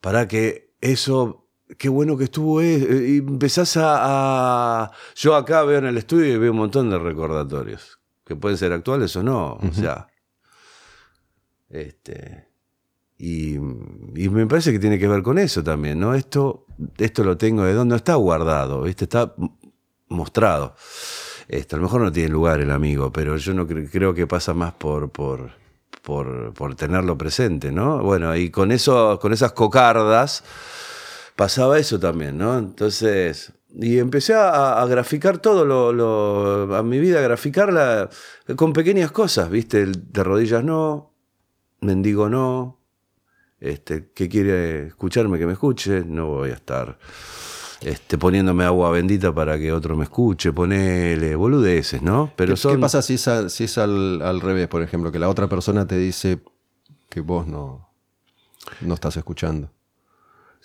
[0.00, 1.43] Para que eso,
[1.78, 6.34] qué bueno que estuvo, eh, y empezás a, a- Yo acá veo en el estudio
[6.34, 10.06] y veo un montón de recordatorios, que pueden ser actuales o no, o sea...
[11.68, 12.48] Este...
[13.16, 16.14] Y, y me parece que tiene que ver con eso también, ¿no?
[16.14, 16.66] Esto,
[16.98, 19.04] esto lo tengo de dónde no está guardado, ¿viste?
[19.04, 19.32] Está
[20.08, 20.74] mostrado.
[21.46, 24.26] Este, a lo mejor no tiene lugar el amigo, pero yo no cre- creo que
[24.26, 25.52] pasa más por, por,
[26.02, 28.02] por, por tenerlo presente, ¿no?
[28.02, 30.42] Bueno, y con eso, con esas cocardas
[31.36, 32.58] pasaba eso también, ¿no?
[32.58, 38.08] Entonces, y empecé a, a graficar todo lo, lo- a mi vida, a graficarla
[38.56, 39.82] con pequeñas cosas, ¿viste?
[39.82, 41.12] El de rodillas no,
[41.80, 42.78] mendigo no,
[43.60, 46.98] este, que quiere escucharme, que me escuche, no voy a estar
[47.80, 52.32] este, poniéndome agua bendita para que otro me escuche, ponele, boludeces, ¿no?
[52.36, 52.76] Pero ¿Qué, son...
[52.76, 55.10] qué pasa si es, al, si es al, al revés, por ejemplo?
[55.10, 56.40] Que la otra persona te dice
[57.08, 57.88] que vos no,
[58.80, 59.70] no estás escuchando.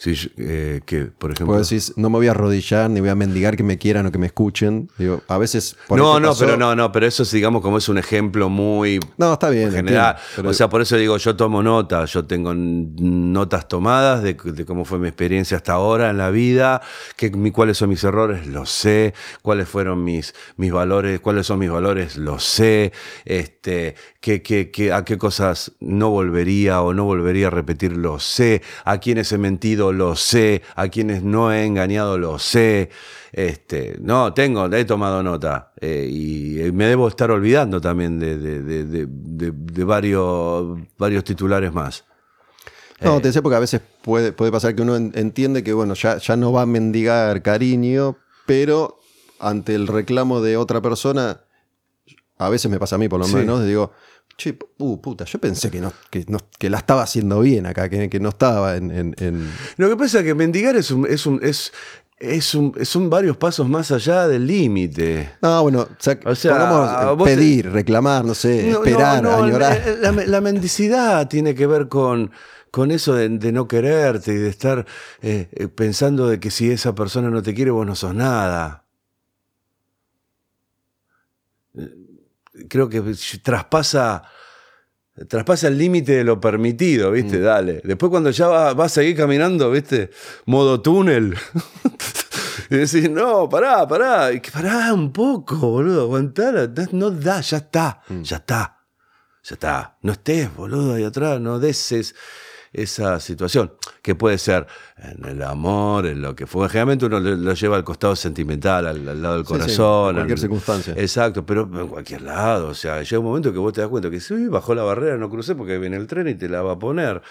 [0.01, 1.47] Si eh, que, por ejemplo...
[1.47, 4.13] Puedo decir, no me voy a arrodillar ni voy a mendigar que me quieran o
[4.13, 4.89] que me escuchen.
[4.97, 5.75] Digo, a veces.
[5.89, 8.47] por No, no, pasó- pero no, no, pero eso es, digamos, como es un ejemplo
[8.47, 9.71] muy No, está bien.
[9.73, 10.11] general.
[10.15, 14.35] entiendo, pero- o sea, por eso digo, yo tomo nota, yo tengo notas tomadas de,
[14.35, 16.81] de cómo fue mi experiencia hasta ahora en la vida,
[17.17, 21.59] que, mi- cuáles son mis errores, lo sé, cuáles fueron mis, mis valores, cuáles son
[21.59, 22.93] mis valores, lo sé,
[23.25, 28.17] este, que, que- que- a qué cosas no volvería o no volvería a repetir, lo
[28.19, 32.89] sé, a quienes he mentido, lo sé, a quienes no he engañado, lo sé.
[33.31, 38.37] Este, no, tengo, he tomado nota eh, y eh, me debo estar olvidando también de,
[38.39, 42.05] de- de- de- varios, varios titulares más.
[43.01, 43.21] No, Eh.
[43.21, 46.17] te decía porque a veces puede, puede pasar que uno en- entiende que, bueno, ya,
[46.17, 48.17] ya no va a mendigar cariño,
[48.47, 48.99] pero
[49.39, 51.41] ante el reclamo de otra persona,
[52.39, 53.35] a veces me pasa a mí por lo Sí.
[53.35, 53.91] menos, digo,
[54.37, 57.89] che, uh, puta, yo pensé que, no, que, no- que la estaba haciendo bien acá,
[57.89, 58.89] que, que no estaba en...
[58.91, 61.73] en- en- Lo que pasa es que mendigar es un, es un, es,
[62.17, 65.31] es un- son varios pasos más allá del límite.
[65.41, 68.77] No, bueno, o sea, O sea, pongamos, eh, vos te- pedir, reclamar, no sé, No,
[68.83, 69.97] esperar, añorar.
[70.01, 72.31] La, la- la mendicidad tiene que ver con,
[72.71, 74.85] con eso de, de no quererte y de estar
[75.21, 78.85] eh, eh, pensando de que si esa persona no te quiere, vos no sos nada.
[81.77, 81.89] Eh,
[82.67, 83.01] Creo que
[83.43, 84.23] traspasa,
[85.27, 87.39] traspasa el límite de lo permitido, ¿viste?
[87.39, 87.81] Dale.
[87.83, 90.09] Después cuando ya vas va a seguir caminando, ¿viste?
[90.45, 91.35] Modo túnel.
[92.71, 97.57] Y decís, no, pará, pará, y que pará un poco, boludo, aguantala, no da, ya
[97.57, 98.85] está, ya está,
[99.43, 99.97] ya está.
[100.03, 102.13] No estés, boludo, ahí atrás, no deses
[102.73, 104.67] esa situación, que puede ser
[104.97, 106.67] en el amor, en lo que fue.
[106.69, 110.09] Generalmente uno lo, lleva al costado sentimental, al, al lado del Sí, sí, corazón.
[110.09, 110.93] en cualquier al- circunstancia.
[110.97, 112.67] Exacto, pero en cualquier lado.
[112.69, 115.17] O sea, llega un momento que vos te das cuenta que sí, bajó la barrera,
[115.17, 117.21] no crucé porque viene el tren y te la va a poner.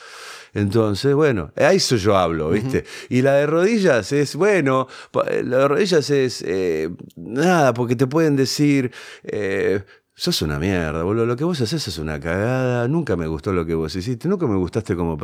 [0.54, 2.84] Entonces, bueno, a eso yo hablo, ¿viste?
[3.10, 8.06] Y la de rodillas es, bueno, pa- la de rodillas es, eh, nada, porque te
[8.06, 8.90] pueden decir,
[9.24, 9.82] eh,
[10.18, 13.64] sos una mierda, boludo, lo que vos haces es una cagada, nunca me gustó lo
[13.64, 15.16] que vos hiciste, nunca me gustaste como...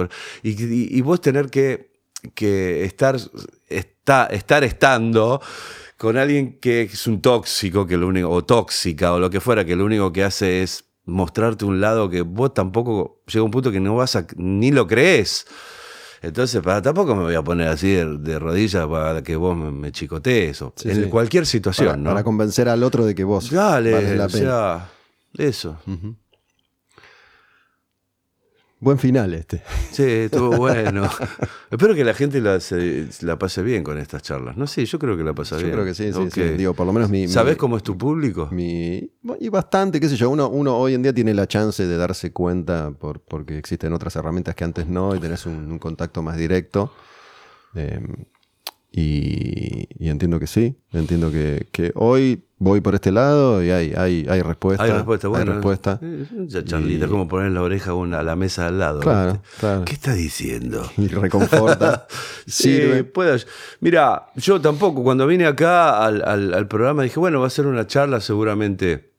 [0.43, 1.91] y- y vos tener que,
[2.35, 3.17] que estar,
[3.69, 5.41] está, estar estando
[5.97, 9.65] con alguien que es un tóxico, que lo único, o tóxica, o lo que fuera,
[9.65, 13.73] que lo único que hace es mostrarte un lado que vos tampoco, llega un punto
[13.73, 15.47] que no vas a, ni lo crees.
[16.25, 19.71] Entonces, para, tampoco me voy a poner así de, de rodillas para que vos me,
[19.71, 21.09] me chicotees, o Sí, en sí.
[21.11, 22.11] cualquier situación, para, ¿no?
[22.11, 24.39] para convencer al otro de que vos Dale, vales la o pena.
[24.39, 24.89] sea,
[25.37, 25.79] eso.
[28.85, 29.63] Buen final este.
[29.93, 31.09] Sí, estuvo bueno.
[31.71, 34.57] Espero que la gente la, se- la pase bien con estas charlas.
[34.59, 35.73] No sé, yo creo que la pasa Yo bien.
[35.73, 36.43] creo que sí, sí, sí.
[36.51, 37.23] Digo, por lo menos mi.
[37.23, 38.49] mi- ¿Sabés cómo es tu público?
[38.53, 41.97] mi- y bastante, qué sé yo, uno, uno hoy en día tiene la chance de
[41.97, 46.23] darse cuenta por, porque existen otras herramientas que antes no y tenés un, un contacto
[46.23, 46.93] más directo.
[47.75, 48.01] Eh,
[48.93, 53.93] y, y entiendo que sí, entiendo que, que hoy voy por este lado y hay,
[53.97, 54.83] hay, hay respuesta.
[54.85, 55.53] Hay respuesta, bueno.
[55.53, 55.99] Hay respuesta.
[56.03, 59.01] eh, Ya charlita, como poner la oreja a, una- a la mesa al lado.
[59.01, 59.49] Claro, ¿viste?
[59.61, 59.85] claro.
[59.85, 60.91] ¿Qué está diciendo?
[60.97, 62.07] Y reconforta.
[62.47, 63.05] Sí, sirve.
[63.05, 63.43] puede-
[63.81, 67.67] Mira, yo tampoco, cuando vine acá al, al- al programa dije, bueno, va a ser
[67.67, 69.13] una charla seguramente,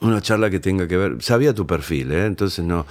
[0.00, 2.26] una charla que tenga que ver, sabía tu perfil, ¿eh?
[2.26, 2.84] entonces no,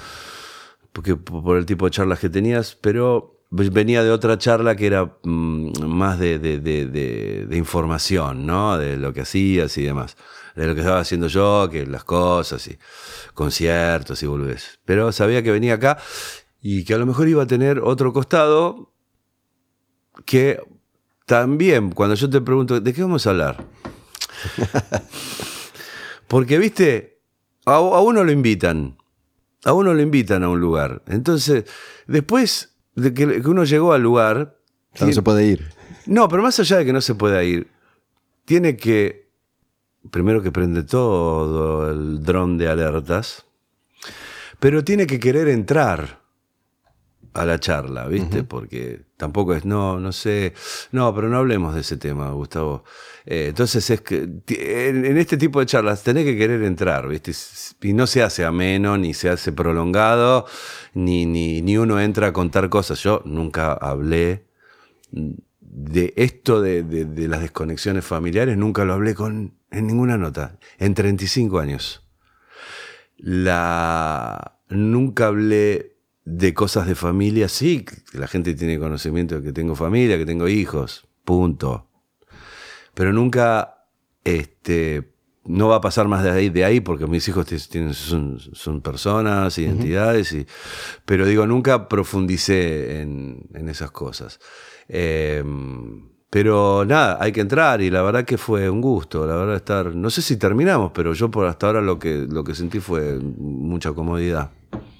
[0.93, 5.17] porque por el tipo de charlas que tenías, pero venía de otra charla que era
[5.23, 8.77] mm, más de, de- de- de- de información, ¿no?
[8.77, 10.17] De lo que hacías y demás,
[10.55, 12.77] de lo que estaba haciendo yo, que las cosas y
[13.33, 14.79] conciertos y volvés.
[14.85, 15.97] Pero sabía que venía acá
[16.61, 18.91] y que a lo mejor iba a tener otro costado
[20.25, 20.59] que
[21.25, 23.65] también, cuando yo te pregunto, ¿de qué vamos a hablar?
[26.27, 27.19] Porque, viste,
[27.65, 28.97] a, a uno lo invitan,
[29.63, 31.03] a uno lo invitan a un lugar.
[31.07, 31.65] Entonces,
[32.07, 34.57] después de que, que uno llegó al lugar,
[34.99, 35.69] no se puede ir.
[36.05, 37.69] no, pero más allá de que no se pueda ir,
[38.45, 39.29] tiene que,
[40.11, 43.45] primero que prende todo el dron de alertas,
[44.59, 46.24] pero tiene que querer entrar
[47.35, 48.43] a la charla, ¿viste?
[48.43, 50.53] Porque tampoco es, no, no sé,
[50.91, 52.83] no, pero no hablemos de ese tema, Gustavo.
[53.25, 57.31] Eh, entonces es que en este tipo de charlas tenés que querer entrar, ¿viste?
[57.81, 60.45] Y no se hace ameno, ni se hace prolongado,
[60.93, 62.99] ni, ni, ni uno entra a contar cosas.
[63.03, 64.45] Yo nunca hablé
[65.59, 70.57] de esto de, de- de las desconexiones familiares, nunca lo hablé con, en ninguna nota,
[70.79, 72.01] en 35 años.
[73.17, 75.94] La, nunca hablé
[76.25, 80.47] de cosas de familia, sí, la gente tiene conocimiento de que tengo familia, que tengo
[80.47, 81.87] hijos, punto.
[82.95, 83.85] Pero nunca,
[84.23, 85.13] este,
[85.45, 88.81] no va a pasar más de ahí, de ahí porque mis hijos tienen, son, son
[88.81, 90.47] personas, identidades, y,
[91.05, 94.39] pero digo, nunca profundicé en, en esas cosas.
[94.87, 95.43] Eh,
[96.35, 99.95] pero nada, hay que entrar y la verdad que fue un gusto, la verdad estar,
[99.95, 103.19] no sé si terminamos, pero yo por hasta ahora lo que, lo que sentí fue
[103.19, 104.51] mucha comodidad.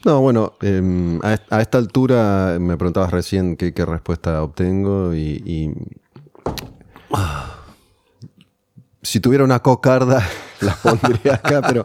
[0.06, 5.14] No, bueno, eh, a, est- a esta altura me preguntabas recién qué, qué respuesta obtengo
[5.16, 5.74] y, y-
[9.02, 10.24] si tuviera una cocarda
[10.62, 11.84] la pondría acá, pero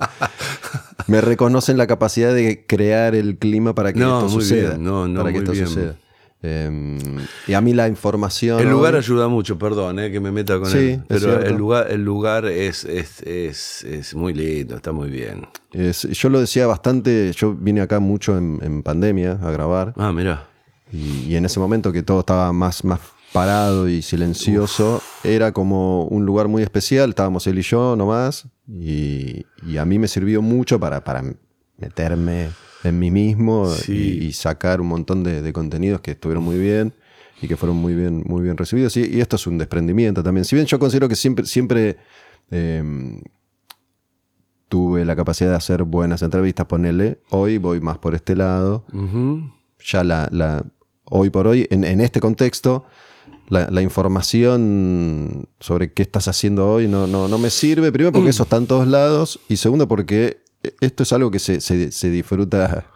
[1.07, 4.71] me reconocen la capacidad de crear el clima para que No, esto muy suceda.
[4.71, 5.67] bien, no, no, para que muy esto bien.
[5.69, 5.97] suceda.
[6.43, 6.99] Eh,
[7.47, 8.61] y a mí la información.
[8.61, 11.03] El lugar ayuda mucho, perdón, eh, que me meta con Sí, él.
[11.07, 15.47] Pero el lugar, el lugar es, es, es, es muy lindo, está muy bien.
[15.73, 19.93] es- yo lo decía bastante, yo vine acá mucho en, en pandemia a grabar.
[19.97, 20.47] Ah, mira.
[20.93, 23.01] Y, y en ese momento que todo estaba más, más
[23.33, 27.11] parado y silencioso, era como un lugar muy especial.
[27.11, 28.49] Estábamos él y yo nomás.
[28.67, 31.23] Y, y a mí me sirvió mucho para, para
[31.77, 32.49] meterme
[32.85, 34.19] en mí mismo Sí.
[34.23, 36.95] y, y sacar un montón de, de contenidos que estuvieron muy bien
[37.43, 38.97] y que fueron muy bien, muy bien recibidos.
[38.97, 40.45] Y, y esto es un desprendimiento también.
[40.45, 41.97] Si bien yo considero que siempre, siempre
[42.51, 42.83] eh,
[44.69, 48.85] tuve la capacidad de hacer buenas entrevistas, ponele, hoy voy más por este lado
[49.85, 50.65] ya la, la-
[51.05, 52.85] hoy por hoy, en, en este contexto,
[53.49, 57.91] la, la información sobre qué estás haciendo hoy no, no, no me sirve.
[57.91, 60.43] Primero porque eso está en todos lados y segundo porque
[60.81, 62.87] esto es algo que se, se- se disfruta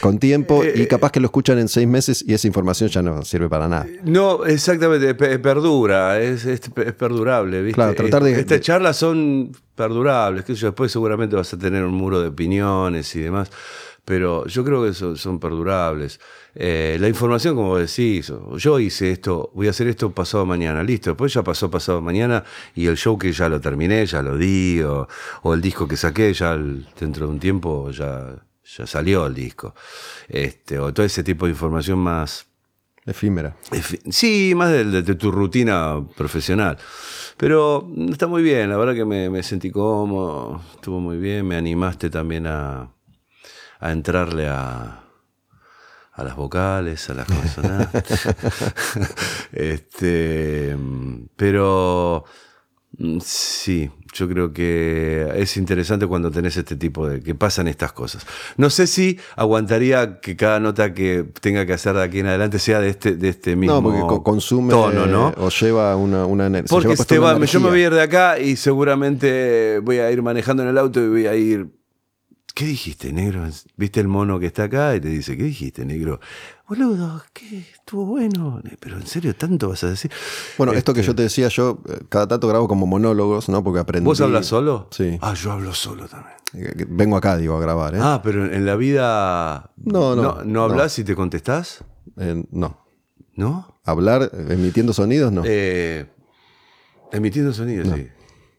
[0.00, 3.22] con tiempo y capaz que lo escuchan en seis meses y esa información ya no
[3.22, 3.86] sirve para nada.
[4.04, 7.74] No, exactamente, pe- perdura, es, es, es perdurable, ¿viste?
[7.76, 11.94] Claro, tratar de- Eh, Estas charlas son perdurables, que después seguramente vas a tener un
[11.94, 13.50] muro de opiniones y demás,
[14.04, 16.18] pero yo creo que son, son perdurables.
[16.54, 21.10] Eh, la información, como decís, yo hice esto, voy a hacer esto pasado mañana, listo,
[21.10, 24.80] después ya pasó pasado mañana y el show que ya lo terminé, ya lo di,
[24.82, 25.08] o,
[25.42, 28.36] o el disco que saqué, ya el- dentro de un tiempo ya,
[28.76, 29.74] ya salió el disco.
[30.28, 32.46] Este, o todo ese tipo de información más
[33.04, 33.56] Efímera.
[33.72, 36.78] Efe- Sí, más de, de- de tu rutina profesional.
[37.36, 41.56] Pero está muy bien, la verdad que me, me sentí cómodo, estuvo muy bien, me
[41.56, 42.92] animaste también a,
[43.80, 45.01] a entrarle a,
[46.14, 48.28] a las vocales, a las consonantes.
[49.52, 50.76] este,
[51.36, 52.24] pero
[52.98, 57.92] mm, sí, yo creo que es interesante cuando tenés este tipo de que pasan estas
[57.92, 58.26] cosas.
[58.58, 62.58] No sé si aguantaría que cada nota que tenga que hacer de aquí en adelante
[62.58, 65.32] sea de este, de este mismo No, porque co- consume tono, ¿no?
[65.38, 68.38] o lleva una, una Porque lleva una va- yo me voy a ir de acá
[68.38, 71.68] y seguramente voy a ir manejando en el auto y voy a ir
[72.54, 73.46] ¿qué dijiste, negro?
[73.76, 74.94] ¿Viste el mono que está acá?
[74.96, 76.20] Y te dice, ¿qué dijiste, negro?
[76.68, 77.58] Boludo, ¿qué?
[77.72, 78.60] Estuvo bueno.
[78.80, 80.10] Pero en serio, ¿tanto vas a decir?
[80.58, 83.62] Bueno, esto que Este, yo te decía, yo eh, cada tanto grabo como monólogos, ¿no?
[83.62, 84.06] Porque aprendí.
[84.06, 84.88] ¿Vos hablas solo?
[84.90, 85.18] Sí.
[85.20, 86.36] Ah, yo hablo solo también.
[86.54, 87.98] Eh, Vengo acá, digo, a grabar, ¿eh?
[88.00, 89.72] Ah, pero en la vida.
[89.76, 91.84] No, no, ¿No, no hablas y te contestás?
[92.18, 92.86] Eh, no.
[93.34, 93.80] ¿No?
[93.84, 95.42] Hablar emitiendo sonidos, no.
[95.46, 96.06] Eh,
[97.12, 98.08] emitiendo sonido, sí.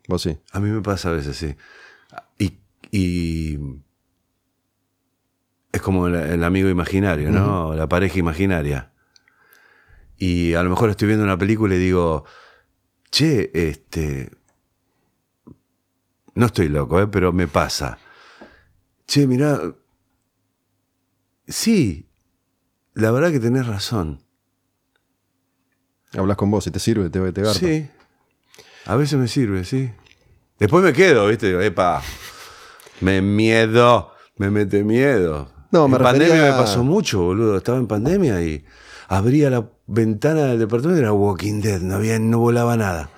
[0.07, 0.37] Vos sí.
[0.51, 1.55] A mí me pasa a veces, sí.
[2.95, 3.57] Y,
[5.71, 7.73] es como el, el amigo imaginario, ¿no?
[7.73, 8.93] La pareja imaginaria.
[10.15, 12.23] Y a lo mejor estoy viendo una película y digo,
[13.09, 14.29] che, este...
[16.35, 17.07] No estoy loco, ¿eh?
[17.07, 17.97] pero me pasa.
[19.07, 19.59] Che, mirá...
[21.47, 22.07] Sí,
[22.93, 24.23] la verdad que tenés razón.
[26.15, 27.59] Hablas con vos, si te sirve, te, te garpa.
[27.59, 27.89] Sí.
[28.85, 29.91] A veces me sirve, sí.
[30.59, 31.47] Después me quedo, ¿viste?
[31.47, 32.03] Digo, epa,
[33.01, 35.51] me miedo, me mete miedo.
[35.71, 37.57] No, me en pandemia refería- me pasó mucho, boludo.
[37.57, 38.63] Estaba en pandemia y
[39.07, 43.09] abría la ventana del departamento y era Walking Dead, no, había, no volaba nada.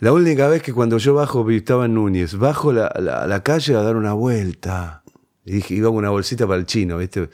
[0.00, 3.74] La única vez que cuando yo bajo, estaba en Núñez, bajo la, la- la calle
[3.76, 5.02] a dar una vuelta.
[5.44, 7.28] Y dije, iba con una bolsita para el chino, ¿viste?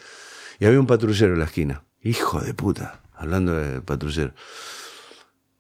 [0.58, 1.84] Y había un patrullero en la esquina.
[2.02, 4.32] Hijo de puta, hablando de patrullero.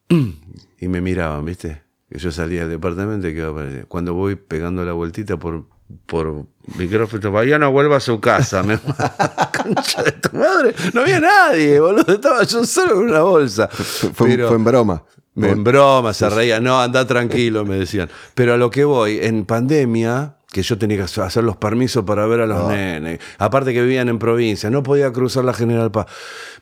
[0.80, 1.82] Y me miraban, ¿viste?
[2.10, 3.84] Que yo salía del departamento y que allá.
[3.86, 5.66] Cuando voy pegando la vueltita por,
[6.06, 6.46] por
[6.78, 8.62] micrófono, vaya no vuelva a su casa.
[8.62, 8.78] Me...
[9.62, 10.74] Concha de tu madre.
[10.94, 12.14] No había nadie, boludo.
[12.14, 13.68] Estaba yo solo con una bolsa.
[13.68, 15.02] Fue, fue- Pero- fue en broma.
[15.36, 16.60] en broma, se reía.
[16.60, 18.08] No, anda tranquilo, me decían.
[18.34, 22.24] Pero a lo que voy, en pandemia, que yo tenía que hacer los permisos para
[22.26, 26.06] ver a los nenes, aparte que vivían en provincia, no podía cruzar la General Paz.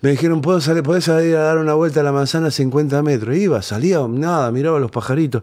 [0.01, 3.01] Me dijeron, ¿puedo salir, ¿podés salir a dar una vuelta a la manzana a 50
[3.03, 3.37] metros?
[3.37, 5.43] Iba, salía, nada, miraba los pajaritos.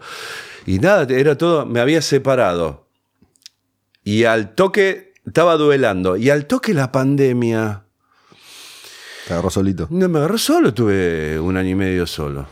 [0.65, 2.87] Y nada, era todo, me había separado.
[4.03, 6.17] Y al toque, estaba duelando.
[6.17, 7.85] Y al toque la pandemia,
[9.25, 9.87] Te agarró solito.
[9.89, 12.45] no me agarró solo, tuve un año y medio solo.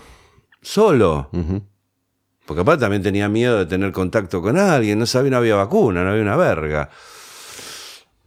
[0.61, 1.27] Solo.
[1.33, 1.61] Ujú.
[2.51, 6.03] Porque aparte también tenía miedo de tener contacto con alguien, no sabía, no había vacuna,
[6.03, 6.89] no había una verga.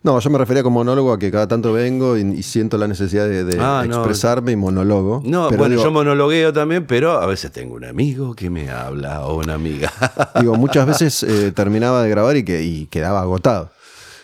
[0.03, 2.89] No, yo me refería como monólogo a que cada tanto vengo y, y siento la
[2.89, 3.97] necesidad de, de Ah, no.
[3.97, 5.21] expresarme y monólogo.
[5.27, 8.71] No, Pero bueno, digo, yo monologueo también, pero a veces tengo un amigo que me
[8.71, 9.93] habla o una amiga.
[10.41, 13.71] digo, muchas veces eh, terminaba de grabar y, que, y quedaba agotado.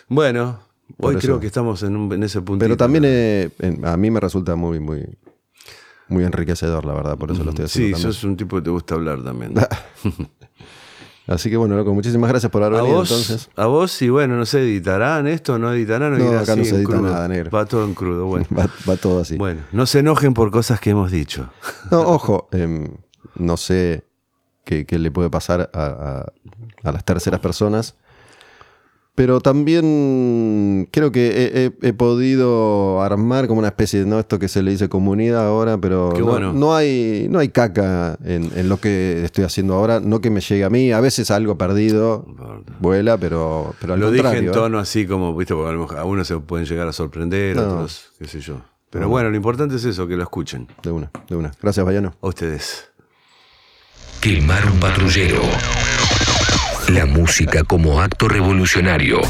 [0.07, 0.59] bueno,
[0.97, 1.27] Por hoy eso.
[1.27, 2.63] creo que estamos en, un- en ese punto.
[2.63, 3.49] Pero también eh,
[3.83, 5.03] a mí me resulta muy, muy,
[6.11, 7.97] muy enriquecedor, la verdad, por eso lo estoy Sí, haciendo.
[7.97, 8.13] también.
[8.13, 9.53] sos un tipo que te gusta hablar también.
[11.27, 13.49] Así que bueno, loco, muchísimas gracias por haber A venido vos, entonces.
[13.55, 16.89] a vos, y bueno, no sé, editarán esto, no editarán, No, acá no se edita
[16.93, 17.01] crudo?
[17.03, 17.51] nada, negro.
[17.51, 18.45] Va todo en crudo, bueno.
[18.57, 19.37] Va, va todo así.
[19.37, 21.49] Bueno, no se enojen por cosas que hemos dicho.
[21.91, 22.87] No, ojo, em,
[23.35, 24.03] no sé
[24.65, 26.33] qué, qué le puede pasar a, a-
[26.83, 27.95] a las terceras personas,
[29.21, 34.39] pero también creo que he, he- he podido armar como una especie de, no esto
[34.39, 36.53] que se le dice comunidad ahora, pero no, bueno.
[36.53, 40.41] no hay, no hay caca en, en lo que estoy haciendo ahora, no que me
[40.41, 42.25] llegue a mí, a veces algo perdido
[42.79, 44.51] vuela, pero, pero al Lo dije en ¿eh?
[44.51, 47.59] tono así como, viste, porque a, lo mejor a unos se pueden llegar a sorprender,
[47.59, 47.73] a No.
[47.75, 48.55] otros, qué sé yo.
[48.89, 50.67] Pero bueno, lo importante es eso, que lo escuchen.
[50.81, 51.51] De una, de una.
[51.61, 52.15] Gracias, Bayano.
[52.23, 52.89] A ustedes.
[54.19, 55.41] Quemar un patrullero.
[56.93, 59.21] La música como acto revolucionario.